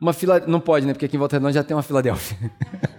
uma 0.00 0.12
fila... 0.12 0.40
Não 0.40 0.60
pode, 0.60 0.86
né? 0.86 0.92
Porque 0.92 1.06
aqui 1.06 1.16
em 1.16 1.18
Volta 1.18 1.36
Redonda 1.36 1.52
já 1.52 1.62
tem 1.62 1.76
uma 1.76 1.82
Filadélfia. 1.82 2.36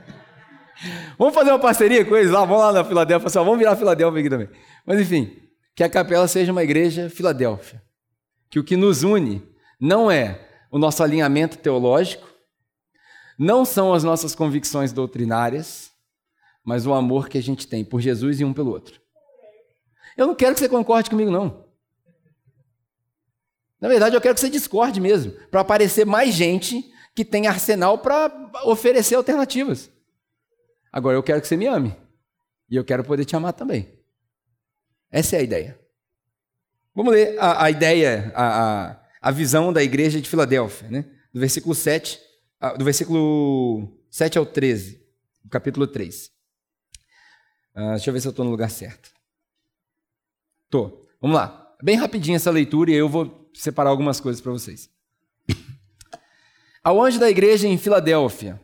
vamos 1.20 1.36
fazer 1.36 1.52
uma 1.52 1.60
parceria 1.60 2.04
com 2.06 2.16
eles 2.16 2.32
lá, 2.32 2.46
vamos 2.46 2.64
lá 2.64 2.72
na 2.72 2.84
Filadélfia, 2.84 3.26
pessoal, 3.26 3.46
vamos 3.46 3.60
virar 3.60 3.76
Filadélfia 3.76 4.20
aqui 4.22 4.30
também. 4.30 4.50
Mas 4.86 5.00
enfim, 5.00 5.38
que 5.76 5.84
a 5.84 5.90
capela 5.90 6.28
seja 6.28 6.52
uma 6.52 6.64
igreja 6.64 7.10
Filadélfia. 7.10 7.84
Que 8.50 8.58
o 8.58 8.64
que 8.64 8.76
nos 8.76 9.04
une 9.04 9.44
não 9.80 10.10
é 10.10 10.48
o 10.72 10.80
nosso 10.80 11.04
alinhamento 11.04 11.58
teológico, 11.58 12.28
não 13.38 13.64
são 13.64 13.94
as 13.94 14.04
nossas 14.04 14.34
convicções 14.34 14.92
doutrinárias, 14.92 15.92
mas 16.64 16.86
o 16.86 16.94
amor 16.94 17.30
que 17.30 17.38
a 17.38 17.42
gente 17.42 17.68
tem 17.68 17.84
por 17.84 18.02
Jesus 18.02 18.40
e 18.40 18.46
um 18.46 18.54
pelo 18.54 18.72
outro. 18.72 19.00
Eu 20.18 20.28
não 20.28 20.36
quero 20.36 20.54
que 20.54 20.60
você 20.60 20.70
concorde 20.70 21.10
comigo, 21.10 21.32
não. 21.32 21.66
Na 23.80 23.88
verdade, 23.88 24.16
eu 24.16 24.22
quero 24.22 24.36
que 24.36 24.42
você 24.42 24.50
discorde 24.50 25.00
mesmo, 25.00 25.32
para 25.50 25.62
aparecer 25.62 26.06
mais 26.06 26.34
gente 26.34 26.92
que 27.16 27.24
tem 27.24 27.48
arsenal 27.48 27.98
para 27.98 28.52
oferecer 28.66 29.16
alternativas. 29.16 29.90
Agora, 30.92 31.16
eu 31.16 31.24
quero 31.24 31.42
que 31.42 31.48
você 31.48 31.58
me 31.58 31.68
ame. 31.68 31.96
E 32.70 32.76
eu 32.76 32.84
quero 32.84 33.04
poder 33.04 33.26
te 33.26 33.36
amar 33.36 33.54
também. 33.54 34.00
Essa 35.12 35.36
é 35.36 35.40
a 35.40 35.44
ideia. 35.44 35.80
Vamos 36.94 37.14
ler 37.14 37.38
a, 37.40 37.66
a 37.66 37.72
ideia, 37.72 38.32
a, 38.36 38.90
a, 38.90 39.02
a, 39.22 39.32
visão 39.32 39.72
da 39.72 39.82
igreja 39.82 40.20
de 40.20 40.30
Filadélfia, 40.30 40.90
né? 40.90 41.06
do 41.34 41.40
versículo 41.40 41.74
7, 41.74 42.20
do 42.78 42.84
versículo 42.84 43.98
7 44.10 44.38
ao 44.38 44.46
13, 44.46 45.02
do 45.44 45.50
capítulo 45.50 45.88
3. 45.88 46.26
Uh, 46.26 46.30
ah, 47.76 47.90
deixa 47.92 48.10
eu 48.10 48.14
ver 48.14 48.22
se 48.22 48.28
eu 48.28 48.32
estou 48.32 48.44
no 48.44 48.52
lugar 48.52 48.70
certo. 48.70 49.12
Estou. 50.66 51.08
Vamos 51.22 51.36
lá. 51.38 51.76
Bem 51.82 51.96
rapidinho 51.96 52.36
essa 52.36 52.52
leitura 52.52 52.92
e 52.92 52.96
eu 52.96 53.08
vou 53.08 53.50
separar 53.54 53.90
algumas 53.90 54.20
coisas 54.20 54.42
para 54.42 54.52
vocês. 54.52 54.90
Ao 56.84 57.02
anjo 57.02 57.20
da 57.20 57.30
igreja 57.30 57.68
em 57.68 57.78
Filadélfia, 57.78 58.60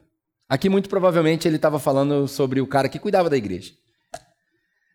aqui 0.47 0.69
muito 0.69 0.89
provavelmente 0.89 1.47
ele 1.47 1.55
estava 1.55 1.79
falando 1.79 2.27
sobre 2.27 2.61
o 2.61 2.67
cara 2.67 2.89
que 2.89 2.99
cuidava 2.99 3.29
da 3.29 3.37
igreja. 3.37 3.73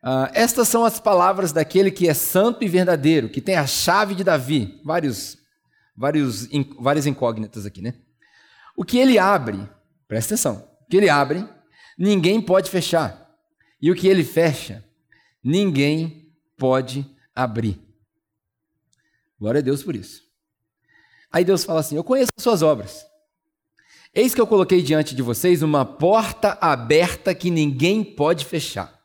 Uh, 0.03 0.33
estas 0.33 0.67
são 0.69 0.85
as 0.85 0.99
palavras 0.99 1.53
daquele 1.53 1.91
que 1.91 2.09
é 2.09 2.15
santo 2.15 2.65
e 2.65 2.69
verdadeiro, 2.69 3.29
que 3.29 3.41
tem 3.41 3.57
a 3.57 3.67
chave 3.67 4.15
de 4.15 4.25
Davi. 4.25 4.81
Vários, 4.83 5.37
vários, 5.95 6.51
in, 6.51 6.75
várias 6.79 7.07
incógnitas 7.07 7.67
aqui, 7.67 7.83
né? 7.83 7.95
O 8.75 8.85
que 8.85 8.99
ele 8.99 9.19
abre, 9.19 9.69
presta 10.09 10.35
atenção, 10.35 10.67
o 10.87 10.91
que 10.91 10.97
ele 10.97 11.11
abre, 11.11 11.47
ninguém 11.99 12.41
pode 12.41 12.71
fechar. 12.71 13.29
E 13.81 13.91
o 13.91 13.95
que 13.95 14.09
ele 14.09 14.25
fecha, 14.25 14.85
ninguém 15.45 16.33
pode 16.57 17.05
abrir. 17.35 17.79
Glória 19.39 19.59
a 19.59 19.63
Deus 19.63 19.83
por 19.83 19.95
isso. 19.95 20.23
Aí 21.33 21.45
Deus 21.45 21.65
fala 21.65 21.81
assim: 21.81 21.97
Eu 21.97 22.05
conheço 22.05 22.31
as 22.37 22.43
suas 22.43 22.63
obras. 22.63 23.07
Eis 24.13 24.35
que 24.35 24.41
eu 24.41 24.47
coloquei 24.47 24.83
diante 24.83 25.15
de 25.15 25.23
vocês 25.23 25.63
uma 25.63 25.85
porta 25.85 26.59
aberta 26.61 27.35
que 27.35 27.51
ninguém 27.51 28.03
pode 28.03 28.45
fechar. 28.45 29.01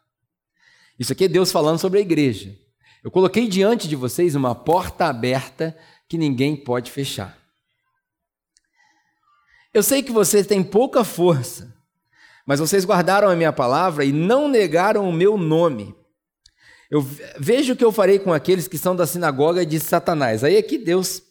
Isso 0.98 1.14
aqui 1.14 1.26
é 1.26 1.28
Deus 1.28 1.52
falando 1.52 1.78
sobre 1.78 2.00
a 2.00 2.02
igreja. 2.02 2.58
Eu 3.04 3.12
coloquei 3.12 3.48
diante 3.48 3.88
de 3.88 3.96
vocês 3.96 4.34
uma 4.34 4.56
porta 4.56 5.06
aberta 5.06 5.78
que 6.10 6.18
ninguém 6.18 6.56
pode 6.56 6.90
fechar. 6.90 7.38
Eu 9.72 9.84
sei 9.84 10.02
que 10.02 10.12
vocês 10.12 10.48
têm 10.48 10.64
pouca 10.64 11.04
força, 11.04 11.76
mas 12.48 12.60
vocês 12.60 12.86
guardaram 12.86 13.30
a 13.30 13.36
minha 13.36 13.54
palavra 13.54 14.06
e 14.06 14.12
não 14.12 14.48
negaram 14.48 15.08
o 15.08 15.14
meu 15.14 15.38
nome. 15.38 15.94
Eu 16.90 17.02
vejo 17.38 17.74
o 17.74 17.76
que 17.76 17.84
eu 17.84 17.92
farei 17.92 18.18
com 18.18 18.34
aqueles 18.34 18.68
que 18.68 18.78
são 18.78 18.96
da 18.96 19.06
sinagoga 19.06 19.66
de 19.66 19.80
Satanás. 19.80 20.44
Aí 20.44 20.56
é 20.56 20.62
que 20.62 20.78
Deus 20.78 21.22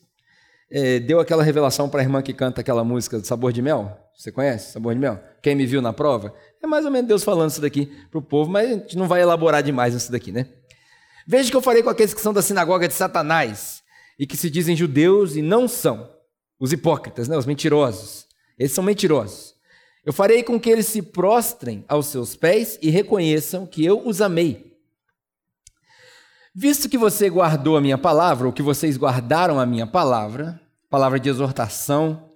é, 0.76 0.98
deu 0.98 1.20
aquela 1.20 1.44
revelação 1.44 1.88
para 1.88 2.00
a 2.00 2.02
irmã 2.02 2.20
que 2.20 2.32
canta 2.32 2.60
aquela 2.60 2.82
música 2.82 3.16
do 3.20 3.24
Sabor 3.24 3.52
de 3.52 3.62
Mel. 3.62 3.96
Você 4.18 4.32
conhece 4.32 4.72
Sabor 4.72 4.92
de 4.92 4.98
Mel? 4.98 5.22
Quem 5.40 5.54
me 5.54 5.64
viu 5.64 5.80
na 5.80 5.92
prova? 5.92 6.34
É 6.60 6.66
mais 6.66 6.84
ou 6.84 6.90
menos 6.90 7.06
Deus 7.06 7.22
falando 7.22 7.50
isso 7.50 7.60
daqui 7.60 7.86
para 8.10 8.18
o 8.18 8.22
povo, 8.22 8.50
mas 8.50 8.68
a 8.68 8.72
gente 8.74 8.98
não 8.98 9.06
vai 9.06 9.22
elaborar 9.22 9.62
demais 9.62 9.94
isso 9.94 10.10
daqui, 10.10 10.32
né? 10.32 10.48
Veja 11.28 11.48
que 11.48 11.56
eu 11.56 11.62
farei 11.62 11.80
com 11.80 11.90
aqueles 11.90 12.12
que 12.12 12.20
são 12.20 12.32
da 12.32 12.42
sinagoga 12.42 12.88
de 12.88 12.94
Satanás 12.94 13.84
e 14.18 14.26
que 14.26 14.36
se 14.36 14.50
dizem 14.50 14.74
judeus 14.74 15.36
e 15.36 15.42
não 15.42 15.68
são, 15.68 16.10
os 16.58 16.72
hipócritas, 16.72 17.28
né? 17.28 17.38
os 17.38 17.46
mentirosos. 17.46 18.26
Eles 18.58 18.72
são 18.72 18.82
mentirosos. 18.82 19.54
Eu 20.04 20.12
farei 20.12 20.42
com 20.42 20.58
que 20.58 20.70
eles 20.70 20.86
se 20.86 21.00
prostrem 21.00 21.84
aos 21.86 22.06
seus 22.06 22.34
pés 22.34 22.80
e 22.82 22.90
reconheçam 22.90 23.64
que 23.64 23.84
eu 23.84 24.04
os 24.04 24.20
amei. 24.20 24.74
Visto 26.52 26.88
que 26.88 26.98
você 26.98 27.30
guardou 27.30 27.76
a 27.76 27.80
minha 27.80 27.98
palavra, 27.98 28.46
ou 28.48 28.52
que 28.52 28.62
vocês 28.62 28.96
guardaram 28.96 29.58
a 29.58 29.66
minha 29.66 29.86
palavra, 29.86 30.60
palavra 30.94 31.18
de 31.18 31.28
exortação 31.28 32.30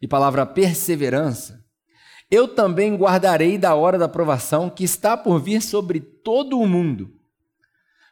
e 0.00 0.06
palavra 0.06 0.46
perseverança, 0.46 1.66
eu 2.30 2.46
também 2.46 2.94
guardarei 2.96 3.58
da 3.58 3.74
hora 3.74 3.98
da 3.98 4.08
provação 4.08 4.70
que 4.70 4.84
está 4.84 5.16
por 5.16 5.40
vir 5.40 5.60
sobre 5.60 5.98
todo 5.98 6.60
o 6.60 6.64
mundo, 6.64 7.12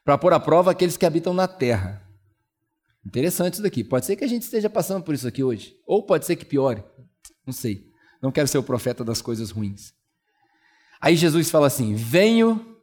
para 0.04 0.18
pôr 0.18 0.32
à 0.32 0.40
prova 0.40 0.72
aqueles 0.72 0.96
que 0.96 1.06
habitam 1.06 1.32
na 1.32 1.46
terra. 1.46 2.04
Interessante 3.06 3.54
isso 3.54 3.62
daqui. 3.62 3.84
Pode 3.84 4.04
ser 4.04 4.16
que 4.16 4.24
a 4.24 4.26
gente 4.26 4.42
esteja 4.42 4.68
passando 4.68 5.04
por 5.04 5.14
isso 5.14 5.28
aqui 5.28 5.44
hoje, 5.44 5.76
ou 5.86 6.02
pode 6.02 6.26
ser 6.26 6.34
que 6.34 6.44
piore. 6.44 6.82
Não 7.46 7.52
sei. 7.52 7.88
Não 8.20 8.32
quero 8.32 8.48
ser 8.48 8.58
o 8.58 8.62
profeta 8.64 9.04
das 9.04 9.22
coisas 9.22 9.52
ruins. 9.52 9.94
Aí 11.00 11.14
Jesus 11.14 11.48
fala 11.48 11.68
assim: 11.68 11.94
Venho 11.94 12.76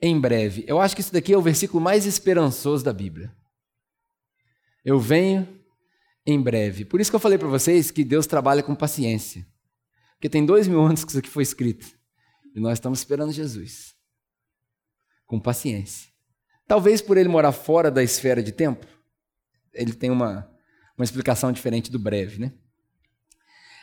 em 0.00 0.18
breve. 0.18 0.64
Eu 0.66 0.80
acho 0.80 0.94
que 0.94 1.02
isso 1.02 1.12
daqui 1.12 1.34
é 1.34 1.36
o 1.36 1.42
versículo 1.42 1.82
mais 1.82 2.06
esperançoso 2.06 2.82
da 2.82 2.94
Bíblia. 2.94 3.30
Eu 4.82 4.98
venho 4.98 5.60
em 6.26 6.40
breve. 6.40 6.84
Por 6.84 7.00
isso 7.00 7.10
que 7.10 7.16
eu 7.16 7.20
falei 7.20 7.38
para 7.38 7.48
vocês 7.48 7.90
que 7.90 8.04
Deus 8.04 8.26
trabalha 8.26 8.62
com 8.62 8.74
paciência. 8.74 9.46
Porque 10.14 10.28
tem 10.28 10.46
dois 10.46 10.68
mil 10.68 10.80
anos 10.80 11.04
que 11.04 11.10
isso 11.10 11.18
aqui 11.18 11.28
foi 11.28 11.42
escrito. 11.42 11.86
E 12.54 12.60
nós 12.60 12.74
estamos 12.74 13.00
esperando 13.00 13.32
Jesus. 13.32 13.94
Com 15.26 15.40
paciência. 15.40 16.10
Talvez 16.66 17.02
por 17.02 17.16
ele 17.16 17.28
morar 17.28 17.52
fora 17.52 17.90
da 17.90 18.02
esfera 18.02 18.42
de 18.42 18.52
tempo, 18.52 18.86
ele 19.74 19.92
tem 19.92 20.10
uma, 20.10 20.48
uma 20.96 21.04
explicação 21.04 21.50
diferente 21.50 21.90
do 21.90 21.98
breve, 21.98 22.38
né? 22.38 22.52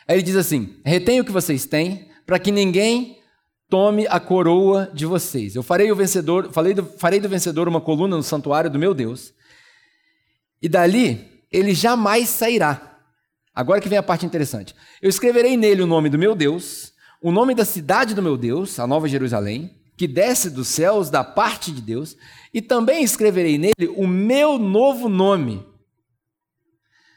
Aí 0.08 0.16
ele 0.16 0.22
diz 0.22 0.36
assim: 0.36 0.80
retenha 0.84 1.22
o 1.22 1.24
que 1.24 1.30
vocês 1.30 1.66
têm, 1.66 2.10
para 2.24 2.38
que 2.38 2.50
ninguém 2.50 3.20
tome 3.68 4.06
a 4.08 4.18
coroa 4.18 4.90
de 4.92 5.06
vocês. 5.06 5.54
Eu 5.54 5.62
farei 5.62 5.92
o 5.92 5.96
vencedor, 5.96 6.52
falei 6.52 6.74
do, 6.74 6.84
farei 6.84 7.20
do 7.20 7.28
vencedor 7.28 7.68
uma 7.68 7.80
coluna 7.80 8.16
no 8.16 8.22
santuário 8.22 8.70
do 8.70 8.78
meu 8.78 8.94
Deus, 8.94 9.32
e 10.60 10.68
dali 10.68 11.39
ele 11.50 11.74
jamais 11.74 12.28
sairá. 12.28 12.98
Agora 13.54 13.80
que 13.80 13.88
vem 13.88 13.98
a 13.98 14.02
parte 14.02 14.24
interessante. 14.24 14.74
Eu 15.02 15.10
escreverei 15.10 15.56
nele 15.56 15.82
o 15.82 15.86
nome 15.86 16.08
do 16.08 16.18
meu 16.18 16.34
Deus, 16.34 16.92
o 17.20 17.32
nome 17.32 17.54
da 17.54 17.64
cidade 17.64 18.14
do 18.14 18.22
meu 18.22 18.36
Deus, 18.36 18.78
a 18.78 18.86
Nova 18.86 19.08
Jerusalém, 19.08 19.78
que 19.96 20.06
desce 20.06 20.48
dos 20.48 20.68
céus 20.68 21.10
da 21.10 21.22
parte 21.22 21.70
de 21.70 21.82
Deus, 21.82 22.16
e 22.54 22.62
também 22.62 23.02
escreverei 23.04 23.58
nele 23.58 23.92
o 23.96 24.06
meu 24.06 24.58
novo 24.58 25.08
nome. 25.08 25.66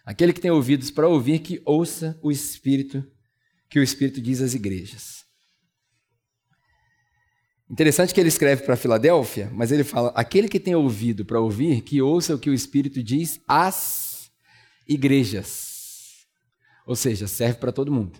Aquele 0.05 0.33
que 0.33 0.41
tem 0.41 0.51
ouvidos 0.51 0.91
para 0.91 1.07
ouvir, 1.07 1.39
que 1.39 1.61
ouça 1.65 2.19
o 2.21 2.29
Espírito, 2.29 3.05
que 3.69 3.79
o 3.79 3.83
Espírito 3.83 4.19
diz 4.19 4.41
às 4.41 4.53
igrejas. 4.53 5.23
Interessante 7.71 8.13
que 8.13 8.19
ele 8.19 8.27
escreve 8.27 8.63
para 8.63 8.75
Filadélfia, 8.75 9.49
mas 9.53 9.71
ele 9.71 9.85
fala: 9.85 10.11
aquele 10.13 10.49
que 10.49 10.59
tem 10.59 10.75
ouvido 10.75 11.23
para 11.23 11.39
ouvir, 11.39 11.81
que 11.81 12.01
ouça 12.01 12.35
o 12.35 12.39
que 12.39 12.49
o 12.49 12.53
Espírito 12.53 13.01
diz 13.01 13.39
às 13.47 14.02
igrejas. 14.87 16.25
Ou 16.85 16.95
seja, 16.95 17.27
serve 17.27 17.59
para 17.59 17.71
todo 17.71 17.91
mundo, 17.91 18.19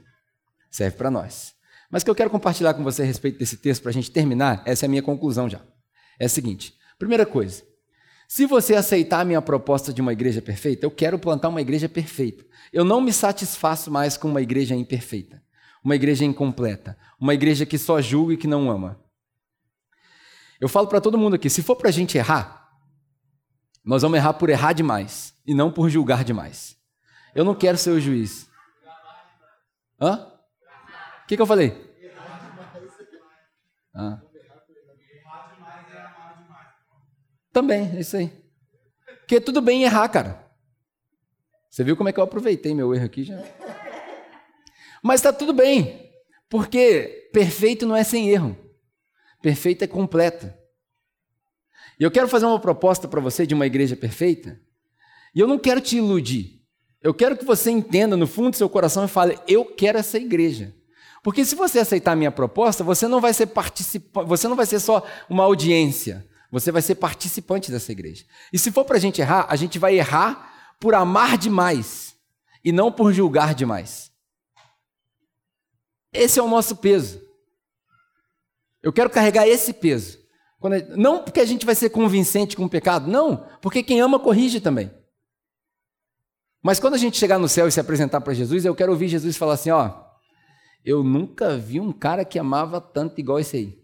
serve 0.70 0.97
para 0.97 1.11
nós. 1.11 1.53
Mas 1.89 2.01
o 2.01 2.05
que 2.05 2.11
eu 2.11 2.16
quero 2.16 2.30
compartilhar 2.30 2.74
com 2.74 2.84
você 2.84 3.03
a 3.03 3.05
respeito 3.05 3.38
desse 3.38 3.57
texto, 3.57 3.82
para 3.82 3.91
a 3.91 3.93
gente 3.93 4.09
terminar, 4.09 4.64
essa 4.66 4.86
é 4.86 4.88
a 4.88 4.89
minha 4.89 5.03
conclusão 5.03 5.49
já. 5.49 5.61
É 6.20 6.26
a 6.26 6.30
seguinte: 6.30 6.74
primeira 6.97 7.26
coisa, 7.26 7.64
se 8.28 8.45
você 8.45 8.74
aceitar 8.74 9.20
a 9.20 9.26
minha 9.26 9.41
proposta 9.41 9.93
de 9.93 10.01
uma 10.01 10.14
igreja 10.14 10.41
perfeita, 10.41 10.86
eu 10.86 10.91
quero 10.91 11.20
plantar 11.20 11.49
uma 11.49 11.61
igreja 11.61 11.88
perfeita. 11.88 12.43
Eu 12.72 12.84
não 12.84 12.99
me 12.99 13.14
satisfaço 13.14 13.91
mais 13.91 14.18
com 14.18 14.28
uma 14.28 14.41
igreja 14.41 14.74
imperfeita, 14.74 15.43
uma 15.84 15.95
igreja 15.95 16.26
incompleta, 16.26 16.97
uma 17.20 17.34
igreja 17.34 17.66
que 17.66 17.78
só 17.78 18.01
julga 18.01 18.34
e 18.34 18.38
que 18.38 18.47
não 18.47 18.72
ama. 18.72 18.99
Eu 20.59 20.70
falo 20.70 20.88
para 20.88 21.01
todo 21.01 21.18
mundo 21.18 21.36
aqui: 21.36 21.49
se 21.49 21.61
for 21.61 21.76
para 21.76 21.89
a 21.89 21.91
gente 21.91 22.18
errar, 22.18 22.62
nós 23.84 24.01
vamos 24.01 24.17
errar 24.17 24.34
por 24.34 24.49
errar 24.49 24.73
demais 24.73 25.36
e 25.45 25.53
não 25.53 25.71
por 25.71 25.89
julgar 25.89 26.23
demais. 26.23 26.77
Eu 27.36 27.43
não 27.43 27.53
quero 27.53 27.77
ser 27.77 27.89
o 27.91 27.99
juiz. 27.99 28.49
Hã? 29.99 30.31
O 31.23 31.27
que, 31.27 31.36
que 31.36 31.41
eu 31.41 31.47
falei? 31.47 31.93
Ah. 33.95 34.21
Também, 37.51 37.95
é 37.95 37.99
isso 37.99 38.17
aí. 38.17 38.31
Porque 39.19 39.39
tudo 39.39 39.61
bem 39.61 39.84
errar, 39.84 40.09
cara. 40.09 40.43
Você 41.69 41.84
viu 41.84 41.95
como 41.95 42.09
é 42.09 42.13
que 42.13 42.19
eu 42.19 42.23
aproveitei 42.23 42.73
meu 42.73 42.93
erro 42.93 43.05
aqui 43.05 43.23
já? 43.23 43.41
Mas 45.03 45.19
está 45.19 45.34
tudo 45.34 45.53
bem, 45.53 46.11
porque 46.49 47.29
perfeito 47.34 47.86
não 47.86 47.95
é 47.95 48.03
sem 48.03 48.29
erro. 48.29 48.57
Perfeito 49.41 49.84
é 49.84 49.88
completo. 49.88 50.51
E 51.99 52.03
eu 52.03 52.11
quero 52.11 52.27
fazer 52.27 52.45
uma 52.45 52.59
proposta 52.59 53.07
para 53.07 53.21
você 53.21 53.45
de 53.45 53.53
uma 53.53 53.65
igreja 53.65 53.95
perfeita. 53.95 54.59
E 55.35 55.39
eu 55.39 55.47
não 55.47 55.57
quero 55.57 55.81
te 55.81 55.97
iludir. 55.97 56.61
Eu 57.01 57.13
quero 57.13 57.37
que 57.37 57.45
você 57.45 57.69
entenda 57.69 58.15
no 58.15 58.25
fundo 58.25 58.51
do 58.51 58.55
seu 58.55 58.69
coração 58.69 59.05
e 59.05 59.07
fale: 59.07 59.37
eu 59.47 59.65
quero 59.65 59.97
essa 59.97 60.17
igreja. 60.17 60.73
Porque 61.23 61.45
se 61.45 61.55
você 61.55 61.79
aceitar 61.79 62.11
a 62.11 62.15
minha 62.15 62.31
proposta, 62.31 62.83
você 62.83 63.07
não 63.07 63.21
vai 63.21 63.33
ser 63.33 63.47
participante, 63.47 64.27
você 64.27 64.47
não 64.47 64.55
vai 64.55 64.65
ser 64.65 64.79
só 64.79 65.05
uma 65.29 65.43
audiência. 65.43 66.27
Você 66.51 66.71
vai 66.71 66.83
ser 66.83 66.95
participante 66.95 67.71
dessa 67.71 67.91
igreja. 67.91 68.25
E 68.51 68.59
se 68.59 68.71
for 68.71 68.85
para 68.85 68.97
a 68.97 68.99
gente 68.99 69.19
errar, 69.19 69.47
a 69.49 69.55
gente 69.55 69.79
vai 69.79 69.97
errar 69.97 70.75
por 70.79 70.93
amar 70.93 71.35
demais 71.35 72.15
e 72.63 72.71
não 72.71 72.91
por 72.91 73.11
julgar 73.11 73.55
demais. 73.55 74.11
Esse 76.13 76.39
é 76.39 76.43
o 76.43 76.47
nosso 76.47 76.75
peso. 76.75 77.19
Eu 78.83 78.93
quero 78.93 79.09
carregar 79.09 79.47
esse 79.47 79.73
peso. 79.73 80.19
Não 80.95 81.24
porque 81.24 81.39
a 81.39 81.45
gente 81.45 81.66
vai 81.66 81.76
ser 81.76 81.89
convincente 81.89 82.55
com 82.55 82.66
o 82.66 82.70
pecado, 82.70 83.09
não, 83.09 83.45
porque 83.61 83.84
quem 83.84 83.99
ama 83.99 84.20
corrige 84.20 84.59
também. 84.59 84.91
Mas 86.61 86.80
quando 86.80 86.93
a 86.93 86.97
gente 86.97 87.18
chegar 87.18 87.38
no 87.38 87.49
céu 87.49 87.68
e 87.68 87.72
se 87.72 87.80
apresentar 87.80 88.22
para 88.22 88.34
Jesus, 88.34 88.64
eu 88.64 88.74
quero 88.74 88.93
ouvir 88.93 89.09
Jesus 89.09 89.36
falar 89.36 89.53
assim: 89.53 89.70
ó, 89.72 89.91
eu 90.86 91.03
nunca 91.03 91.57
vi 91.57 91.80
um 91.80 91.91
cara 91.91 92.24
que 92.24 92.39
amava 92.39 92.80
tanto 92.80 93.20
igual 93.20 93.39
esse 93.39 93.57
aí. 93.57 93.84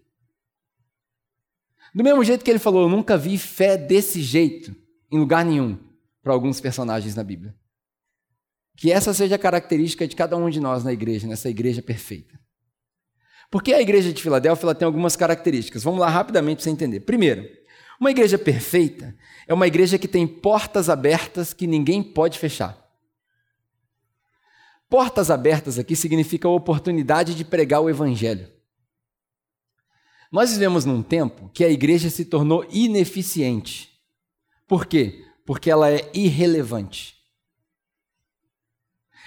Do 1.94 2.02
mesmo 2.02 2.24
jeito 2.24 2.44
que 2.44 2.50
ele 2.50 2.58
falou, 2.58 2.82
eu 2.82 2.88
nunca 2.88 3.18
vi 3.18 3.36
fé 3.36 3.76
desse 3.76 4.22
jeito 4.22 4.74
em 5.12 5.18
lugar 5.18 5.44
nenhum 5.44 5.78
para 6.22 6.32
alguns 6.32 6.60
personagens 6.60 7.14
na 7.14 7.22
Bíblia. 7.22 7.54
Que 8.76 8.90
essa 8.90 9.12
seja 9.12 9.34
a 9.34 9.38
característica 9.38 10.08
de 10.08 10.16
cada 10.16 10.36
um 10.36 10.48
de 10.48 10.60
nós 10.60 10.82
na 10.82 10.92
igreja, 10.92 11.26
nessa 11.26 11.50
igreja 11.50 11.82
perfeita. 11.82 12.39
Porque 13.50 13.72
a 13.74 13.80
igreja 13.80 14.12
de 14.12 14.22
Filadélfia 14.22 14.64
ela 14.64 14.74
tem 14.74 14.86
algumas 14.86 15.16
características. 15.16 15.82
Vamos 15.82 15.98
lá 15.98 16.08
rapidamente 16.08 16.58
para 16.58 16.64
você 16.64 16.70
entender. 16.70 17.00
Primeiro, 17.00 17.50
uma 17.98 18.10
igreja 18.10 18.38
perfeita 18.38 19.14
é 19.46 19.52
uma 19.52 19.66
igreja 19.66 19.98
que 19.98 20.06
tem 20.06 20.26
portas 20.26 20.88
abertas 20.88 21.52
que 21.52 21.66
ninguém 21.66 22.02
pode 22.02 22.38
fechar. 22.38 22.78
Portas 24.88 25.30
abertas 25.30 25.78
aqui 25.78 25.96
significa 25.96 26.46
a 26.46 26.52
oportunidade 26.52 27.34
de 27.34 27.44
pregar 27.44 27.80
o 27.80 27.90
evangelho. 27.90 28.48
Nós 30.30 30.52
vivemos 30.52 30.84
num 30.84 31.02
tempo 31.02 31.50
que 31.52 31.64
a 31.64 31.68
igreja 31.68 32.08
se 32.08 32.24
tornou 32.24 32.64
ineficiente. 32.70 33.90
Por 34.66 34.86
quê? 34.86 35.24
Porque 35.44 35.68
ela 35.68 35.90
é 35.90 36.08
irrelevante. 36.14 37.16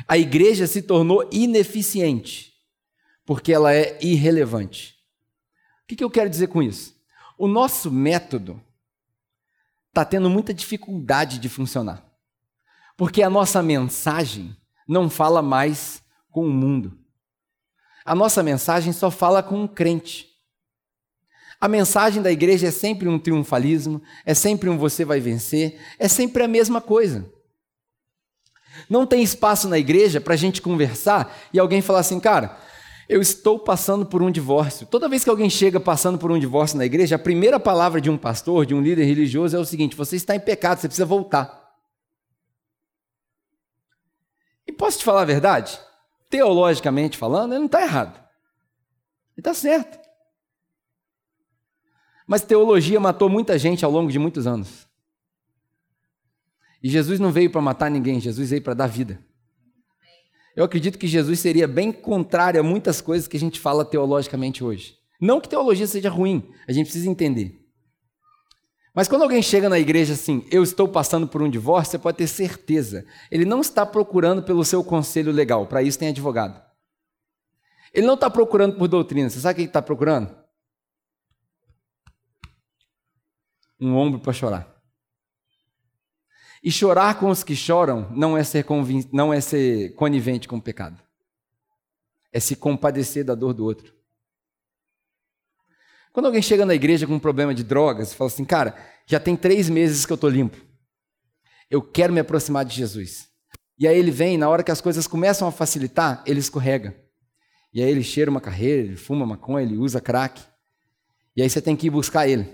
A 0.07 0.17
igreja 0.17 0.65
se 0.65 0.81
tornou 0.81 1.27
ineficiente 1.31 2.52
porque 3.25 3.53
ela 3.53 3.73
é 3.73 3.97
irrelevante. 4.01 4.95
O 5.83 5.95
que 5.95 6.03
eu 6.03 6.09
quero 6.09 6.29
dizer 6.29 6.47
com 6.47 6.61
isso? 6.61 6.95
O 7.37 7.47
nosso 7.47 7.91
método 7.91 8.61
está 9.89 10.03
tendo 10.03 10.29
muita 10.29 10.53
dificuldade 10.53 11.37
de 11.37 11.49
funcionar, 11.49 12.03
porque 12.97 13.21
a 13.21 13.29
nossa 13.29 13.61
mensagem 13.61 14.55
não 14.87 15.09
fala 15.09 15.41
mais 15.41 16.01
com 16.31 16.45
o 16.45 16.51
mundo. 16.51 16.97
A 18.05 18.15
nossa 18.15 18.43
mensagem 18.43 18.91
só 18.91 19.09
fala 19.09 19.41
com 19.41 19.61
um 19.63 19.67
crente. 19.67 20.29
A 21.61 21.67
mensagem 21.67 22.21
da 22.21 22.31
igreja 22.31 22.67
é 22.67 22.71
sempre 22.71 23.07
um 23.07 23.17
triunfalismo, 23.17 24.01
é 24.25 24.33
sempre 24.33 24.69
um 24.69 24.77
você 24.77 25.05
vai 25.05 25.19
vencer, 25.21 25.79
é 25.97 26.07
sempre 26.07 26.43
a 26.43 26.47
mesma 26.47 26.81
coisa. 26.81 27.31
Não 28.89 29.05
tem 29.05 29.23
espaço 29.23 29.69
na 29.69 29.77
igreja 29.77 30.19
para 30.19 30.33
a 30.33 30.37
gente 30.37 30.61
conversar 30.61 31.33
e 31.53 31.59
alguém 31.59 31.81
falar 31.81 31.99
assim, 31.99 32.19
cara, 32.19 32.59
eu 33.13 33.21
estou 33.21 33.59
passando 33.59 34.07
por 34.07 34.23
um 34.23 34.31
divórcio. 34.31 34.87
Toda 34.87 35.07
vez 35.07 35.23
que 35.23 35.29
alguém 35.29 35.47
chega 35.47 35.79
passando 35.79 36.17
por 36.17 36.31
um 36.31 36.39
divórcio 36.39 36.79
na 36.79 36.85
igreja, 36.85 37.15
a 37.15 37.19
primeira 37.19 37.59
palavra 37.59 38.01
de 38.01 38.09
um 38.09 38.17
pastor, 38.17 38.65
de 38.65 38.73
um 38.73 38.81
líder 38.81 39.03
religioso 39.03 39.55
é 39.55 39.59
o 39.59 39.65
seguinte: 39.65 39.95
você 39.95 40.15
está 40.15 40.35
em 40.35 40.39
pecado, 40.39 40.79
você 40.79 40.87
precisa 40.87 41.05
voltar. 41.05 41.77
E 44.65 44.71
posso 44.71 44.97
te 44.97 45.05
falar 45.05 45.21
a 45.21 45.25
verdade? 45.25 45.79
Teologicamente 46.27 47.15
falando, 47.15 47.51
ele 47.51 47.59
não 47.59 47.65
está 47.67 47.83
errado. 47.83 48.15
Ele 48.15 49.41
está 49.41 49.53
certo. 49.53 49.99
Mas 52.25 52.41
teologia 52.41 52.99
matou 52.99 53.29
muita 53.29 53.59
gente 53.59 53.85
ao 53.85 53.91
longo 53.91 54.11
de 54.11 54.17
muitos 54.17 54.47
anos. 54.47 54.87
E 56.81 56.89
Jesus 56.89 57.19
não 57.19 57.31
veio 57.31 57.51
para 57.51 57.61
matar 57.61 57.91
ninguém, 57.91 58.19
Jesus 58.19 58.49
veio 58.49 58.63
para 58.63 58.73
dar 58.73 58.87
vida. 58.87 59.23
Eu 60.55 60.63
acredito 60.63 60.97
que 60.97 61.07
Jesus 61.07 61.39
seria 61.39 61.67
bem 61.67 61.91
contrário 61.91 62.59
a 62.59 62.63
muitas 62.63 63.01
coisas 63.01 63.27
que 63.27 63.37
a 63.37 63.39
gente 63.39 63.59
fala 63.59 63.83
teologicamente 63.83 64.63
hoje. 64.63 64.97
Não 65.19 65.39
que 65.39 65.49
teologia 65.49 65.87
seja 65.87 66.09
ruim, 66.09 66.51
a 66.67 66.71
gente 66.71 66.85
precisa 66.85 67.09
entender. 67.09 67.59
Mas 68.93 69.07
quando 69.07 69.23
alguém 69.23 69.41
chega 69.41 69.67
na 69.67 69.79
igreja 69.79 70.13
assim, 70.13 70.45
eu 70.51 70.61
estou 70.61 70.87
passando 70.87 71.27
por 71.27 71.41
um 71.41 71.49
divórcio, 71.49 71.91
você 71.91 71.99
pode 71.99 72.17
ter 72.17 72.27
certeza. 72.27 73.05
Ele 73.31 73.45
não 73.45 73.61
está 73.61 73.85
procurando 73.85 74.43
pelo 74.43 74.63
seu 74.63 74.83
conselho 74.83 75.31
legal, 75.31 75.65
para 75.65 75.81
isso 75.81 75.97
tem 75.97 76.09
advogado. 76.09 76.61
Ele 77.91 78.05
não 78.05 78.13
está 78.13 78.29
procurando 78.29 78.77
por 78.77 78.87
doutrina, 78.87 79.29
você 79.29 79.39
sabe 79.39 79.53
o 79.53 79.55
que 79.55 79.61
ele 79.61 79.69
está 79.69 79.81
procurando? 79.81 80.43
um 83.83 83.95
ombro 83.95 84.19
para 84.19 84.33
chorar. 84.33 84.72
E 86.63 86.71
chorar 86.71 87.19
com 87.19 87.29
os 87.29 87.43
que 87.43 87.55
choram 87.55 88.09
não 88.15 88.37
é 88.37 88.43
ser, 88.43 88.63
convin... 88.63 89.07
não 89.11 89.33
é 89.33 89.41
ser 89.41 89.93
conivente 89.95 90.47
com 90.47 90.55
o 90.55 90.61
pecado. 90.61 90.97
É 92.31 92.39
se 92.39 92.55
compadecer 92.55 93.25
da 93.25 93.35
dor 93.35 93.53
do 93.53 93.65
outro. 93.65 93.93
Quando 96.13 96.27
alguém 96.27 96.41
chega 96.41 96.65
na 96.65 96.73
igreja 96.73 97.05
com 97.05 97.15
um 97.15 97.19
problema 97.19 97.53
de 97.53 97.63
drogas 97.63 98.11
e 98.11 98.15
fala 98.15 98.29
assim, 98.29 98.45
cara, 98.45 98.77
já 99.05 99.19
tem 99.19 99.35
três 99.35 99.69
meses 99.69 100.05
que 100.05 100.13
eu 100.13 100.15
estou 100.15 100.29
limpo. 100.29 100.57
Eu 101.69 101.81
quero 101.81 102.13
me 102.13 102.19
aproximar 102.19 102.63
de 102.63 102.75
Jesus. 102.75 103.27
E 103.77 103.87
aí 103.87 103.97
ele 103.97 104.11
vem, 104.11 104.37
na 104.37 104.47
hora 104.47 104.63
que 104.63 104.71
as 104.71 104.79
coisas 104.79 105.07
começam 105.07 105.47
a 105.47 105.51
facilitar, 105.51 106.23
ele 106.25 106.39
escorrega. 106.39 106.95
E 107.73 107.81
aí 107.81 107.89
ele 107.89 108.03
cheira 108.03 108.31
uma 108.31 108.39
carreira, 108.39 108.83
ele 108.83 108.95
fuma 108.95 109.25
maconha, 109.25 109.65
ele 109.65 109.75
usa 109.75 109.99
crack. 109.99 110.41
E 111.35 111.41
aí 111.41 111.49
você 111.49 111.61
tem 111.61 111.75
que 111.75 111.87
ir 111.87 111.89
buscar 111.89 112.27
ele. 112.27 112.47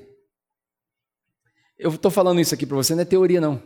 Eu 1.77 1.93
estou 1.93 2.09
falando 2.09 2.39
isso 2.39 2.55
aqui 2.55 2.65
para 2.65 2.77
você, 2.77 2.95
não 2.95 3.01
é 3.01 3.05
teoria 3.05 3.39
não. 3.39 3.61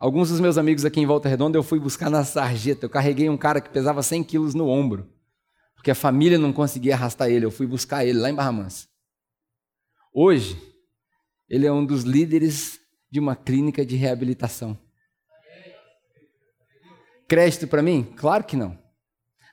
Alguns 0.00 0.30
dos 0.30 0.40
meus 0.40 0.56
amigos 0.56 0.86
aqui 0.86 0.98
em 0.98 1.04
Volta 1.04 1.28
Redonda 1.28 1.58
eu 1.58 1.62
fui 1.62 1.78
buscar 1.78 2.08
na 2.08 2.24
sarjeta. 2.24 2.86
Eu 2.86 2.90
carreguei 2.90 3.28
um 3.28 3.36
cara 3.36 3.60
que 3.60 3.68
pesava 3.68 4.02
100 4.02 4.24
quilos 4.24 4.54
no 4.54 4.66
ombro. 4.66 5.06
Porque 5.76 5.90
a 5.90 5.94
família 5.94 6.38
não 6.38 6.54
conseguia 6.54 6.94
arrastar 6.94 7.28
ele. 7.28 7.44
Eu 7.44 7.50
fui 7.50 7.66
buscar 7.66 8.02
ele 8.02 8.18
lá 8.18 8.30
em 8.30 8.34
Barra 8.34 8.50
Mansa. 8.50 8.88
Hoje, 10.10 10.58
ele 11.50 11.66
é 11.66 11.72
um 11.72 11.84
dos 11.84 12.02
líderes 12.02 12.80
de 13.10 13.20
uma 13.20 13.36
clínica 13.36 13.84
de 13.84 13.94
reabilitação. 13.94 14.78
Crédito 17.28 17.68
para 17.68 17.82
mim? 17.82 18.02
Claro 18.16 18.44
que 18.44 18.56
não. 18.56 18.78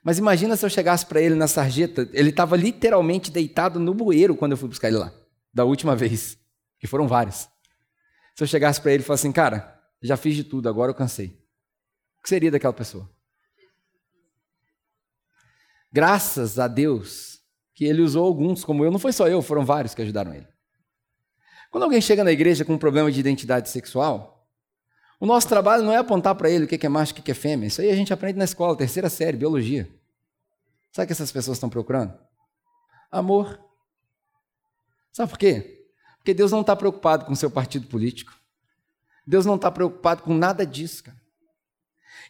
Mas 0.02 0.18
imagina 0.18 0.56
se 0.56 0.66
eu 0.66 0.70
chegasse 0.70 1.06
para 1.06 1.22
ele 1.22 1.36
na 1.36 1.48
sarjeta, 1.48 2.10
ele 2.14 2.30
estava 2.30 2.56
literalmente 2.56 3.30
deitado 3.30 3.82
no 3.82 3.94
bueiro 3.94 4.34
quando 4.34 4.54
eu 4.54 4.58
fui 4.58 4.70
buscar 4.70 4.88
ele 4.88 4.98
lá, 4.98 5.12
da 5.54 5.66
última 5.66 5.94
vez, 5.94 6.38
que 6.80 6.88
foram 6.88 7.06
vários. 7.06 7.50
Se 8.34 8.44
eu 8.44 8.48
chegasse 8.48 8.80
para 8.80 8.94
ele 8.94 9.04
e 9.04 9.06
falasse 9.06 9.28
assim, 9.28 9.34
cara, 9.34 9.77
já 10.02 10.18
fiz 10.18 10.36
de 10.36 10.44
tudo, 10.44 10.70
agora 10.70 10.92
eu 10.92 10.96
cansei. 10.96 11.40
O 12.20 12.24
que 12.24 12.30
seria 12.30 12.52
daquela 12.52 12.74
pessoa? 12.74 13.10
Graças 15.92 16.60
a 16.60 16.68
Deus 16.68 17.42
que 17.74 17.86
ele 17.86 18.02
usou 18.02 18.26
alguns, 18.26 18.64
como 18.64 18.84
eu, 18.84 18.92
não 18.92 19.00
foi 19.00 19.14
só 19.14 19.28
eu, 19.28 19.42
foram 19.42 19.64
vários 19.64 19.94
que 19.94 20.02
ajudaram 20.02 20.34
ele. 20.34 20.48
Quando 21.72 21.84
alguém 21.84 22.02
chega 22.02 22.24
na 22.24 22.32
igreja 22.32 22.66
com 22.66 22.74
um 22.74 22.78
problema 22.78 23.12
de 23.12 23.20
identidade 23.20 23.70
sexual, 23.70 24.48
o 25.20 25.26
nosso 25.26 25.48
trabalho 25.48 25.84
não 25.84 25.94
é 25.94 25.98
apontar 25.98 26.36
para 26.36 26.50
ele 26.50 26.66
o 26.66 26.68
que 26.68 26.86
é 26.86 26.90
macho 26.90 27.14
o 27.14 27.16
que 27.16 27.32
é 27.32 27.34
fêmea. 27.34 27.68
Isso 27.68 27.82
aí 27.82 27.90
a 27.90 27.96
gente 27.96 28.14
aprende 28.14 28.38
na 28.38 28.46
escola, 28.46 28.76
terceira 28.76 29.10
série, 29.10 29.38
biologia. 29.38 29.90
Sabe 30.92 31.06
o 31.06 31.08
que 31.08 31.14
essas 31.14 31.32
pessoas 31.32 31.58
estão 31.58 31.70
procurando? 31.70 32.18
Amor. 33.12 33.60
Sabe 35.12 35.30
por 35.30 35.40
quê? 35.40 35.86
Porque 36.18 36.34
Deus 36.34 36.52
não 36.52 36.62
está 36.62 36.76
preocupado 36.76 37.26
com 37.26 37.34
o 37.34 37.36
seu 37.36 37.50
partido 37.50 37.88
político. 37.88 38.34
Deus 39.28 39.46
não 39.46 39.56
está 39.56 39.70
preocupado 39.70 40.24
com 40.24 40.34
nada 40.34 40.66
disso, 40.66 41.04
cara. 41.04 41.18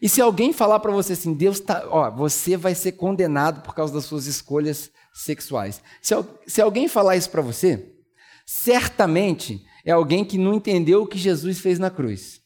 E 0.01 0.09
se 0.09 0.21
alguém 0.21 0.51
falar 0.51 0.79
para 0.79 0.91
você 0.91 1.13
assim, 1.13 1.33
Deus 1.33 1.57
está, 1.57 1.87
ó, 1.89 2.09
você 2.11 2.57
vai 2.57 2.75
ser 2.75 2.93
condenado 2.93 3.61
por 3.61 3.73
causa 3.73 3.93
das 3.93 4.05
suas 4.05 4.25
escolhas 4.25 4.91
sexuais. 5.13 5.81
Se, 6.01 6.13
se 6.45 6.61
alguém 6.61 6.87
falar 6.87 7.15
isso 7.15 7.29
para 7.29 7.41
você, 7.41 7.95
certamente 8.45 9.63
é 9.85 9.91
alguém 9.91 10.23
que 10.23 10.37
não 10.37 10.53
entendeu 10.53 11.03
o 11.03 11.07
que 11.07 11.17
Jesus 11.17 11.59
fez 11.59 11.79
na 11.79 11.89
cruz. 11.89 12.41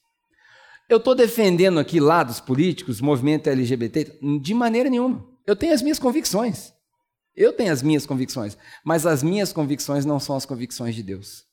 Eu 0.87 0.97
estou 0.97 1.15
defendendo 1.15 1.79
aqui 1.79 1.99
lados 1.99 2.39
políticos, 2.39 3.01
movimento 3.01 3.49
LGBT, 3.49 4.19
de 4.41 4.53
maneira 4.53 4.89
nenhuma. 4.89 5.25
Eu 5.47 5.55
tenho 5.55 5.73
as 5.73 5.81
minhas 5.81 5.99
convicções. 5.99 6.73
Eu 7.35 7.53
tenho 7.53 7.71
as 7.71 7.81
minhas 7.81 8.05
convicções. 8.05 8.57
Mas 8.83 9.05
as 9.05 9.23
minhas 9.23 9.53
convicções 9.53 10.05
não 10.05 10.19
são 10.19 10.35
as 10.35 10.45
convicções 10.45 10.93
de 10.93 11.01
Deus. 11.01 11.50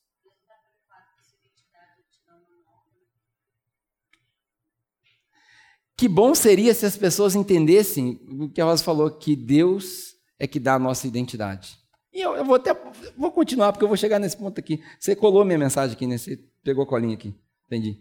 Que 5.98 6.06
bom 6.06 6.32
seria 6.32 6.72
se 6.74 6.86
as 6.86 6.96
pessoas 6.96 7.34
entendessem 7.34 8.20
o 8.30 8.48
que 8.48 8.60
a 8.60 8.64
Rosa 8.64 8.84
falou, 8.84 9.10
que 9.10 9.34
Deus 9.34 10.14
é 10.38 10.46
que 10.46 10.60
dá 10.60 10.74
a 10.74 10.78
nossa 10.78 11.08
identidade. 11.08 11.76
E 12.12 12.20
eu, 12.20 12.36
eu, 12.36 12.44
vou 12.44 12.54
até 12.54 12.72
vou 13.16 13.32
continuar, 13.32 13.72
porque 13.72 13.82
eu 13.82 13.88
vou 13.88 13.96
chegar 13.96 14.20
nesse 14.20 14.36
ponto 14.36 14.60
aqui. 14.60 14.80
Você 15.00 15.16
colou 15.16 15.44
minha 15.44 15.58
mensagem 15.58 15.96
aqui, 15.96 16.06
né? 16.06 16.16
Você 16.16 16.38
pegou 16.62 16.84
a 16.84 16.86
colinha 16.86 17.14
aqui. 17.14 17.34
Entendi. 17.66 18.00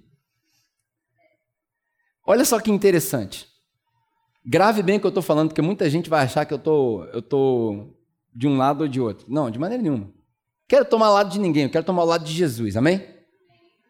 Olha 2.24 2.46
só 2.46 2.60
que 2.60 2.70
interessante. 2.70 3.48
Grave 4.46 4.84
bem 4.84 4.98
o 4.98 5.00
que 5.00 5.08
eu 5.08 5.10
estou 5.10 5.24
falando, 5.24 5.48
porque 5.50 5.62
muita 5.64 5.90
gente 5.90 6.08
vai 6.08 6.24
achar 6.24 6.46
que 6.46 6.54
eu 6.54 6.60
tô, 6.60 7.04
eu 7.06 7.22
tô 7.24 7.96
de 8.32 8.48
um 8.48 8.58
lado 8.58 8.82
ou 8.82 8.88
de 8.88 9.02
outro. 9.02 9.26
Não, 9.28 9.50
de 9.50 9.58
maneira 9.58 9.82
nenhuma. 9.82 10.14
Quero 10.68 10.86
tomar 10.86 11.10
o 11.10 11.14
lado 11.14 11.32
de 11.32 11.40
ninguém, 11.40 11.64
eu 11.64 11.72
quero 11.72 11.86
tomar 11.86 12.04
o 12.04 12.08
lado 12.08 12.24
de 12.24 12.32
Jesus, 12.32 12.78
amém? 12.78 13.04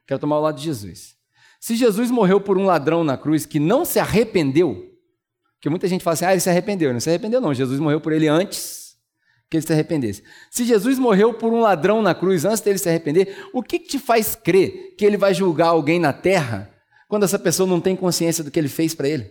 Quero 0.07 0.19
tomar 0.21 0.37
o 0.37 0.41
lado 0.41 0.57
de 0.57 0.63
Jesus. 0.63 1.16
Se 1.59 1.75
Jesus 1.75 2.11
morreu 2.11 2.39
por 2.39 2.57
um 2.57 2.65
ladrão 2.65 3.03
na 3.03 3.17
cruz 3.17 3.45
que 3.45 3.59
não 3.59 3.83
se 3.83 3.99
arrependeu, 3.99 4.87
porque 5.57 5.69
muita 5.69 5.87
gente 5.87 6.03
fala 6.03 6.13
assim, 6.13 6.25
ah, 6.25 6.31
ele 6.31 6.39
se 6.39 6.49
arrependeu. 6.49 6.93
Não 6.93 6.99
se 6.99 7.09
arrependeu, 7.09 7.41
não. 7.41 7.53
Jesus 7.53 7.79
morreu 7.79 7.99
por 7.99 8.13
ele 8.13 8.27
antes 8.27 8.95
que 9.49 9.57
ele 9.57 9.65
se 9.65 9.73
arrependesse. 9.73 10.23
Se 10.51 10.63
Jesus 10.63 10.99
morreu 10.99 11.33
por 11.33 11.51
um 11.51 11.61
ladrão 11.61 12.01
na 12.01 12.13
cruz 12.13 12.45
antes 12.45 12.61
dele 12.61 12.77
se 12.77 12.87
arrepender, 12.87 13.49
o 13.53 13.63
que, 13.63 13.79
que 13.79 13.87
te 13.87 13.99
faz 13.99 14.35
crer 14.35 14.95
que 14.95 15.05
ele 15.05 15.17
vai 15.17 15.33
julgar 15.33 15.67
alguém 15.67 15.99
na 15.99 16.13
terra 16.13 16.73
quando 17.07 17.23
essa 17.23 17.39
pessoa 17.39 17.67
não 17.67 17.81
tem 17.81 17.95
consciência 17.95 18.43
do 18.43 18.51
que 18.51 18.59
ele 18.59 18.67
fez 18.67 18.93
para 18.93 19.09
ele? 19.09 19.23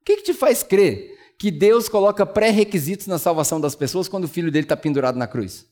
O 0.00 0.04
que, 0.04 0.16
que 0.16 0.22
te 0.24 0.34
faz 0.34 0.62
crer 0.62 1.16
que 1.38 1.50
Deus 1.50 1.88
coloca 1.88 2.26
pré-requisitos 2.26 3.06
na 3.06 3.18
salvação 3.18 3.60
das 3.60 3.74
pessoas 3.74 4.08
quando 4.08 4.24
o 4.24 4.28
filho 4.28 4.50
dele 4.50 4.66
está 4.66 4.76
pendurado 4.76 5.18
na 5.18 5.26
cruz? 5.26 5.66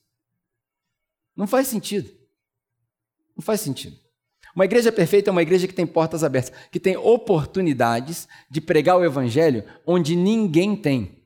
Não 1.37 1.47
faz 1.47 1.67
sentido. 1.67 2.11
Não 3.37 3.43
faz 3.43 3.61
sentido. 3.61 4.04
Uma 4.55 4.65
igreja 4.65 4.93
perfeita 4.93 5.31
é 5.31 5.33
uma 5.33 5.43
igreja 5.43 5.67
que 5.67 5.75
tem 5.75 5.87
portas 5.87 6.23
abertas, 6.23 6.53
que 6.71 6.79
tem 6.79 6.97
oportunidades 6.97 8.29
de 8.49 8.61
pregar 8.61 8.97
o 8.97 9.05
evangelho 9.05 9.65
onde 9.87 10.15
ninguém 10.15 10.77
tem. 10.77 11.25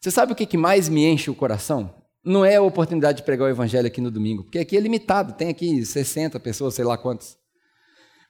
Você 0.00 0.12
sabe 0.12 0.32
o 0.32 0.36
que 0.36 0.56
mais 0.56 0.88
me 0.88 1.04
enche 1.04 1.28
o 1.28 1.34
coração? 1.34 1.92
Não 2.24 2.44
é 2.44 2.56
a 2.56 2.62
oportunidade 2.62 3.18
de 3.18 3.24
pregar 3.24 3.48
o 3.48 3.50
evangelho 3.50 3.86
aqui 3.86 4.00
no 4.00 4.10
domingo, 4.10 4.44
porque 4.44 4.58
aqui 4.58 4.76
é 4.76 4.80
limitado, 4.80 5.32
tem 5.32 5.48
aqui 5.48 5.84
60 5.84 6.38
pessoas, 6.38 6.74
sei 6.74 6.84
lá 6.84 6.96
quantas. 6.96 7.36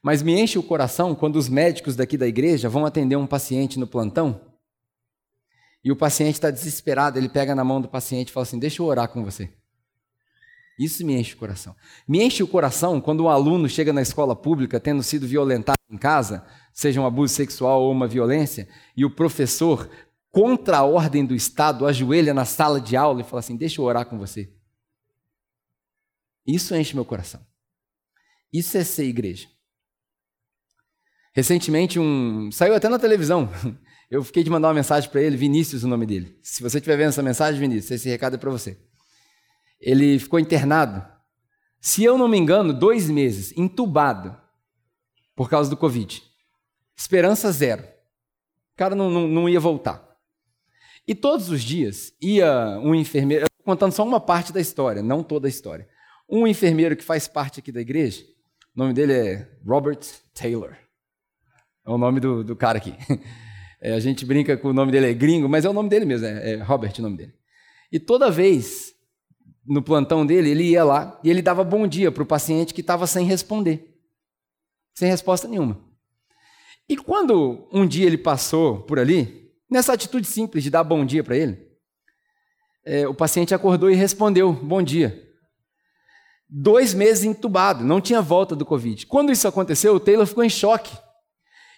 Mas 0.02 0.22
me 0.22 0.32
enche 0.32 0.58
o 0.58 0.62
coração 0.62 1.14
quando 1.14 1.36
os 1.36 1.48
médicos 1.48 1.94
daqui 1.94 2.16
da 2.16 2.26
igreja 2.26 2.68
vão 2.68 2.86
atender 2.86 3.16
um 3.16 3.26
paciente 3.26 3.78
no 3.78 3.86
plantão 3.86 4.40
e 5.84 5.92
o 5.92 5.96
paciente 5.96 6.34
está 6.34 6.50
desesperado, 6.50 7.18
ele 7.18 7.28
pega 7.28 7.54
na 7.54 7.64
mão 7.64 7.80
do 7.80 7.88
paciente 7.88 8.28
e 8.28 8.32
fala 8.32 8.44
assim: 8.44 8.58
Deixa 8.58 8.82
eu 8.82 8.86
orar 8.86 9.08
com 9.08 9.24
você. 9.24 9.52
Isso 10.78 11.04
me 11.04 11.14
enche 11.14 11.34
o 11.34 11.36
coração. 11.36 11.74
Me 12.06 12.22
enche 12.22 12.42
o 12.42 12.46
coração 12.46 13.00
quando 13.00 13.24
um 13.24 13.28
aluno 13.28 13.68
chega 13.68 13.92
na 13.92 14.00
escola 14.00 14.36
pública 14.36 14.78
tendo 14.78 15.02
sido 15.02 15.26
violentado 15.26 15.78
em 15.90 15.98
casa, 15.98 16.46
seja 16.72 17.00
um 17.00 17.06
abuso 17.06 17.34
sexual 17.34 17.82
ou 17.82 17.90
uma 17.90 18.06
violência, 18.06 18.68
e 18.96 19.04
o 19.04 19.10
professor 19.10 19.90
contra 20.30 20.78
a 20.78 20.84
ordem 20.84 21.26
do 21.26 21.34
Estado, 21.34 21.86
ajoelha 21.86 22.32
na 22.32 22.44
sala 22.44 22.80
de 22.80 22.96
aula 22.96 23.22
e 23.22 23.24
fala 23.24 23.40
assim: 23.40 23.56
Deixa 23.56 23.80
eu 23.80 23.84
orar 23.84 24.06
com 24.06 24.16
você. 24.18 24.52
Isso 26.46 26.74
enche 26.76 26.94
meu 26.94 27.04
coração. 27.04 27.44
Isso 28.52 28.78
é 28.78 28.84
ser 28.84 29.04
igreja. 29.04 29.48
Recentemente, 31.34 31.98
um. 31.98 32.50
Saiu 32.52 32.74
até 32.74 32.88
na 32.88 32.98
televisão. 32.98 33.50
Eu 34.10 34.24
fiquei 34.24 34.42
de 34.42 34.48
mandar 34.48 34.68
uma 34.68 34.74
mensagem 34.74 35.10
para 35.10 35.20
ele, 35.20 35.36
Vinícius, 35.36 35.84
o 35.84 35.88
nome 35.88 36.06
dele. 36.06 36.38
Se 36.42 36.62
você 36.62 36.78
estiver 36.78 36.96
vendo 36.96 37.10
essa 37.10 37.22
mensagem, 37.22 37.60
Vinícius, 37.60 37.90
esse 37.90 38.08
recado 38.08 38.36
é 38.36 38.38
para 38.38 38.50
você. 38.50 38.78
Ele 39.80 40.18
ficou 40.18 40.40
internado, 40.40 41.06
se 41.80 42.02
eu 42.02 42.18
não 42.18 42.28
me 42.28 42.36
engano, 42.36 42.72
dois 42.72 43.08
meses, 43.08 43.56
entubado, 43.56 44.36
por 45.34 45.48
causa 45.48 45.70
do 45.70 45.76
Covid. 45.76 46.22
Esperança 46.96 47.52
zero. 47.52 47.82
O 47.82 48.76
cara 48.76 48.94
não, 48.94 49.10
não, 49.10 49.28
não 49.28 49.48
ia 49.48 49.60
voltar. 49.60 50.08
E 51.06 51.14
todos 51.14 51.48
os 51.48 51.62
dias 51.62 52.12
ia 52.20 52.78
um 52.82 52.94
enfermeiro, 52.94 53.44
eu 53.44 53.46
estou 53.46 53.64
contando 53.64 53.92
só 53.92 54.04
uma 54.04 54.20
parte 54.20 54.52
da 54.52 54.60
história, 54.60 55.02
não 55.02 55.22
toda 55.22 55.46
a 55.46 55.48
história. 55.48 55.88
Um 56.28 56.46
enfermeiro 56.46 56.96
que 56.96 57.04
faz 57.04 57.26
parte 57.26 57.60
aqui 57.60 57.72
da 57.72 57.80
igreja, 57.80 58.22
o 58.74 58.78
nome 58.78 58.92
dele 58.92 59.12
é 59.12 59.48
Robert 59.66 60.00
Taylor. 60.34 60.76
É 61.86 61.90
o 61.90 61.96
nome 61.96 62.20
do, 62.20 62.44
do 62.44 62.54
cara 62.56 62.78
aqui. 62.78 62.94
É, 63.80 63.92
a 63.92 64.00
gente 64.00 64.26
brinca 64.26 64.56
com 64.56 64.70
o 64.70 64.72
nome 64.72 64.90
dele 64.90 65.08
é 65.08 65.14
gringo, 65.14 65.48
mas 65.48 65.64
é 65.64 65.70
o 65.70 65.72
nome 65.72 65.88
dele 65.88 66.04
mesmo, 66.04 66.26
é, 66.26 66.54
é 66.54 66.56
Robert 66.56 66.92
o 66.98 67.02
nome 67.02 67.16
dele. 67.16 67.32
E 67.92 68.00
toda 68.00 68.28
vez, 68.28 68.92
no 69.68 69.82
plantão 69.82 70.24
dele, 70.24 70.50
ele 70.50 70.64
ia 70.64 70.82
lá 70.82 71.20
e 71.22 71.30
ele 71.30 71.42
dava 71.42 71.62
bom 71.62 71.86
dia 71.86 72.10
para 72.10 72.22
o 72.22 72.26
paciente 72.26 72.72
que 72.72 72.80
estava 72.80 73.06
sem 73.06 73.26
responder. 73.26 73.96
Sem 74.94 75.08
resposta 75.08 75.46
nenhuma. 75.46 75.78
E 76.88 76.96
quando 76.96 77.68
um 77.72 77.86
dia 77.86 78.06
ele 78.06 78.18
passou 78.18 78.80
por 78.80 78.98
ali, 78.98 79.38
Nessa 79.70 79.92
atitude 79.92 80.26
simples 80.26 80.64
de 80.64 80.70
dar 80.70 80.82
bom 80.82 81.04
dia 81.04 81.22
para 81.22 81.36
ele, 81.36 81.58
é, 82.84 83.06
o 83.06 83.12
paciente 83.12 83.54
acordou 83.54 83.90
e 83.90 83.94
respondeu: 83.94 84.52
Bom 84.52 84.82
dia. 84.82 85.26
Dois 86.48 86.94
meses 86.94 87.24
entubado, 87.24 87.84
não 87.84 88.00
tinha 88.00 88.22
volta 88.22 88.56
do 88.56 88.64
Covid. 88.64 89.06
Quando 89.06 89.30
isso 89.30 89.46
aconteceu, 89.46 89.94
o 89.94 90.00
Taylor 90.00 90.26
ficou 90.26 90.42
em 90.42 90.48
choque. 90.48 90.96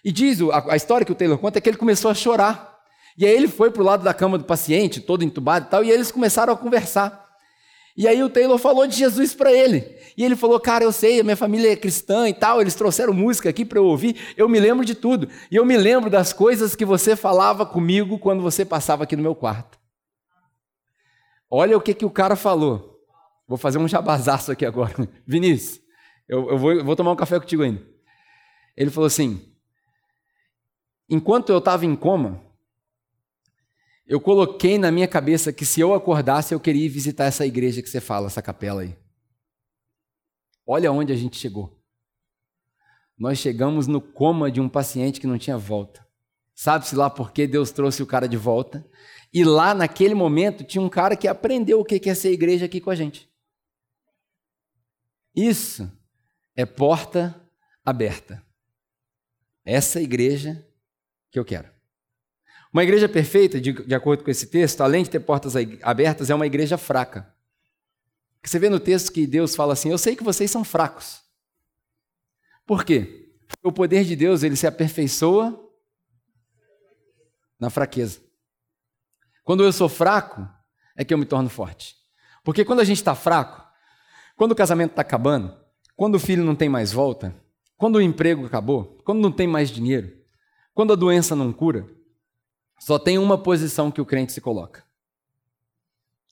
E 0.05 0.11
diz 0.13 0.39
a, 0.41 0.71
a 0.71 0.75
história 0.77 1.05
que 1.05 1.11
o 1.11 1.15
Taylor 1.15 1.37
conta 1.37 1.57
é 1.57 1.61
que 1.61 1.67
ele 1.67 1.77
começou 1.77 2.09
a 2.09 2.13
chorar. 2.13 2.79
E 3.17 3.25
aí 3.25 3.33
ele 3.33 3.49
foi 3.49 3.69
para 3.69 3.81
o 3.81 3.85
lado 3.85 4.05
da 4.05 4.13
cama 4.13 4.37
do 4.37 4.45
paciente, 4.45 5.01
todo 5.01 5.25
entubado 5.25 5.65
e 5.65 5.69
tal, 5.69 5.83
e 5.83 5.91
eles 5.91 6.09
começaram 6.09 6.53
a 6.53 6.57
conversar. 6.57 7.20
E 8.01 8.07
aí 8.07 8.23
o 8.23 8.31
Taylor 8.31 8.57
falou 8.57 8.87
de 8.87 8.97
Jesus 8.97 9.35
para 9.35 9.53
ele. 9.53 9.95
E 10.17 10.25
ele 10.25 10.35
falou: 10.35 10.59
Cara, 10.59 10.83
eu 10.83 10.91
sei, 10.91 11.19
a 11.19 11.23
minha 11.23 11.37
família 11.37 11.71
é 11.71 11.75
cristã 11.75 12.27
e 12.27 12.33
tal, 12.33 12.59
eles 12.59 12.73
trouxeram 12.73 13.13
música 13.13 13.47
aqui 13.47 13.63
para 13.63 13.77
eu 13.77 13.85
ouvir, 13.85 14.15
eu 14.35 14.49
me 14.49 14.59
lembro 14.59 14.83
de 14.83 14.95
tudo. 14.95 15.29
E 15.51 15.55
eu 15.55 15.63
me 15.63 15.77
lembro 15.77 16.09
das 16.09 16.33
coisas 16.33 16.75
que 16.75 16.83
você 16.83 17.15
falava 17.15 17.63
comigo 17.63 18.17
quando 18.17 18.41
você 18.41 18.65
passava 18.65 19.03
aqui 19.03 19.15
no 19.15 19.21
meu 19.21 19.35
quarto. 19.35 19.77
Olha 21.47 21.77
o 21.77 21.81
que, 21.81 21.93
que 21.93 22.03
o 22.03 22.09
cara 22.09 22.35
falou. 22.35 22.99
Vou 23.47 23.55
fazer 23.55 23.77
um 23.77 23.87
jabazaço 23.87 24.51
aqui 24.51 24.65
agora. 24.65 24.95
Vinícius, 25.27 25.79
eu, 26.27 26.49
eu, 26.49 26.57
vou, 26.57 26.71
eu 26.71 26.83
vou 26.83 26.95
tomar 26.95 27.11
um 27.11 27.15
café 27.15 27.39
contigo 27.39 27.61
ainda. 27.61 27.85
Ele 28.75 28.89
falou 28.89 29.05
assim: 29.05 29.47
Enquanto 31.07 31.51
eu 31.51 31.59
estava 31.59 31.85
em 31.85 31.95
coma, 31.95 32.41
eu 34.11 34.19
coloquei 34.19 34.77
na 34.77 34.91
minha 34.91 35.07
cabeça 35.07 35.53
que 35.53 35.65
se 35.65 35.79
eu 35.79 35.93
acordasse, 35.93 36.53
eu 36.53 36.59
queria 36.59 36.85
ir 36.85 36.89
visitar 36.89 37.23
essa 37.23 37.45
igreja 37.45 37.81
que 37.81 37.87
você 37.87 38.01
fala, 38.01 38.27
essa 38.27 38.41
capela 38.41 38.81
aí. 38.81 38.93
Olha 40.67 40.91
onde 40.91 41.13
a 41.13 41.15
gente 41.15 41.37
chegou. 41.37 41.81
Nós 43.17 43.37
chegamos 43.37 43.87
no 43.87 44.01
coma 44.01 44.51
de 44.51 44.59
um 44.59 44.67
paciente 44.67 45.17
que 45.17 45.25
não 45.25 45.37
tinha 45.37 45.57
volta. 45.57 46.05
Sabe-se 46.53 46.93
lá 46.93 47.09
por 47.09 47.31
que 47.31 47.47
Deus 47.47 47.71
trouxe 47.71 48.03
o 48.03 48.05
cara 48.05 48.27
de 48.27 48.35
volta? 48.35 48.85
E 49.33 49.45
lá, 49.45 49.73
naquele 49.73 50.13
momento, 50.13 50.65
tinha 50.65 50.81
um 50.81 50.89
cara 50.89 51.15
que 51.15 51.25
aprendeu 51.25 51.79
o 51.79 51.85
que 51.85 52.09
é 52.09 52.13
ser 52.13 52.33
igreja 52.33 52.65
aqui 52.65 52.81
com 52.81 52.89
a 52.89 52.95
gente. 52.95 53.31
Isso 55.33 55.89
é 56.53 56.65
porta 56.65 57.41
aberta. 57.85 58.45
Essa 59.63 60.01
igreja 60.01 60.67
que 61.31 61.39
eu 61.39 61.45
quero. 61.45 61.71
Uma 62.71 62.83
igreja 62.83 63.09
perfeita, 63.09 63.59
de, 63.59 63.73
de 63.73 63.93
acordo 63.93 64.23
com 64.23 64.31
esse 64.31 64.47
texto, 64.47 64.81
além 64.81 65.03
de 65.03 65.09
ter 65.09 65.19
portas 65.19 65.53
abertas, 65.81 66.29
é 66.29 66.35
uma 66.35 66.45
igreja 66.45 66.77
fraca. 66.77 67.33
Você 68.43 68.57
vê 68.57 68.69
no 68.69 68.79
texto 68.79 69.11
que 69.11 69.27
Deus 69.27 69.55
fala 69.55 69.73
assim: 69.73 69.91
Eu 69.91 69.97
sei 69.97 70.15
que 70.15 70.23
vocês 70.23 70.49
são 70.49 70.63
fracos. 70.63 71.21
Por 72.65 72.85
quê? 72.85 73.29
Porque 73.47 73.67
o 73.67 73.71
poder 73.71 74.05
de 74.05 74.15
Deus 74.15 74.43
ele 74.43 74.55
se 74.55 74.65
aperfeiçoa 74.65 75.59
na 77.59 77.69
fraqueza. 77.69 78.19
Quando 79.43 79.63
eu 79.63 79.73
sou 79.73 79.89
fraco, 79.89 80.47
é 80.95 81.03
que 81.03 81.13
eu 81.13 81.17
me 81.17 81.25
torno 81.25 81.49
forte. 81.49 81.95
Porque 82.43 82.63
quando 82.63 82.79
a 82.79 82.83
gente 82.83 82.97
está 82.97 83.13
fraco, 83.13 83.61
quando 84.35 84.53
o 84.53 84.55
casamento 84.55 84.91
está 84.91 85.01
acabando, 85.01 85.55
quando 85.95 86.15
o 86.15 86.19
filho 86.19 86.43
não 86.43 86.55
tem 86.55 86.69
mais 86.69 86.91
volta, 86.91 87.35
quando 87.77 87.97
o 87.97 88.01
emprego 88.01 88.45
acabou, 88.45 88.97
quando 89.03 89.19
não 89.19 89.31
tem 89.31 89.47
mais 89.47 89.69
dinheiro, 89.69 90.17
quando 90.73 90.93
a 90.93 90.95
doença 90.95 91.35
não 91.35 91.51
cura, 91.51 91.87
só 92.81 92.97
tem 92.97 93.19
uma 93.19 93.37
posição 93.37 93.91
que 93.91 94.01
o 94.01 94.05
crente 94.05 94.31
se 94.31 94.41
coloca: 94.41 94.83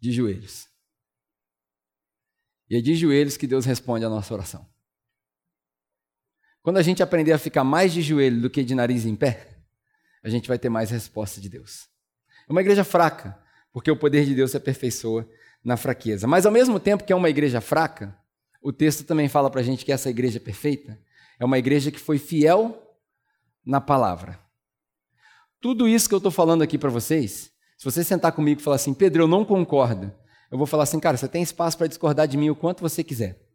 de 0.02 0.12
joelhos. 0.12 0.68
E 2.68 2.76
é 2.76 2.82
de 2.82 2.96
joelhos 2.96 3.38
que 3.38 3.46
Deus 3.46 3.66
responde 3.66 4.04
a 4.04 4.10
nossa 4.10 4.34
oração. 4.34 4.68
Quando 6.64 6.78
a 6.78 6.82
gente 6.82 7.04
aprender 7.04 7.34
a 7.34 7.38
ficar 7.38 7.64
mais 7.64 7.94
de 7.94 8.02
joelho 8.02 8.42
do 8.42 8.50
que 8.50 8.64
de 8.64 8.74
nariz 8.74 9.06
em 9.06 9.16
pé, 9.16 9.60
a 10.24 10.30
gente 10.30 10.48
vai 10.48 10.58
ter 10.58 10.70
mais 10.70 10.90
resposta 10.90 11.40
de 11.40 11.50
Deus. 11.50 11.88
É 12.48 12.52
uma 12.52 12.62
igreja 12.62 12.84
fraca, 12.84 13.40
porque 13.72 13.92
o 13.92 13.96
poder 13.96 14.26
de 14.26 14.34
Deus 14.34 14.52
se 14.52 14.58
aperfeiçoa 14.58 15.30
na 15.64 15.78
fraqueza. 15.78 16.28
Mas 16.28 16.48
ao 16.48 16.52
mesmo 16.52 16.80
tempo 16.80 17.04
que 17.04 17.14
é 17.14 17.16
uma 17.16 17.30
igreja 17.30 17.62
fraca, 17.62 18.18
o 18.62 18.74
texto 18.74 19.04
também 19.04 19.30
fala 19.30 19.52
para 19.52 19.62
a 19.62 19.64
gente 19.64 19.86
que 19.86 19.92
essa 19.92 20.10
igreja 20.10 20.40
perfeita 20.40 21.00
é 21.40 21.46
uma 21.46 21.60
igreja 21.60 21.92
que 21.92 22.00
foi 22.00 22.18
fiel 22.18 22.98
na 23.64 23.80
palavra. 23.80 24.49
Tudo 25.62 25.88
isso 25.88 26.08
que 26.08 26.16
eu 26.16 26.20
estou 26.20 26.32
falando 26.32 26.62
aqui 26.62 26.78
para 26.78 26.90
vocês, 26.90 27.52
se 27.78 27.86
você 27.86 28.04
sentar 28.04 28.32
comigo 28.32 28.62
e 28.62 28.64
falar 28.64 28.78
assim, 28.78 28.94
Pedro, 28.94 29.24
eu 29.24 29.28
não 29.28 29.44
concordo, 29.44 30.12
eu 30.52 30.58
vou 30.58 30.66
falar 30.66 30.84
assim, 30.84 31.00
cara, 31.00 31.18
você 31.18 31.28
tem 31.28 31.42
espaço 31.42 31.78
para 31.78 31.88
discordar 31.88 32.28
de 32.28 32.38
mim 32.38 32.50
o 32.50 32.56
quanto 32.56 32.82
você 32.82 33.04
quiser. 33.04 33.46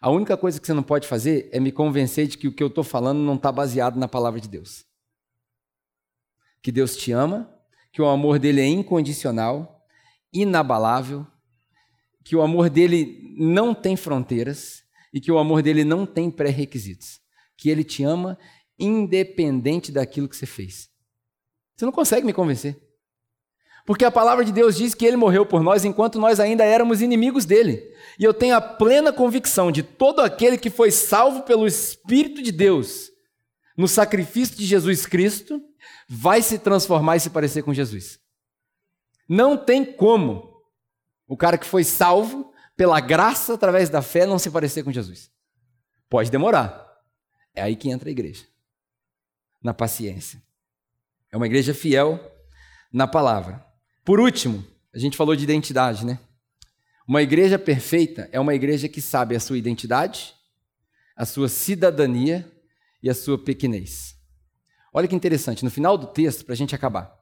A 0.00 0.10
única 0.10 0.36
coisa 0.36 0.60
que 0.60 0.66
você 0.66 0.74
não 0.74 0.82
pode 0.82 1.06
fazer 1.06 1.48
é 1.52 1.58
me 1.58 1.72
convencer 1.72 2.26
de 2.26 2.36
que 2.36 2.48
o 2.48 2.52
que 2.52 2.62
eu 2.62 2.66
estou 2.66 2.84
falando 2.84 3.18
não 3.18 3.34
está 3.34 3.50
baseado 3.50 3.96
na 3.96 4.06
palavra 4.06 4.40
de 4.40 4.48
Deus. 4.48 4.84
Que 6.60 6.70
Deus 6.70 6.96
te 6.96 7.12
ama, 7.12 7.50
que 7.92 8.02
o 8.02 8.06
amor 8.06 8.38
dele 8.38 8.60
é 8.60 8.66
incondicional, 8.66 9.86
inabalável, 10.32 11.26
que 12.24 12.36
o 12.36 12.42
amor 12.42 12.68
dele 12.68 13.34
não 13.38 13.72
tem 13.72 13.96
fronteiras 13.96 14.82
e 15.14 15.20
que 15.20 15.30
o 15.30 15.38
amor 15.38 15.62
dele 15.62 15.84
não 15.84 16.04
tem 16.04 16.30
pré-requisitos. 16.30 17.20
Que 17.56 17.70
ele 17.70 17.84
te 17.84 18.02
ama 18.02 18.36
independente 18.78 19.90
daquilo 19.90 20.28
que 20.28 20.36
você 20.36 20.44
fez. 20.44 20.90
Você 21.76 21.84
não 21.84 21.92
consegue 21.92 22.26
me 22.26 22.32
convencer. 22.32 22.80
Porque 23.84 24.04
a 24.04 24.10
palavra 24.10 24.44
de 24.44 24.50
Deus 24.50 24.76
diz 24.76 24.94
que 24.94 25.06
ele 25.06 25.16
morreu 25.16 25.46
por 25.46 25.62
nós 25.62 25.84
enquanto 25.84 26.18
nós 26.18 26.40
ainda 26.40 26.64
éramos 26.64 27.00
inimigos 27.00 27.44
dele. 27.44 27.94
E 28.18 28.24
eu 28.24 28.34
tenho 28.34 28.56
a 28.56 28.60
plena 28.60 29.12
convicção 29.12 29.70
de 29.70 29.82
todo 29.82 30.20
aquele 30.20 30.58
que 30.58 30.70
foi 30.70 30.90
salvo 30.90 31.42
pelo 31.42 31.66
Espírito 31.66 32.42
de 32.42 32.50
Deus 32.50 33.12
no 33.76 33.86
sacrifício 33.86 34.56
de 34.56 34.64
Jesus 34.64 35.06
Cristo 35.06 35.62
vai 36.08 36.40
se 36.40 36.58
transformar 36.58 37.16
e 37.16 37.20
se 37.20 37.30
parecer 37.30 37.62
com 37.62 37.74
Jesus. 37.74 38.18
Não 39.28 39.56
tem 39.56 39.84
como 39.84 40.62
o 41.26 41.36
cara 41.36 41.58
que 41.58 41.66
foi 41.66 41.84
salvo 41.84 42.52
pela 42.76 43.00
graça 43.00 43.54
através 43.54 43.90
da 43.90 44.00
fé 44.00 44.24
não 44.24 44.38
se 44.38 44.50
parecer 44.50 44.82
com 44.82 44.92
Jesus. 44.92 45.30
Pode 46.08 46.30
demorar. 46.30 46.86
É 47.54 47.62
aí 47.62 47.76
que 47.76 47.90
entra 47.90 48.08
a 48.08 48.12
igreja. 48.12 48.46
Na 49.62 49.74
paciência. 49.74 50.42
É 51.32 51.36
uma 51.36 51.46
igreja 51.46 51.74
fiel 51.74 52.20
na 52.92 53.06
palavra. 53.06 53.64
Por 54.04 54.20
último, 54.20 54.64
a 54.94 54.98
gente 54.98 55.16
falou 55.16 55.34
de 55.36 55.44
identidade, 55.44 56.04
né? 56.06 56.18
Uma 57.06 57.22
igreja 57.22 57.58
perfeita 57.58 58.28
é 58.32 58.40
uma 58.40 58.54
igreja 58.54 58.88
que 58.88 59.00
sabe 59.00 59.36
a 59.36 59.40
sua 59.40 59.58
identidade, 59.58 60.34
a 61.16 61.24
sua 61.24 61.48
cidadania 61.48 62.50
e 63.02 63.08
a 63.08 63.14
sua 63.14 63.38
pequenez. 63.38 64.16
Olha 64.92 65.06
que 65.06 65.14
interessante, 65.14 65.64
no 65.64 65.70
final 65.70 65.96
do 65.96 66.06
texto, 66.06 66.44
para 66.44 66.54
a 66.54 66.56
gente 66.56 66.74
acabar, 66.74 67.14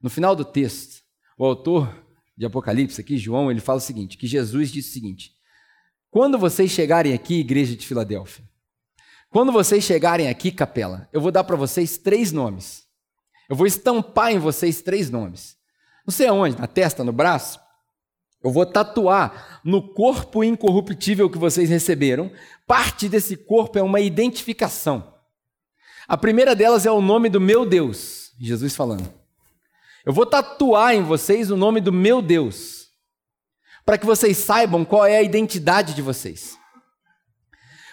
no 0.00 0.10
final 0.10 0.36
do 0.36 0.44
texto, 0.44 1.02
o 1.38 1.44
autor 1.44 2.04
de 2.36 2.44
Apocalipse, 2.44 3.00
aqui, 3.00 3.16
João, 3.16 3.50
ele 3.50 3.60
fala 3.60 3.78
o 3.78 3.82
seguinte: 3.82 4.16
que 4.16 4.26
Jesus 4.26 4.70
disse 4.70 4.90
o 4.90 4.92
seguinte: 4.92 5.32
quando 6.10 6.38
vocês 6.38 6.70
chegarem 6.70 7.12
aqui, 7.12 7.40
igreja 7.40 7.74
de 7.74 7.86
Filadélfia, 7.86 8.44
quando 9.30 9.50
vocês 9.50 9.82
chegarem 9.82 10.28
aqui, 10.28 10.52
capela, 10.52 11.08
eu 11.12 11.20
vou 11.20 11.32
dar 11.32 11.42
para 11.42 11.56
vocês 11.56 11.98
três 11.98 12.30
nomes. 12.30 12.84
Eu 13.48 13.56
vou 13.56 13.66
estampar 13.66 14.32
em 14.32 14.38
vocês 14.38 14.82
três 14.82 15.10
nomes. 15.10 15.56
Não 16.06 16.12
sei 16.12 16.26
aonde, 16.26 16.58
na 16.58 16.66
testa, 16.66 17.04
no 17.04 17.12
braço. 17.12 17.60
Eu 18.42 18.50
vou 18.50 18.66
tatuar 18.66 19.60
no 19.64 19.94
corpo 19.94 20.44
incorruptível 20.44 21.30
que 21.30 21.38
vocês 21.38 21.70
receberam. 21.70 22.30
Parte 22.66 23.08
desse 23.08 23.36
corpo 23.36 23.78
é 23.78 23.82
uma 23.82 24.00
identificação. 24.00 25.14
A 26.06 26.16
primeira 26.16 26.54
delas 26.54 26.84
é 26.84 26.90
o 26.90 27.00
nome 27.00 27.30
do 27.30 27.40
meu 27.40 27.64
Deus, 27.64 28.32
Jesus 28.38 28.76
falando. 28.76 29.12
Eu 30.04 30.12
vou 30.12 30.26
tatuar 30.26 30.94
em 30.94 31.02
vocês 31.02 31.50
o 31.50 31.56
nome 31.56 31.80
do 31.80 31.90
meu 31.90 32.20
Deus, 32.20 32.88
para 33.86 33.96
que 33.96 34.04
vocês 34.04 34.36
saibam 34.36 34.84
qual 34.84 35.06
é 35.06 35.16
a 35.16 35.22
identidade 35.22 35.94
de 35.94 36.02
vocês 36.02 36.58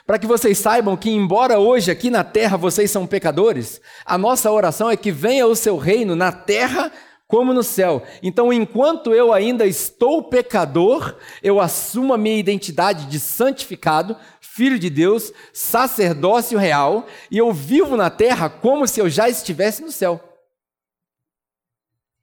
para 0.06 0.20
que 0.20 0.28
vocês 0.28 0.58
saibam 0.58 0.98
que, 0.98 1.10
embora 1.10 1.60
hoje 1.60 1.92
aqui 1.92 2.10
na 2.10 2.24
terra 2.24 2.58
vocês 2.58 2.90
são 2.92 3.08
pecadores, 3.08 3.80
a 4.06 4.18
nossa 4.18 4.52
oração 4.52 4.90
é 4.90 4.98
que 4.98 5.12
venha 5.12 5.48
o 5.48 5.56
seu 5.56 5.78
reino 5.78 6.16
na 6.16 6.32
terra 6.32 6.92
como 7.32 7.54
no 7.54 7.64
céu. 7.64 8.04
Então, 8.22 8.52
enquanto 8.52 9.14
eu 9.14 9.32
ainda 9.32 9.66
estou 9.66 10.22
pecador, 10.22 11.16
eu 11.42 11.62
assumo 11.62 12.14
a 12.14 12.18
minha 12.18 12.38
identidade 12.38 13.06
de 13.06 13.22
santificado, 13.22 14.18
filho 14.42 14.78
de 14.78 14.90
Deus, 14.90 15.32
sacerdócio 15.54 16.60
real, 16.60 17.08
e 17.32 17.38
eu 17.38 17.54
vivo 17.54 17.96
na 17.96 18.10
terra 18.10 18.50
como 18.50 18.86
se 18.86 19.00
eu 19.00 19.10
já 19.10 19.30
estivesse 19.30 19.82
no 19.82 19.94
céu. 19.94 20.22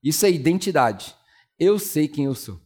Isso 0.02 0.26
é 0.26 0.30
identidade. 0.30 1.14
Eu 1.58 1.78
sei 1.78 2.06
quem 2.06 2.26
eu 2.26 2.34
sou. 2.34 2.56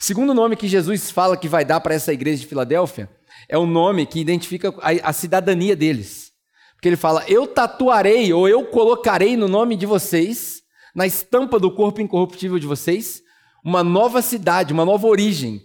O 0.00 0.04
segundo 0.04 0.32
nome 0.32 0.54
que 0.54 0.68
Jesus 0.68 1.10
fala 1.10 1.36
que 1.36 1.48
vai 1.48 1.64
dar 1.64 1.80
para 1.80 1.94
essa 1.94 2.12
igreja 2.12 2.40
de 2.40 2.46
Filadélfia 2.46 3.10
é 3.48 3.58
o 3.58 3.66
nome 3.66 4.06
que 4.06 4.20
identifica 4.20 4.74
a, 4.80 5.10
a 5.10 5.12
cidadania 5.12 5.76
deles. 5.76 6.32
Porque 6.74 6.88
ele 6.88 6.96
fala: 6.96 7.24
Eu 7.28 7.46
tatuarei 7.46 8.32
ou 8.32 8.48
eu 8.48 8.66
colocarei 8.66 9.36
no 9.36 9.48
nome 9.48 9.76
de 9.76 9.86
vocês, 9.86 10.62
na 10.94 11.06
estampa 11.06 11.58
do 11.58 11.70
corpo 11.70 12.00
incorruptível 12.00 12.58
de 12.58 12.66
vocês, 12.66 13.22
uma 13.64 13.84
nova 13.84 14.20
cidade, 14.20 14.72
uma 14.72 14.84
nova 14.84 15.06
origem, 15.06 15.62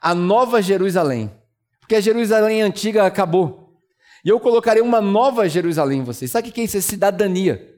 a 0.00 0.14
nova 0.14 0.60
Jerusalém. 0.60 1.32
Porque 1.80 1.94
a 1.94 2.00
Jerusalém 2.00 2.60
antiga 2.60 3.06
acabou. 3.06 3.80
E 4.24 4.28
eu 4.28 4.38
colocarei 4.38 4.82
uma 4.82 5.00
nova 5.00 5.48
Jerusalém 5.48 6.00
em 6.00 6.04
vocês. 6.04 6.30
Sabe 6.30 6.48
o 6.48 6.52
que 6.52 6.60
é 6.60 6.64
isso? 6.64 6.76
É 6.76 6.80
cidadania. 6.80 7.74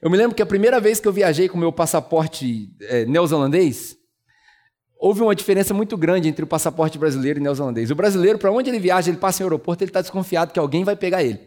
Eu 0.00 0.10
me 0.10 0.16
lembro 0.16 0.34
que 0.34 0.42
a 0.42 0.46
primeira 0.46 0.80
vez 0.80 1.00
que 1.00 1.08
eu 1.08 1.12
viajei 1.12 1.48
com 1.48 1.58
meu 1.58 1.72
passaporte 1.72 2.70
é, 2.82 3.04
neozelandês, 3.04 3.96
houve 5.02 5.20
uma 5.20 5.34
diferença 5.34 5.74
muito 5.74 5.96
grande 5.96 6.28
entre 6.28 6.44
o 6.44 6.46
passaporte 6.46 6.96
brasileiro 6.96 7.40
e 7.40 7.42
neozelandês. 7.42 7.90
O 7.90 7.94
brasileiro, 7.96 8.38
para 8.38 8.52
onde 8.52 8.70
ele 8.70 8.78
viaja, 8.78 9.10
ele 9.10 9.18
passa 9.18 9.42
em 9.42 9.44
aeroporto, 9.44 9.82
ele 9.82 9.90
está 9.90 10.00
desconfiado 10.00 10.52
que 10.52 10.60
alguém 10.60 10.84
vai 10.84 10.94
pegar 10.94 11.24
ele. 11.24 11.40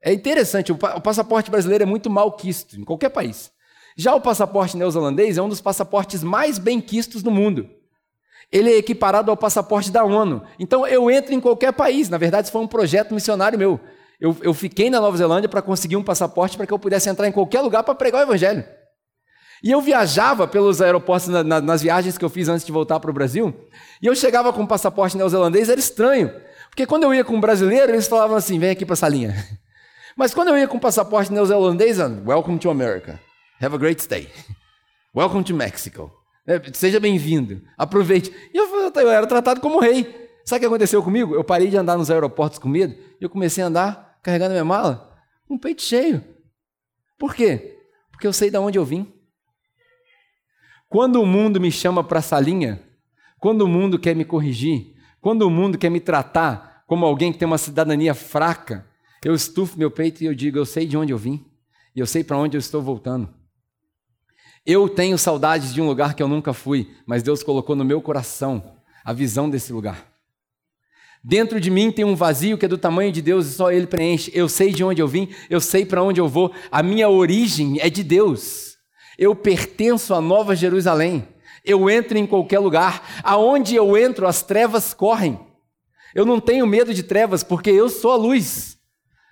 É 0.00 0.10
interessante, 0.10 0.72
o, 0.72 0.76
passaporte 0.76 1.50
brasileiro 1.50 1.82
é 1.82 1.86
muito 1.86 2.08
mal 2.08 2.32
quisto 2.32 2.80
em 2.80 2.84
qualquer 2.84 3.10
país. 3.10 3.52
Já 3.94 4.14
o 4.14 4.22
passaporte 4.22 4.74
neozelandês 4.74 5.36
é 5.36 5.42
um 5.42 5.50
dos 5.50 5.60
passaportes 5.60 6.24
mais 6.24 6.58
bem 6.58 6.80
quistos 6.80 7.22
do 7.22 7.30
mundo. 7.30 7.68
ele 8.50 8.70
é 8.70 8.78
equiparado 8.78 9.30
ao 9.30 9.36
passaporte 9.36 9.90
da 9.90 10.02
ONU. 10.02 10.42
Então 10.58 10.86
eu 10.86 11.10
entro 11.10 11.34
em 11.34 11.40
qualquer 11.40 11.74
país. 11.74 12.08
Na 12.08 12.16
verdade, 12.16 12.46
isso 12.46 12.52
foi 12.52 12.62
um 12.62 12.66
projeto 12.66 13.12
missionário 13.12 13.58
meu. 13.58 13.78
Eu, 14.18 14.34
eu 14.40 14.54
fiquei 14.54 14.88
na 14.88 14.98
Nova 14.98 15.16
Zelândia 15.16 15.48
para 15.48 15.60
conseguir 15.60 15.96
um 15.96 16.02
passaporte 16.02 16.56
para 16.56 16.66
que 16.66 16.72
eu 16.72 16.78
pudesse 16.78 17.10
entrar 17.10 17.28
em 17.28 17.32
qualquer 17.32 17.60
lugar 17.60 17.82
para 17.82 17.94
pregar 17.94 18.20
o 18.20 18.30
Evangelho. 18.30 18.64
E 19.64 19.70
eu 19.70 19.80
viajava 19.80 20.46
pelos 20.46 20.82
aeroportos 20.82 21.28
na, 21.28 21.42
na, 21.42 21.58
nas 21.58 21.80
viagens 21.80 22.18
que 22.18 22.24
eu 22.24 22.28
fiz 22.28 22.50
antes 22.50 22.66
de 22.66 22.70
voltar 22.70 23.00
para 23.00 23.10
o 23.10 23.14
Brasil, 23.14 23.54
e 24.02 24.06
eu 24.06 24.14
chegava 24.14 24.52
com 24.52 24.60
um 24.60 24.66
passaporte 24.66 25.16
neozelandês, 25.16 25.70
era 25.70 25.80
estranho. 25.80 26.30
Porque 26.68 26.84
quando 26.84 27.04
eu 27.04 27.14
ia 27.14 27.24
com 27.24 27.34
um 27.34 27.40
brasileiro, 27.40 27.90
eles 27.90 28.06
falavam 28.06 28.36
assim: 28.36 28.58
vem 28.58 28.68
aqui 28.68 28.84
para 28.84 28.92
essa 28.92 29.08
linha. 29.08 29.34
Mas 30.14 30.34
quando 30.34 30.48
eu 30.48 30.58
ia 30.58 30.68
com 30.68 30.76
um 30.76 30.80
passaporte 30.80 31.32
neozelandês, 31.32 31.96
welcome 32.26 32.58
to 32.58 32.68
America. 32.68 33.18
Have 33.58 33.74
a 33.74 33.78
great 33.78 34.02
stay. 34.02 34.28
Welcome 35.16 35.42
to 35.44 35.54
Mexico. 35.54 36.12
É, 36.46 36.60
seja 36.74 37.00
bem-vindo, 37.00 37.62
aproveite. 37.78 38.30
E 38.52 38.58
eu, 38.58 38.92
eu 38.94 39.10
era 39.10 39.26
tratado 39.26 39.62
como 39.62 39.80
rei. 39.80 40.28
Sabe 40.44 40.58
o 40.58 40.60
que 40.60 40.66
aconteceu 40.66 41.02
comigo? 41.02 41.34
Eu 41.34 41.42
parei 41.42 41.70
de 41.70 41.76
andar 41.78 41.96
nos 41.96 42.10
aeroportos 42.10 42.58
com 42.58 42.68
medo 42.68 42.94
e 43.18 43.24
eu 43.24 43.30
comecei 43.30 43.64
a 43.64 43.68
andar 43.68 44.18
carregando 44.22 44.50
minha 44.50 44.64
mala 44.64 45.16
com 45.48 45.54
o 45.54 45.58
peito 45.58 45.80
cheio. 45.80 46.22
Por 47.18 47.34
quê? 47.34 47.78
Porque 48.10 48.26
eu 48.26 48.32
sei 48.32 48.50
de 48.50 48.58
onde 48.58 48.78
eu 48.78 48.84
vim. 48.84 49.10
Quando 50.94 51.20
o 51.20 51.26
mundo 51.26 51.60
me 51.60 51.72
chama 51.72 52.04
para 52.04 52.20
a 52.20 52.22
salinha, 52.22 52.80
quando 53.40 53.62
o 53.62 53.66
mundo 53.66 53.98
quer 53.98 54.14
me 54.14 54.24
corrigir, 54.24 54.94
quando 55.20 55.42
o 55.42 55.50
mundo 55.50 55.76
quer 55.76 55.90
me 55.90 55.98
tratar 55.98 56.84
como 56.86 57.04
alguém 57.04 57.32
que 57.32 57.38
tem 57.40 57.46
uma 57.46 57.58
cidadania 57.58 58.14
fraca, 58.14 58.86
eu 59.24 59.34
estufo 59.34 59.76
meu 59.76 59.90
peito 59.90 60.22
e 60.22 60.26
eu 60.26 60.32
digo: 60.32 60.56
eu 60.56 60.64
sei 60.64 60.86
de 60.86 60.96
onde 60.96 61.12
eu 61.12 61.18
vim 61.18 61.44
e 61.96 61.98
eu 61.98 62.06
sei 62.06 62.22
para 62.22 62.38
onde 62.38 62.56
eu 62.56 62.60
estou 62.60 62.80
voltando. 62.80 63.28
Eu 64.64 64.88
tenho 64.88 65.18
saudades 65.18 65.74
de 65.74 65.82
um 65.82 65.86
lugar 65.88 66.14
que 66.14 66.22
eu 66.22 66.28
nunca 66.28 66.52
fui, 66.52 66.88
mas 67.04 67.24
Deus 67.24 67.42
colocou 67.42 67.74
no 67.74 67.84
meu 67.84 68.00
coração 68.00 68.76
a 69.04 69.12
visão 69.12 69.50
desse 69.50 69.72
lugar. 69.72 70.06
Dentro 71.24 71.58
de 71.58 71.72
mim 71.72 71.90
tem 71.90 72.04
um 72.04 72.14
vazio 72.14 72.56
que 72.56 72.66
é 72.66 72.68
do 72.68 72.78
tamanho 72.78 73.10
de 73.10 73.20
Deus 73.20 73.48
e 73.48 73.52
só 73.54 73.72
Ele 73.72 73.88
preenche. 73.88 74.30
Eu 74.32 74.48
sei 74.48 74.70
de 74.70 74.84
onde 74.84 75.02
eu 75.02 75.08
vim, 75.08 75.28
eu 75.50 75.60
sei 75.60 75.84
para 75.84 76.04
onde 76.04 76.20
eu 76.20 76.28
vou. 76.28 76.54
A 76.70 76.84
minha 76.84 77.08
origem 77.08 77.80
é 77.80 77.90
de 77.90 78.04
Deus. 78.04 78.73
Eu 79.18 79.34
pertenço 79.34 80.14
à 80.14 80.20
Nova 80.20 80.54
Jerusalém. 80.54 81.28
Eu 81.64 81.88
entro 81.88 82.18
em 82.18 82.26
qualquer 82.26 82.58
lugar. 82.58 83.20
Aonde 83.22 83.74
eu 83.74 83.96
entro, 83.96 84.26
as 84.26 84.42
trevas 84.42 84.92
correm. 84.92 85.38
Eu 86.14 86.24
não 86.24 86.40
tenho 86.40 86.66
medo 86.66 86.94
de 86.94 87.02
trevas, 87.02 87.42
porque 87.42 87.70
eu 87.70 87.88
sou 87.88 88.12
a 88.12 88.16
luz. 88.16 88.78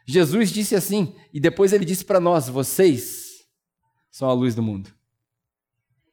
Jesus 0.07 0.51
disse 0.51 0.75
assim, 0.75 1.15
e 1.33 1.39
depois 1.39 1.73
ele 1.73 1.85
disse 1.85 2.05
para 2.05 2.19
nós: 2.19 2.49
vocês 2.49 3.47
são 4.11 4.29
a 4.29 4.33
luz 4.33 4.55
do 4.55 4.63
mundo. 4.63 4.91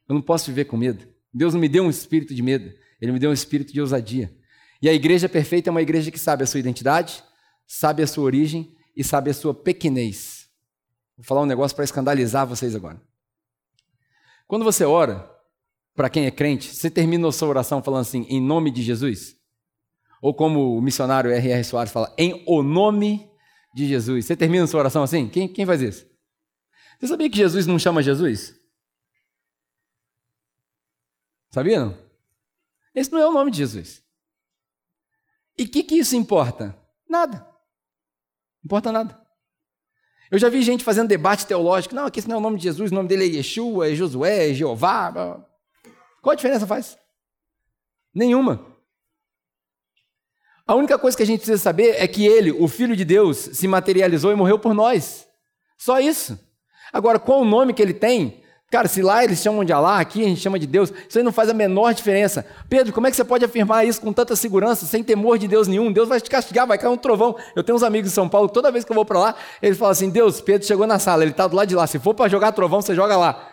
Eu 0.07 0.15
não 0.15 0.21
posso 0.21 0.47
viver 0.47 0.65
com 0.65 0.77
medo. 0.77 1.07
Deus 1.33 1.53
não 1.53 1.61
me 1.61 1.69
deu 1.69 1.83
um 1.83 1.89
espírito 1.89 2.33
de 2.33 2.41
medo, 2.41 2.73
Ele 2.99 3.11
me 3.11 3.19
deu 3.19 3.29
um 3.29 3.33
espírito 3.33 3.71
de 3.71 3.79
ousadia. 3.79 4.35
E 4.81 4.89
a 4.89 4.93
igreja 4.93 5.29
perfeita 5.29 5.69
é 5.69 5.71
uma 5.71 5.81
igreja 5.81 6.09
que 6.09 6.19
sabe 6.19 6.43
a 6.43 6.47
sua 6.47 6.59
identidade, 6.59 7.23
sabe 7.67 8.01
a 8.01 8.07
sua 8.07 8.23
origem 8.23 8.75
e 8.95 9.03
sabe 9.03 9.29
a 9.29 9.33
sua 9.33 9.53
pequenez. 9.53 10.47
Vou 11.15 11.23
falar 11.23 11.41
um 11.41 11.45
negócio 11.45 11.75
para 11.75 11.83
escandalizar 11.83 12.47
vocês 12.47 12.73
agora. 12.75 12.99
Quando 14.49 14.65
você 14.65 14.83
ora, 14.83 15.29
para 15.93 16.09
quem 16.09 16.25
é 16.25 16.31
crente, 16.31 16.73
você 16.73 16.89
termina 16.89 17.27
a 17.27 17.31
sua 17.31 17.49
oração 17.49 17.83
falando 17.83 18.01
assim, 18.01 18.25
em 18.27 18.41
nome 18.41 18.71
de 18.71 18.81
Jesus? 18.81 19.35
Ou 20.23 20.33
como 20.33 20.75
o 20.75 20.81
missionário 20.81 21.29
R.R. 21.29 21.63
Soares 21.63 21.93
fala, 21.93 22.11
em 22.17 22.43
o 22.47 22.63
nome 22.63 23.31
de 23.75 23.87
Jesus. 23.87 24.25
Você 24.25 24.35
termina 24.35 24.63
a 24.63 24.67
sua 24.67 24.79
oração 24.79 25.03
assim? 25.03 25.29
Quem, 25.29 25.47
quem 25.47 25.67
faz 25.67 25.83
isso? 25.83 26.09
Você 26.99 27.07
sabia 27.09 27.29
que 27.29 27.37
Jesus 27.37 27.67
não 27.67 27.77
chama 27.77 28.01
Jesus? 28.01 28.59
Sabia 31.51 31.85
não? 31.85 31.97
Esse 32.95 33.11
não 33.11 33.19
é 33.19 33.27
o 33.27 33.31
nome 33.33 33.51
de 33.51 33.57
Jesus. 33.57 34.03
E 35.59 35.65
o 35.65 35.69
que, 35.69 35.83
que 35.83 35.93
isso 35.93 36.15
importa? 36.15 36.75
Nada. 37.07 37.47
Importa 38.65 38.91
nada. 38.91 39.28
Eu 40.31 40.37
já 40.37 40.49
vi 40.49 40.61
gente 40.61 40.83
fazendo 40.83 41.07
debate 41.07 41.45
teológico. 41.45 41.95
Não, 41.95 42.05
aqui 42.05 42.19
esse 42.19 42.27
não 42.27 42.35
é 42.35 42.39
o 42.39 42.41
nome 42.41 42.57
de 42.57 42.63
Jesus, 42.63 42.91
o 42.91 42.95
nome 42.95 43.09
dele 43.09 43.23
é 43.23 43.37
Yeshua, 43.37 43.89
é 43.89 43.95
Josué, 43.95 44.51
é 44.51 44.53
Jeová. 44.53 45.11
Qual 46.21 46.33
a 46.33 46.35
diferença 46.35 46.67
faz? 46.67 46.97
Nenhuma. 48.13 48.65
A 50.67 50.75
única 50.75 50.99
coisa 50.99 51.17
que 51.17 51.23
a 51.23 51.25
gente 51.25 51.39
precisa 51.39 51.57
saber 51.57 51.95
é 51.97 52.07
que 52.07 52.27
ele, 52.27 52.51
o 52.51 52.67
Filho 52.67 52.95
de 52.95 53.03
Deus, 53.03 53.37
se 53.37 53.67
materializou 53.67 54.31
e 54.31 54.35
morreu 54.35 54.59
por 54.59 54.73
nós. 54.73 55.27
Só 55.77 55.99
isso. 55.99 56.39
Agora, 56.93 57.17
qual 57.17 57.41
o 57.41 57.45
nome 57.45 57.73
que 57.73 57.81
ele 57.81 57.93
tem? 57.93 58.43
Cara, 58.71 58.87
se 58.87 59.01
lá 59.01 59.23
eles 59.23 59.39
chamam 59.39 59.65
de 59.65 59.73
Alá, 59.73 59.99
aqui 59.99 60.23
a 60.23 60.27
gente 60.27 60.41
chama 60.41 60.59
de 60.59 60.67
Deus, 60.67 60.93
isso 61.07 61.17
aí 61.17 61.23
não 61.23 61.31
faz 61.31 61.49
a 61.49 61.55
menor 61.55 61.91
diferença. 61.91 62.45
Pedro, 62.69 62.93
como 62.93 63.07
é 63.07 63.09
que 63.09 63.15
você 63.15 63.23
pode 63.23 63.43
afirmar 63.43 63.83
isso 63.83 63.99
com 63.99 64.13
tanta 64.13 64.35
segurança, 64.35 64.85
sem 64.85 65.03
temor 65.03 65.39
de 65.39 65.47
Deus 65.47 65.67
nenhum? 65.67 65.91
Deus 65.91 66.07
vai 66.07 66.21
te 66.21 66.29
castigar, 66.29 66.67
vai 66.67 66.77
cair 66.77 66.91
um 66.91 66.97
trovão. 66.97 67.35
Eu 67.55 67.63
tenho 67.63 67.75
uns 67.75 67.81
amigos 67.81 68.11
em 68.11 68.13
São 68.13 68.29
Paulo, 68.29 68.47
toda 68.47 68.71
vez 68.71 68.85
que 68.85 68.91
eu 68.91 68.95
vou 68.95 69.05
para 69.05 69.19
lá, 69.19 69.35
eles 69.59 69.75
falam 69.75 69.91
assim: 69.91 70.11
Deus, 70.11 70.39
Pedro 70.39 70.67
chegou 70.67 70.85
na 70.85 70.99
sala, 70.99 71.23
ele 71.23 71.31
está 71.31 71.47
do 71.47 71.55
lado 71.55 71.67
de 71.67 71.75
lá. 71.75 71.87
Se 71.87 71.97
for 71.97 72.13
para 72.13 72.29
jogar 72.29 72.51
trovão, 72.51 72.79
você 72.79 72.93
joga 72.93 73.17
lá. 73.17 73.43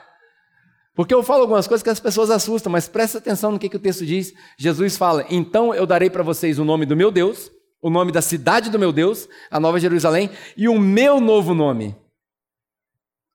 Porque 0.94 1.14
eu 1.14 1.22
falo 1.22 1.42
algumas 1.42 1.66
coisas 1.66 1.82
que 1.82 1.90
as 1.90 2.00
pessoas 2.00 2.30
assustam, 2.30 2.70
mas 2.70 2.86
presta 2.86 3.16
atenção 3.16 3.52
no 3.52 3.58
que, 3.58 3.70
que 3.70 3.76
o 3.76 3.80
texto 3.80 4.04
diz. 4.04 4.34
Jesus 4.58 4.98
fala: 4.98 5.24
Então 5.30 5.74
eu 5.74 5.86
darei 5.86 6.10
para 6.10 6.22
vocês 6.22 6.58
o 6.58 6.64
nome 6.64 6.84
do 6.84 6.94
meu 6.94 7.10
Deus, 7.10 7.50
o 7.80 7.88
nome 7.88 8.12
da 8.12 8.20
cidade 8.20 8.68
do 8.68 8.78
meu 8.78 8.92
Deus, 8.92 9.26
a 9.50 9.58
Nova 9.58 9.80
Jerusalém, 9.80 10.28
e 10.58 10.68
o 10.68 10.78
meu 10.78 11.22
novo 11.22 11.54
nome. 11.54 11.96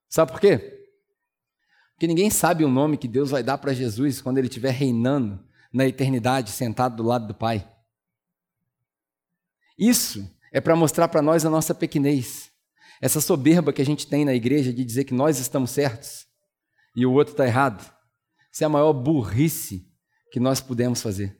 Sabe 0.07 0.31
por 0.31 0.39
quê? 0.39 0.80
Porque 2.01 2.07
ninguém 2.07 2.31
sabe 2.31 2.65
o 2.65 2.67
nome 2.67 2.97
que 2.97 3.07
Deus 3.07 3.29
vai 3.29 3.43
dar 3.43 3.59
para 3.59 3.75
Jesus 3.75 4.19
quando 4.19 4.39
ele 4.39 4.47
estiver 4.47 4.71
reinando 4.71 5.39
na 5.71 5.85
eternidade, 5.85 6.49
sentado 6.49 6.95
do 6.95 7.03
lado 7.03 7.27
do 7.27 7.35
Pai. 7.35 7.71
Isso 9.77 10.27
é 10.51 10.59
para 10.59 10.75
mostrar 10.75 11.09
para 11.09 11.21
nós 11.21 11.45
a 11.45 11.49
nossa 11.51 11.75
pequenez, 11.75 12.49
essa 12.99 13.21
soberba 13.21 13.71
que 13.71 13.83
a 13.83 13.85
gente 13.85 14.07
tem 14.07 14.25
na 14.25 14.33
igreja 14.33 14.73
de 14.73 14.83
dizer 14.83 15.03
que 15.03 15.13
nós 15.13 15.37
estamos 15.37 15.69
certos 15.69 16.25
e 16.95 17.05
o 17.05 17.13
outro 17.13 17.33
está 17.33 17.45
errado. 17.45 17.87
Isso 18.51 18.63
é 18.63 18.65
a 18.65 18.69
maior 18.69 18.93
burrice 18.93 19.87
que 20.31 20.39
nós 20.39 20.59
pudemos 20.59 21.03
fazer. 21.03 21.39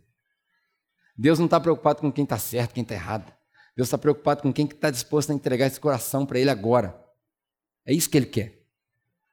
Deus 1.18 1.40
não 1.40 1.46
está 1.46 1.60
preocupado 1.60 2.02
com 2.02 2.12
quem 2.12 2.24
está 2.24 2.38
certo, 2.38 2.76
quem 2.76 2.84
está 2.84 2.94
errado. 2.94 3.34
Deus 3.76 3.88
está 3.88 3.98
preocupado 3.98 4.44
com 4.44 4.54
quem 4.54 4.68
está 4.68 4.92
disposto 4.92 5.32
a 5.32 5.34
entregar 5.34 5.66
esse 5.66 5.80
coração 5.80 6.24
para 6.24 6.40
Ele 6.40 6.52
agora. 6.52 7.04
É 7.84 7.92
isso 7.92 8.08
que 8.08 8.18
Ele 8.20 8.28
quer. 8.28 8.61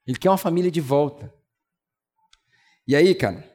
Ele 0.09 0.17
quer 0.19 0.31
uma 0.31 0.39
família 0.39 0.71
de 0.71 0.81
volta. 0.81 1.31
E 2.87 2.97
aí, 2.97 3.15
cara, 3.15 3.47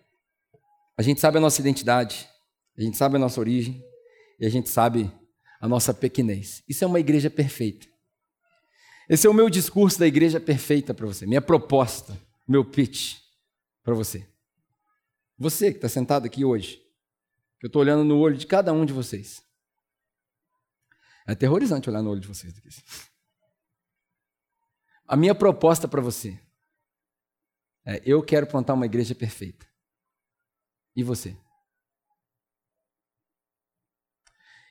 a 0.95 1.01
gente 1.01 1.20
sabe 1.20 1.39
a 1.39 1.41
nossa 1.41 1.60
identidade, 1.60 2.30
a 2.78 2.82
gente 2.82 2.95
sabe 2.95 3.16
a 3.16 3.20
nossa 3.20 3.39
origem 3.39 3.84
e 4.39 4.45
a 4.45 4.49
gente 4.49 4.70
sabe 4.70 5.12
a 5.60 5.68
nossa 5.68 5.95
pequenez. 5.95 6.64
Isso 6.70 6.84
é 6.84 6.88
uma 6.88 6.99
igreja 6.99 7.28
perfeita. 7.28 7.88
Esse 9.10 9.26
é 9.26 9.30
o 9.32 9.34
meu 9.34 9.49
discurso 9.49 9.97
da 9.97 10.06
igreja 10.06 10.39
perfeita 10.39 10.93
para 10.93 11.08
você, 11.08 11.26
minha 11.26 11.41
proposta, 11.41 12.16
meu 12.47 12.64
pitch 12.64 13.18
para 13.82 13.95
você. 13.95 14.30
Você 15.39 15.72
que 15.72 15.78
está 15.80 15.89
sentado 15.89 16.28
aqui 16.28 16.45
hoje, 16.45 16.78
que 17.60 17.66
eu 17.66 17.68
estou 17.68 17.82
olhando 17.82 18.04
no 18.04 18.20
olho 18.20 18.38
de 18.38 18.45
cada 18.45 18.72
um 18.72 18.86
de 18.86 18.93
vocês. 18.93 19.41
É 21.28 21.32
aterrorizante 21.32 21.89
olhar 21.89 22.04
no 22.04 22.12
olho 22.12 22.22
de 22.22 22.28
vocês. 22.28 22.54
A 25.08 25.16
minha 25.16 25.34
proposta 25.34 25.88
para 25.88 25.99
você 25.99 26.39
é: 27.86 28.02
eu 28.06 28.22
quero 28.22 28.48
plantar 28.48 28.74
uma 28.74 28.86
igreja 28.86 29.14
perfeita. 29.16 29.66
E 30.96 31.04
você? 31.04 31.36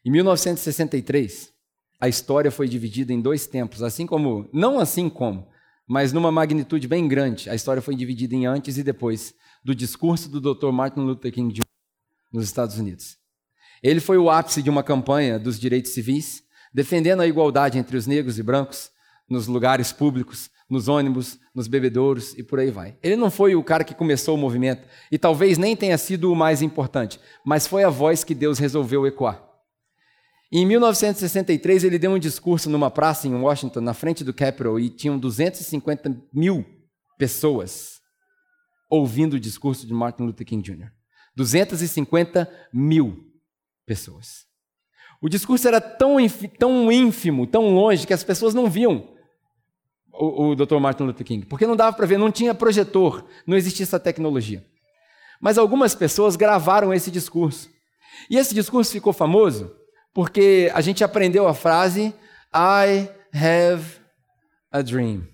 Em 0.04 0.10
1963, 0.10 1.52
a 2.00 2.08
história 2.08 2.50
foi 2.50 2.68
dividida 2.68 3.12
em 3.12 3.20
dois 3.20 3.46
tempos, 3.46 3.82
assim 3.82 4.06
como, 4.06 4.48
não 4.52 4.80
assim 4.80 5.08
como, 5.08 5.48
mas 5.86 6.12
numa 6.12 6.32
magnitude 6.32 6.88
bem 6.88 7.06
grande. 7.06 7.48
A 7.48 7.54
história 7.54 7.80
foi 7.80 7.94
dividida 7.94 8.34
em 8.34 8.46
antes 8.46 8.76
e 8.76 8.82
depois 8.82 9.34
do 9.64 9.74
discurso 9.74 10.28
do 10.28 10.40
Dr. 10.40 10.72
Martin 10.72 11.00
Luther 11.00 11.32
King 11.32 11.54
Jr. 11.54 11.64
nos 12.32 12.44
Estados 12.44 12.76
Unidos. 12.78 13.16
Ele 13.82 14.00
foi 14.00 14.18
o 14.18 14.30
ápice 14.30 14.62
de 14.62 14.70
uma 14.70 14.82
campanha 14.82 15.38
dos 15.38 15.58
direitos 15.58 15.92
civis, 15.92 16.42
defendendo 16.74 17.20
a 17.20 17.26
igualdade 17.26 17.78
entre 17.78 17.96
os 17.96 18.06
negros 18.06 18.38
e 18.38 18.42
brancos 18.42 18.90
nos 19.28 19.46
lugares 19.46 19.92
públicos, 19.92 20.50
nos 20.72 20.88
ônibus, 20.88 21.38
nos 21.54 21.68
bebedouros 21.68 22.32
e 22.38 22.42
por 22.42 22.58
aí 22.58 22.70
vai. 22.70 22.96
Ele 23.02 23.14
não 23.14 23.30
foi 23.30 23.54
o 23.54 23.62
cara 23.62 23.84
que 23.84 23.94
começou 23.94 24.34
o 24.34 24.38
movimento 24.38 24.88
e 25.10 25.18
talvez 25.18 25.58
nem 25.58 25.76
tenha 25.76 25.98
sido 25.98 26.32
o 26.32 26.34
mais 26.34 26.62
importante, 26.62 27.20
mas 27.44 27.66
foi 27.66 27.84
a 27.84 27.90
voz 27.90 28.24
que 28.24 28.34
Deus 28.34 28.58
resolveu 28.58 29.06
ecoar. 29.06 29.46
Em 30.50 30.64
1963, 30.64 31.84
ele 31.84 31.98
deu 31.98 32.10
um 32.10 32.18
discurso 32.18 32.70
numa 32.70 32.90
praça 32.90 33.28
em 33.28 33.34
Washington, 33.34 33.82
na 33.82 33.92
frente 33.92 34.24
do 34.24 34.32
Capitol, 34.32 34.80
e 34.80 34.88
tinham 34.88 35.18
250 35.18 36.16
mil 36.32 36.64
pessoas 37.18 38.00
ouvindo 38.90 39.34
o 39.34 39.40
discurso 39.40 39.86
de 39.86 39.92
Martin 39.92 40.22
Luther 40.22 40.46
King 40.46 40.62
Jr. 40.62 40.90
250 41.36 42.50
mil 42.72 43.30
pessoas. 43.84 44.46
O 45.20 45.28
discurso 45.28 45.68
era 45.68 45.82
tão, 45.82 46.16
tão 46.58 46.90
ínfimo, 46.90 47.46
tão 47.46 47.74
longe, 47.74 48.06
que 48.06 48.14
as 48.14 48.24
pessoas 48.24 48.54
não 48.54 48.70
viam 48.70 49.11
o, 50.12 50.50
o 50.50 50.54
Dr. 50.54 50.76
Martin 50.78 51.04
Luther 51.04 51.26
King, 51.26 51.46
porque 51.46 51.66
não 51.66 51.76
dava 51.76 51.96
para 51.96 52.06
ver, 52.06 52.18
não 52.18 52.30
tinha 52.30 52.54
projetor, 52.54 53.24
não 53.46 53.56
existia 53.56 53.84
essa 53.84 53.98
tecnologia. 53.98 54.64
Mas 55.40 55.58
algumas 55.58 55.94
pessoas 55.94 56.36
gravaram 56.36 56.92
esse 56.92 57.10
discurso. 57.10 57.68
E 58.30 58.36
esse 58.36 58.54
discurso 58.54 58.92
ficou 58.92 59.12
famoso 59.12 59.74
porque 60.14 60.70
a 60.74 60.80
gente 60.80 61.02
aprendeu 61.02 61.48
a 61.48 61.54
frase 61.54 62.14
I 62.54 63.08
have 63.34 63.84
a 64.70 64.82
dream. 64.82 65.26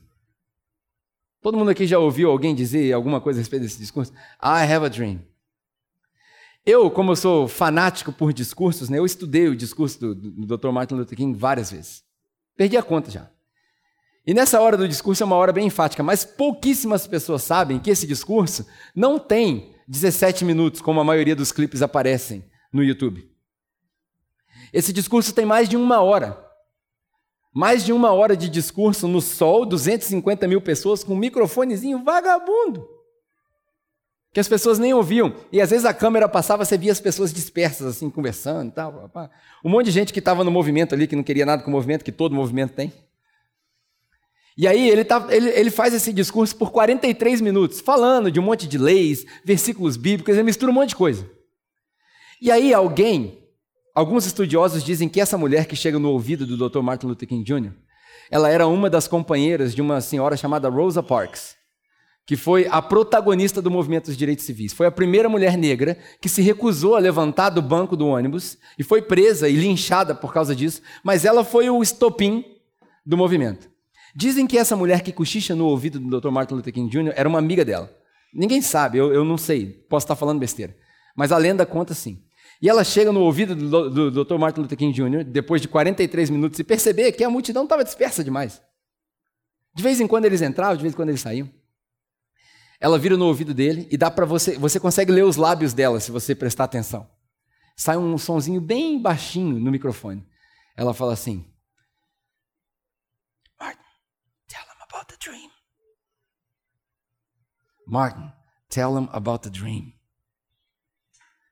Todo 1.40 1.56
mundo 1.56 1.70
aqui 1.70 1.86
já 1.86 1.98
ouviu 1.98 2.30
alguém 2.30 2.54
dizer 2.54 2.92
alguma 2.92 3.20
coisa 3.20 3.38
a 3.38 3.42
respeito 3.42 3.62
desse 3.62 3.78
discurso? 3.78 4.12
I 4.42 4.70
have 4.72 4.86
a 4.86 4.88
dream. 4.88 5.20
Eu, 6.64 6.90
como 6.90 7.12
eu 7.12 7.16
sou 7.16 7.48
fanático 7.48 8.12
por 8.12 8.32
discursos, 8.32 8.88
né, 8.88 8.98
eu 8.98 9.06
estudei 9.06 9.48
o 9.48 9.56
discurso 9.56 9.98
do, 10.00 10.14
do 10.14 10.56
Dr. 10.56 10.70
Martin 10.70 10.94
Luther 10.94 11.16
King 11.16 11.36
várias 11.38 11.70
vezes. 11.70 12.04
Perdi 12.56 12.76
a 12.76 12.82
conta 12.82 13.10
já. 13.10 13.30
E 14.28 14.34
nessa 14.34 14.60
hora 14.60 14.76
do 14.76 14.86
discurso 14.86 15.22
é 15.22 15.26
uma 15.26 15.36
hora 15.36 15.54
bem 15.54 15.68
enfática, 15.68 16.02
mas 16.02 16.22
pouquíssimas 16.22 17.06
pessoas 17.06 17.42
sabem 17.42 17.78
que 17.78 17.88
esse 17.88 18.06
discurso 18.06 18.66
não 18.94 19.18
tem 19.18 19.74
17 19.88 20.44
minutos, 20.44 20.82
como 20.82 21.00
a 21.00 21.04
maioria 21.04 21.34
dos 21.34 21.50
clipes 21.50 21.80
aparecem 21.80 22.44
no 22.70 22.84
YouTube. 22.84 23.26
Esse 24.70 24.92
discurso 24.92 25.32
tem 25.32 25.46
mais 25.46 25.66
de 25.66 25.78
uma 25.78 26.02
hora. 26.02 26.38
Mais 27.54 27.82
de 27.82 27.90
uma 27.90 28.12
hora 28.12 28.36
de 28.36 28.50
discurso 28.50 29.08
no 29.08 29.22
sol, 29.22 29.64
250 29.64 30.46
mil 30.46 30.60
pessoas 30.60 31.02
com 31.02 31.14
um 31.14 31.18
microfonezinho 31.18 32.04
vagabundo. 32.04 32.86
Que 34.34 34.40
as 34.40 34.46
pessoas 34.46 34.78
nem 34.78 34.92
ouviam. 34.92 35.34
E 35.50 35.58
às 35.58 35.70
vezes 35.70 35.86
a 35.86 35.94
câmera 35.94 36.28
passava, 36.28 36.66
você 36.66 36.76
via 36.76 36.92
as 36.92 37.00
pessoas 37.00 37.32
dispersas, 37.32 37.86
assim, 37.86 38.10
conversando 38.10 38.68
e 38.68 38.72
tal. 38.72 39.10
Um 39.64 39.70
monte 39.70 39.86
de 39.86 39.92
gente 39.92 40.12
que 40.12 40.18
estava 40.18 40.44
no 40.44 40.50
movimento 40.50 40.94
ali, 40.94 41.06
que 41.06 41.16
não 41.16 41.22
queria 41.22 41.46
nada 41.46 41.62
com 41.62 41.70
o 41.70 41.72
movimento, 41.72 42.04
que 42.04 42.12
todo 42.12 42.34
movimento 42.34 42.74
tem. 42.74 42.92
E 44.58 44.66
aí 44.66 44.90
ele, 44.90 45.04
tá, 45.04 45.24
ele, 45.30 45.50
ele 45.50 45.70
faz 45.70 45.94
esse 45.94 46.12
discurso 46.12 46.56
por 46.56 46.72
43 46.72 47.40
minutos, 47.40 47.80
falando 47.80 48.28
de 48.28 48.40
um 48.40 48.42
monte 48.42 48.66
de 48.66 48.76
leis, 48.76 49.24
versículos 49.44 49.96
bíblicos, 49.96 50.34
ele 50.34 50.42
mistura 50.42 50.72
um 50.72 50.74
monte 50.74 50.88
de 50.88 50.96
coisa. 50.96 51.30
E 52.42 52.50
aí 52.50 52.74
alguém, 52.74 53.38
alguns 53.94 54.26
estudiosos 54.26 54.82
dizem 54.82 55.08
que 55.08 55.20
essa 55.20 55.38
mulher 55.38 55.66
que 55.66 55.76
chega 55.76 55.96
no 55.96 56.10
ouvido 56.10 56.44
do 56.44 56.68
Dr. 56.68 56.80
Martin 56.80 57.06
Luther 57.06 57.28
King 57.28 57.44
Jr., 57.44 57.72
ela 58.28 58.48
era 58.50 58.66
uma 58.66 58.90
das 58.90 59.06
companheiras 59.06 59.72
de 59.76 59.80
uma 59.80 60.00
senhora 60.00 60.36
chamada 60.36 60.68
Rosa 60.68 61.04
Parks, 61.04 61.54
que 62.26 62.36
foi 62.36 62.66
a 62.68 62.82
protagonista 62.82 63.62
do 63.62 63.70
movimento 63.70 64.06
dos 64.06 64.16
direitos 64.16 64.44
civis. 64.44 64.72
Foi 64.72 64.88
a 64.88 64.90
primeira 64.90 65.28
mulher 65.28 65.56
negra 65.56 65.96
que 66.20 66.28
se 66.28 66.42
recusou 66.42 66.96
a 66.96 66.98
levantar 66.98 67.50
do 67.50 67.62
banco 67.62 67.96
do 67.96 68.08
ônibus 68.08 68.58
e 68.76 68.82
foi 68.82 69.02
presa 69.02 69.48
e 69.48 69.54
linchada 69.54 70.16
por 70.16 70.34
causa 70.34 70.54
disso, 70.54 70.82
mas 71.04 71.24
ela 71.24 71.44
foi 71.44 71.70
o 71.70 71.80
estopim 71.80 72.44
do 73.06 73.16
movimento. 73.16 73.77
Dizem 74.18 74.48
que 74.48 74.58
essa 74.58 74.74
mulher 74.74 75.02
que 75.02 75.12
cochicha 75.12 75.54
no 75.54 75.66
ouvido 75.66 76.00
do 76.00 76.20
Dr. 76.20 76.30
Martin 76.30 76.54
Luther 76.54 76.72
King 76.72 76.90
Jr. 76.90 77.12
era 77.14 77.28
uma 77.28 77.38
amiga 77.38 77.64
dela. 77.64 77.88
Ninguém 78.34 78.60
sabe, 78.60 78.98
eu, 78.98 79.14
eu 79.14 79.24
não 79.24 79.38
sei, 79.38 79.66
posso 79.88 80.06
estar 80.06 80.16
falando 80.16 80.40
besteira. 80.40 80.76
Mas 81.16 81.30
a 81.30 81.38
lenda 81.38 81.64
conta 81.64 81.94
sim. 81.94 82.20
E 82.60 82.68
ela 82.68 82.82
chega 82.82 83.12
no 83.12 83.20
ouvido 83.20 83.54
do, 83.54 83.88
do, 83.88 84.10
do 84.10 84.24
Dr. 84.24 84.36
Martin 84.36 84.62
Luther 84.62 84.76
King 84.76 84.92
Jr., 84.92 85.22
depois 85.22 85.62
de 85.62 85.68
43 85.68 86.30
minutos, 86.30 86.58
e 86.58 86.64
perceber 86.64 87.12
que 87.12 87.22
a 87.22 87.30
multidão 87.30 87.62
estava 87.62 87.84
dispersa 87.84 88.24
demais. 88.24 88.60
De 89.72 89.84
vez 89.84 90.00
em 90.00 90.06
quando 90.08 90.24
eles 90.24 90.42
entravam, 90.42 90.74
de 90.74 90.82
vez 90.82 90.92
em 90.92 90.96
quando 90.96 91.10
eles 91.10 91.20
saíam. 91.20 91.48
Ela 92.80 92.98
vira 92.98 93.16
no 93.16 93.24
ouvido 93.24 93.54
dele 93.54 93.86
e 93.88 93.96
dá 93.96 94.10
para 94.10 94.26
você, 94.26 94.58
você 94.58 94.80
consegue 94.80 95.12
ler 95.12 95.22
os 95.22 95.36
lábios 95.36 95.72
dela 95.72 96.00
se 96.00 96.10
você 96.10 96.34
prestar 96.34 96.64
atenção. 96.64 97.08
Sai 97.76 97.96
um 97.96 98.18
sonzinho 98.18 98.60
bem 98.60 99.00
baixinho 99.00 99.60
no 99.60 99.70
microfone. 99.70 100.26
Ela 100.76 100.92
fala 100.92 101.12
assim: 101.12 101.44
dream. 105.16 105.50
Martin, 107.86 108.32
tell 108.68 108.92
them 108.94 109.08
about 109.12 109.42
the 109.42 109.50
dream. 109.50 109.94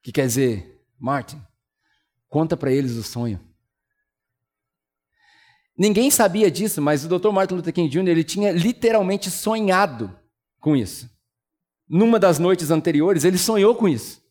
Que 0.02 0.12
quer 0.12 0.26
dizer, 0.26 0.84
Martin, 0.98 1.40
conta 2.28 2.56
para 2.56 2.70
eles 2.70 2.92
o 2.92 3.02
sonho. 3.02 3.40
Ninguém 5.78 6.10
sabia 6.10 6.50
disso, 6.50 6.80
mas 6.80 7.04
o 7.04 7.08
Dr. 7.08 7.30
Martin 7.30 7.54
Luther 7.54 7.72
King 7.72 7.88
Jr. 7.88 8.08
ele 8.08 8.24
tinha 8.24 8.52
literalmente 8.52 9.30
sonhado 9.30 10.18
com 10.58 10.74
isso. 10.74 11.10
Numa 11.88 12.18
das 12.18 12.38
noites 12.38 12.70
anteriores, 12.70 13.24
ele 13.24 13.38
sonhou 13.38 13.74
com 13.74 13.88
isso. 13.88 14.25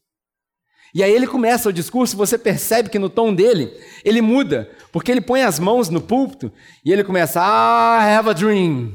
E 0.96 1.04
aí 1.04 1.12
ele 1.12 1.28
começa 1.28 1.68
o 1.68 1.74
discurso, 1.74 2.16
você 2.16 2.38
percebe 2.38 2.90
que 2.90 2.98
no 2.98 3.10
tom 3.10 3.36
dele, 3.36 3.78
ele 4.06 4.22
muda, 4.22 4.72
porque 4.94 5.12
ele 5.12 5.20
põe 5.20 5.42
as 5.42 5.60
mãos 5.60 5.90
no 5.90 6.00
púlpito 6.00 6.50
e 6.86 6.94
ele 6.94 7.04
começa, 7.04 7.42
I 7.42 8.14
have 8.16 8.30
a 8.30 8.34
dream. 8.34 8.94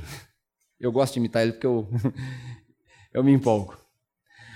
Eu 0.81 0.91
gosto 0.91 1.13
de 1.13 1.19
imitar 1.19 1.43
ele 1.43 1.53
porque 1.53 1.67
eu, 1.67 1.87
eu 3.13 3.23
me 3.23 3.33
empolgo. 3.33 3.77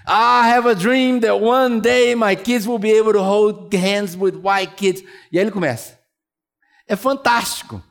I 0.09 0.53
have 0.55 0.67
a 0.67 0.73
dream 0.73 1.21
that 1.21 1.35
one 1.35 1.83
day 1.83 2.15
my 2.15 2.35
kids 2.35 2.67
will 2.67 2.79
be 2.79 2.99
able 2.99 3.13
to 3.13 3.23
hold 3.23 3.71
hands 3.75 4.17
with 4.17 4.37
white 4.43 4.75
kids. 4.75 5.03
E 5.31 5.39
aí 5.39 5.45
ele 5.45 5.51
começa. 5.51 5.99
É 6.89 6.97
fantástico. 6.97 7.83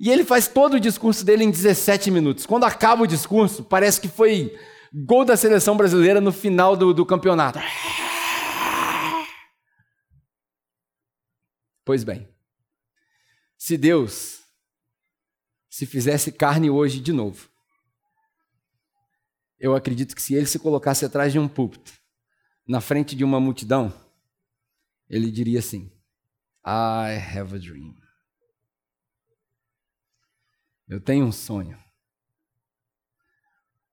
E 0.00 0.10
ele 0.10 0.24
faz 0.24 0.48
todo 0.48 0.74
o 0.74 0.80
discurso 0.80 1.22
dele 1.22 1.44
em 1.44 1.50
17 1.50 2.10
minutos. 2.10 2.46
Quando 2.46 2.64
acaba 2.64 3.02
o 3.02 3.06
discurso, 3.06 3.62
parece 3.62 4.00
que 4.00 4.08
foi 4.08 4.56
gol 4.90 5.22
da 5.22 5.36
seleção 5.36 5.76
brasileira 5.76 6.18
no 6.18 6.32
final 6.32 6.74
do, 6.74 6.94
do 6.94 7.04
campeonato. 7.04 7.58
Pois 11.84 12.04
bem, 12.04 12.28
se 13.56 13.76
Deus 13.76 14.42
se 15.72 15.86
fizesse 15.86 16.30
carne 16.30 16.68
hoje 16.68 17.00
de 17.00 17.14
novo. 17.14 17.48
Eu 19.58 19.74
acredito 19.74 20.14
que 20.14 20.20
se 20.20 20.34
ele 20.34 20.44
se 20.44 20.58
colocasse 20.58 21.02
atrás 21.02 21.32
de 21.32 21.38
um 21.38 21.48
púlpito, 21.48 21.98
na 22.68 22.78
frente 22.78 23.16
de 23.16 23.24
uma 23.24 23.40
multidão, 23.40 23.90
ele 25.08 25.30
diria 25.30 25.60
assim: 25.60 25.90
I 26.66 27.16
have 27.16 27.54
a 27.54 27.58
dream. 27.58 27.96
Eu 30.86 31.00
tenho 31.00 31.24
um 31.24 31.32
sonho. 31.32 31.82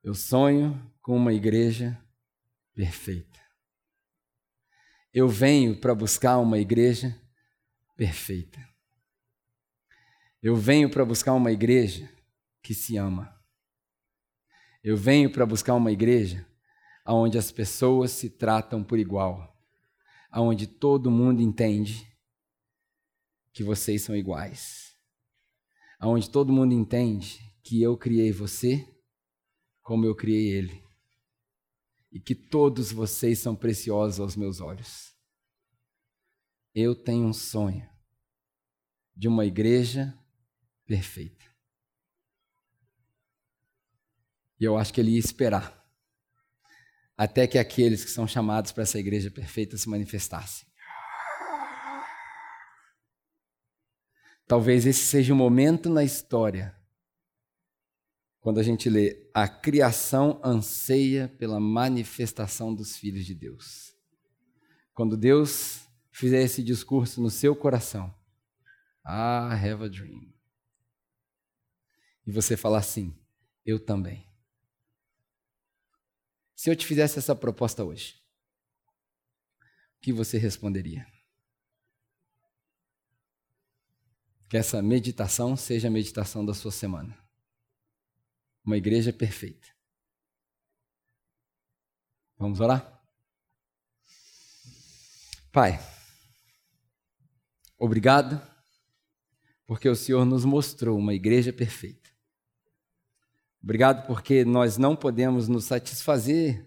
Eu 0.04 0.14
sonho 0.14 0.94
com 1.02 1.16
uma 1.16 1.32
igreja 1.32 1.98
perfeita. 2.74 3.40
Eu 5.14 5.30
venho 5.30 5.80
para 5.80 5.96
buscar 5.96 6.40
uma 6.40 6.60
igreja 6.60 7.18
perfeita. 8.00 8.66
Eu 10.42 10.56
venho 10.56 10.90
para 10.90 11.04
buscar 11.04 11.34
uma 11.34 11.52
igreja 11.52 12.10
que 12.64 12.74
se 12.74 12.96
ama. 12.96 13.38
Eu 14.82 14.96
venho 14.96 15.30
para 15.30 15.46
buscar 15.46 15.76
uma 15.76 15.92
igreja 15.92 16.48
onde 17.06 17.38
as 17.38 17.52
pessoas 17.52 18.12
se 18.12 18.30
tratam 18.30 18.82
por 18.82 18.98
igual, 18.98 19.54
onde 20.34 20.66
todo 20.66 21.12
mundo 21.12 21.42
entende 21.42 22.10
que 23.52 23.66
vocês 23.66 24.02
são 24.02 24.16
iguais, 24.16 24.96
onde 26.02 26.30
todo 26.30 26.54
mundo 26.54 26.74
entende 26.74 27.38
que 27.62 27.82
eu 27.82 27.98
criei 27.98 28.32
você 28.32 28.88
como 29.82 30.06
eu 30.06 30.16
criei 30.16 30.52
ele 30.52 30.82
e 32.14 32.18
que 32.18 32.34
todos 32.34 32.94
vocês 32.94 33.40
são 33.40 33.58
preciosos 33.58 34.22
aos 34.22 34.38
meus 34.38 34.62
olhos. 34.62 35.09
Eu 36.74 36.96
tenho 36.96 37.26
um 37.26 37.34
sonho 37.34 37.88
de 39.16 39.28
uma 39.28 39.46
igreja 39.46 40.18
perfeita. 40.86 41.46
E 44.60 44.64
eu 44.64 44.78
acho 44.78 44.94
que 44.94 45.02
ele 45.02 45.12
ia 45.12 45.20
esperar 45.20 45.80
até 47.20 47.46
que 47.46 47.58
aqueles 47.58 48.06
que 48.06 48.12
são 48.12 48.26
chamados 48.26 48.72
para 48.72 48.84
essa 48.84 48.98
igreja 48.98 49.30
perfeita 49.30 49.76
se 49.78 49.90
manifestassem. 49.90 50.66
Talvez 54.48 54.86
esse 54.86 55.06
seja 55.06 55.34
o 55.34 55.36
momento 55.36 55.90
na 55.90 56.02
história 56.02 56.74
quando 58.40 58.58
a 58.58 58.64
gente 58.64 58.90
lê 58.90 59.30
a 59.34 59.50
criação 59.50 60.40
anseia 60.42 61.28
pela 61.28 61.60
manifestação 61.60 62.74
dos 62.74 62.96
filhos 62.96 63.26
de 63.26 63.36
Deus. 63.36 63.94
Quando 64.94 65.18
Deus 65.18 65.89
fizer 66.20 66.42
esse 66.42 66.62
discurso 66.62 67.22
no 67.22 67.30
seu 67.30 67.56
coração, 67.56 68.14
I 69.06 69.54
have 69.54 69.86
a 69.86 69.88
dream 69.88 70.30
e 72.30 72.32
você 72.32 72.56
falar 72.56 72.78
assim: 72.80 73.18
eu 73.66 73.84
também. 73.84 74.30
Se 76.56 76.70
eu 76.70 76.76
te 76.76 76.86
fizesse 76.86 77.18
essa 77.18 77.36
proposta 77.36 77.84
hoje, 77.84 78.22
o 79.98 80.02
que 80.02 80.14
você 80.14 80.38
responderia? 80.38 81.08
Que 84.50 84.58
essa 84.58 84.82
meditação 84.82 85.56
seja 85.56 85.88
a 85.88 85.92
meditação 85.92 86.46
da 86.46 86.54
sua 86.54 86.72
semana. 86.72 87.18
Uma 88.64 88.78
igreja 88.78 89.14
perfeita. 89.14 89.68
Vamos 92.38 92.60
orar? 92.60 93.02
Pai, 95.52 95.80
obrigado, 97.80 98.40
porque 99.66 99.88
o 99.88 99.96
Senhor 99.96 100.26
nos 100.26 100.44
mostrou 100.44 100.98
uma 100.98 101.14
igreja 101.14 101.54
perfeita. 101.54 102.10
Obrigado 103.64 104.06
porque 104.06 104.44
nós 104.46 104.78
não 104.78 104.96
podemos 104.96 105.48
nos 105.48 105.66
satisfazer 105.66 106.66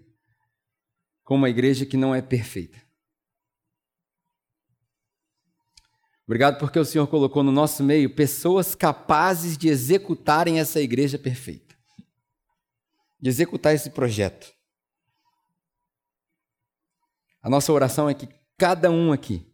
com 1.22 1.34
uma 1.34 1.50
igreja 1.50 1.86
que 1.86 1.96
não 1.96 2.14
é 2.14 2.22
perfeita. 2.22 2.80
Obrigado 6.24 6.58
porque 6.58 6.78
o 6.78 6.84
Senhor 6.84 7.06
colocou 7.08 7.42
no 7.42 7.52
nosso 7.52 7.82
meio 7.82 8.14
pessoas 8.14 8.74
capazes 8.74 9.58
de 9.58 9.68
executarem 9.68 10.60
essa 10.60 10.80
igreja 10.80 11.18
perfeita, 11.18 11.76
de 13.20 13.28
executar 13.28 13.74
esse 13.74 13.90
projeto. 13.90 14.52
A 17.42 17.50
nossa 17.50 17.72
oração 17.72 18.08
é 18.08 18.14
que 18.14 18.28
cada 18.56 18.90
um 18.90 19.12
aqui 19.12 19.51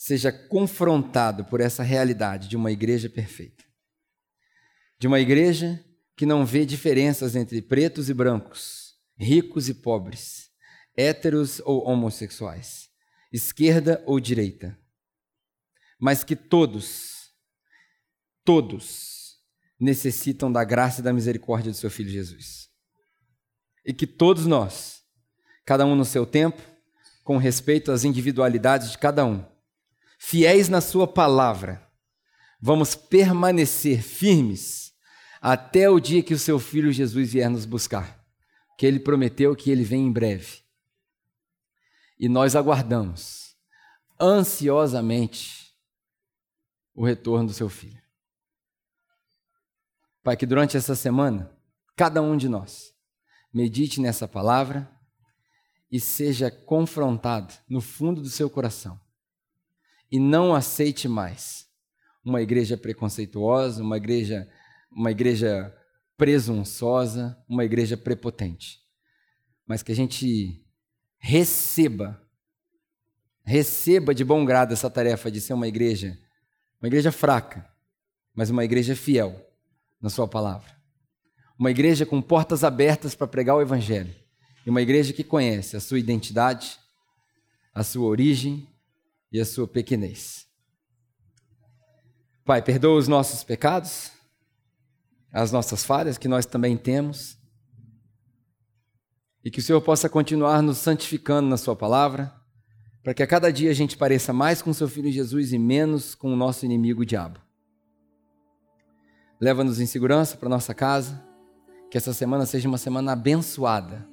seja 0.00 0.32
confrontado 0.32 1.44
por 1.44 1.60
essa 1.60 1.82
realidade 1.82 2.48
de 2.48 2.56
uma 2.56 2.72
igreja 2.72 3.06
perfeita. 3.10 3.62
De 4.98 5.06
uma 5.06 5.20
igreja 5.20 5.84
que 6.16 6.24
não 6.24 6.46
vê 6.46 6.64
diferenças 6.64 7.36
entre 7.36 7.60
pretos 7.60 8.08
e 8.08 8.14
brancos, 8.14 8.94
ricos 9.18 9.68
e 9.68 9.74
pobres, 9.74 10.48
héteros 10.96 11.60
ou 11.66 11.86
homossexuais, 11.86 12.88
esquerda 13.30 14.02
ou 14.06 14.18
direita, 14.18 14.74
mas 16.00 16.24
que 16.24 16.34
todos, 16.34 17.30
todos 18.42 19.36
necessitam 19.78 20.50
da 20.50 20.64
graça 20.64 21.02
e 21.02 21.04
da 21.04 21.12
misericórdia 21.12 21.70
do 21.70 21.76
seu 21.76 21.90
Filho 21.90 22.08
Jesus. 22.08 22.70
E 23.84 23.92
que 23.92 24.06
todos 24.06 24.46
nós, 24.46 25.02
cada 25.66 25.84
um 25.84 25.94
no 25.94 26.06
seu 26.06 26.24
tempo, 26.24 26.62
com 27.22 27.36
respeito 27.36 27.92
às 27.92 28.02
individualidades 28.02 28.92
de 28.92 28.96
cada 28.96 29.26
um, 29.26 29.44
fiéis 30.22 30.68
na 30.68 30.82
Sua 30.82 31.08
palavra, 31.08 31.90
vamos 32.60 32.94
permanecer 32.94 34.02
firmes 34.02 34.92
até 35.40 35.88
o 35.88 35.98
dia 35.98 36.22
que 36.22 36.34
o 36.34 36.38
seu 36.38 36.58
Filho 36.58 36.92
Jesus 36.92 37.32
vier 37.32 37.48
nos 37.48 37.64
buscar, 37.64 38.22
que 38.76 38.84
ele 38.84 39.00
prometeu 39.00 39.56
que 39.56 39.70
ele 39.70 39.82
vem 39.82 40.06
em 40.06 40.12
breve. 40.12 40.62
E 42.18 42.28
nós 42.28 42.54
aguardamos 42.54 43.56
ansiosamente 44.20 45.74
o 46.94 47.02
retorno 47.02 47.46
do 47.46 47.54
seu 47.54 47.70
Filho. 47.70 48.02
Pai, 50.22 50.36
que 50.36 50.44
durante 50.44 50.76
essa 50.76 50.94
semana, 50.94 51.50
cada 51.96 52.20
um 52.20 52.36
de 52.36 52.46
nós 52.46 52.94
medite 53.50 54.02
nessa 54.02 54.28
palavra 54.28 54.86
e 55.90 55.98
seja 55.98 56.50
confrontado 56.50 57.54
no 57.66 57.80
fundo 57.80 58.20
do 58.20 58.28
seu 58.28 58.50
coração. 58.50 59.00
E 60.10 60.18
não 60.18 60.54
aceite 60.54 61.08
mais 61.08 61.68
uma 62.24 62.42
igreja 62.42 62.76
preconceituosa, 62.76 63.82
uma 63.82 63.96
igreja 63.96 64.48
uma 64.90 65.10
igreja 65.10 65.74
presunçosa, 66.16 67.38
uma 67.48 67.64
igreja 67.64 67.96
prepotente. 67.96 68.80
Mas 69.66 69.82
que 69.82 69.92
a 69.92 69.96
gente 69.96 70.64
receba, 71.18 72.20
receba 73.44 74.14
de 74.14 74.24
bom 74.24 74.44
grado 74.44 74.72
essa 74.72 74.90
tarefa 74.90 75.30
de 75.30 75.40
ser 75.40 75.54
uma 75.54 75.68
igreja, 75.68 76.18
uma 76.80 76.88
igreja 76.88 77.12
fraca, 77.12 77.68
mas 78.34 78.50
uma 78.50 78.64
igreja 78.64 78.96
fiel 78.96 79.46
na 80.00 80.10
Sua 80.10 80.26
palavra. 80.26 80.78
Uma 81.58 81.70
igreja 81.70 82.04
com 82.04 82.20
portas 82.20 82.64
abertas 82.64 83.14
para 83.14 83.26
pregar 83.26 83.56
o 83.56 83.62
Evangelho. 83.62 84.14
E 84.64 84.70
uma 84.70 84.82
igreja 84.82 85.12
que 85.12 85.22
conhece 85.22 85.76
a 85.76 85.80
sua 85.80 85.98
identidade, 85.98 86.78
a 87.74 87.82
sua 87.82 88.06
origem 88.06 88.66
e 89.32 89.40
a 89.40 89.44
sua 89.44 89.66
pequenez. 89.66 90.46
Pai, 92.44 92.62
perdoa 92.62 92.98
os 92.98 93.08
nossos 93.08 93.44
pecados 93.44 94.12
as 95.32 95.52
nossas 95.52 95.84
falhas 95.84 96.18
que 96.18 96.28
nós 96.28 96.46
também 96.46 96.76
temos. 96.76 97.38
E 99.44 99.50
que 99.50 99.60
o 99.60 99.62
Senhor 99.62 99.80
possa 99.80 100.08
continuar 100.08 100.62
nos 100.62 100.78
santificando 100.78 101.48
na 101.48 101.56
Sua 101.56 101.74
palavra, 101.74 102.34
para 103.02 103.14
que 103.14 103.22
a 103.22 103.26
cada 103.26 103.50
dia 103.50 103.70
a 103.70 103.74
gente 103.74 103.96
pareça 103.96 104.32
mais 104.32 104.60
com 104.60 104.70
o 104.70 104.74
Seu 104.74 104.88
Filho 104.88 105.10
Jesus 105.10 105.52
e 105.52 105.58
menos 105.58 106.14
com 106.14 106.32
o 106.32 106.36
nosso 106.36 106.64
inimigo, 106.64 107.02
o 107.02 107.06
diabo. 107.06 107.40
Leva-nos 109.40 109.80
em 109.80 109.86
segurança 109.86 110.36
para 110.36 110.48
nossa 110.48 110.74
casa, 110.74 111.24
que 111.90 111.96
essa 111.96 112.12
semana 112.12 112.44
seja 112.44 112.68
uma 112.68 112.76
semana 112.76 113.12
abençoada, 113.12 114.06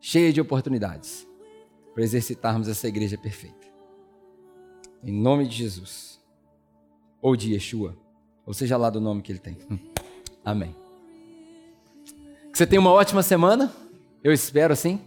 cheia 0.00 0.32
de 0.32 0.40
oportunidades, 0.40 1.26
para 1.92 2.02
exercitarmos 2.02 2.68
essa 2.68 2.88
igreja 2.88 3.18
perfeita. 3.18 3.63
Em 5.04 5.12
nome 5.12 5.46
de 5.46 5.56
Jesus, 5.56 6.20
ou 7.20 7.36
de 7.36 7.52
Yeshua 7.52 8.04
ou 8.46 8.52
seja 8.52 8.76
lá 8.76 8.90
do 8.90 9.00
nome 9.00 9.22
que 9.22 9.32
ele 9.32 9.38
tem. 9.38 9.56
Amém. 10.44 10.74
Que 12.52 12.58
você 12.58 12.66
tenha 12.66 12.80
uma 12.80 12.92
ótima 12.92 13.22
semana, 13.22 13.72
eu 14.22 14.32
espero 14.32 14.72
assim. 14.72 14.98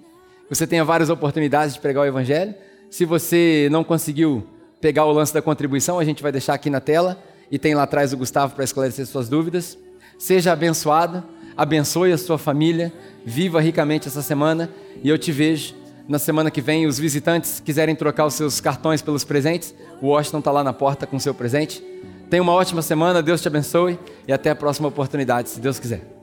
Que 0.48 0.56
você 0.56 0.66
tenha 0.66 0.84
várias 0.84 1.10
oportunidades 1.10 1.76
de 1.76 1.80
pregar 1.80 2.04
o 2.04 2.08
Evangelho. 2.08 2.56
Se 2.90 3.06
você 3.06 3.68
não 3.72 3.84
conseguiu 3.84 4.48
pegar 4.82 5.06
o 5.06 5.12
lance 5.12 5.34
da 5.34 5.42
contribuição, 5.42 6.00
a 6.00 6.06
gente 6.06 6.24
vai 6.24 6.32
deixar 6.32 6.54
aqui 6.54 6.70
na 6.70 6.80
tela 6.80 7.22
e 7.52 7.60
tem 7.60 7.76
lá 7.76 7.84
atrás 7.84 8.12
o 8.14 8.18
Gustavo 8.18 8.56
para 8.56 8.64
esclarecer 8.64 9.06
suas 9.06 9.30
dúvidas. 9.30 9.78
Seja 10.18 10.52
abençoado, 10.52 11.24
abençoe 11.56 12.12
a 12.12 12.18
sua 12.18 12.38
família, 12.38 12.92
viva 13.26 13.62
ricamente 13.62 14.08
essa 14.08 14.22
semana 14.22 14.70
e 15.04 15.10
eu 15.10 15.18
te 15.18 15.32
vejo 15.32 15.76
na 16.08 16.20
semana 16.20 16.50
que 16.50 16.62
vem. 16.62 16.88
Os 16.88 16.98
visitantes 16.98 17.62
quiserem 17.64 17.96
trocar 17.96 18.26
os 18.26 18.34
seus 18.34 18.60
cartões 18.60 19.02
pelos 19.02 19.24
presentes, 19.24 19.74
o 20.02 20.08
Washington 20.08 20.40
está 20.40 20.52
lá 20.52 20.64
na 20.64 20.74
porta 20.74 21.06
com 21.06 21.18
o 21.18 21.20
seu 21.20 21.34
presente. 21.34 21.84
Tenha 22.30 22.44
uma 22.44 22.54
ótima 22.54 22.82
semana, 22.82 23.24
Deus 23.24 23.42
te 23.42 23.48
abençoe 23.48 23.98
e 24.28 24.34
até 24.34 24.50
a 24.50 24.56
próxima 24.56 24.88
oportunidade, 24.88 25.50
se 25.50 25.60
Deus 25.60 25.80
quiser. 25.80 26.17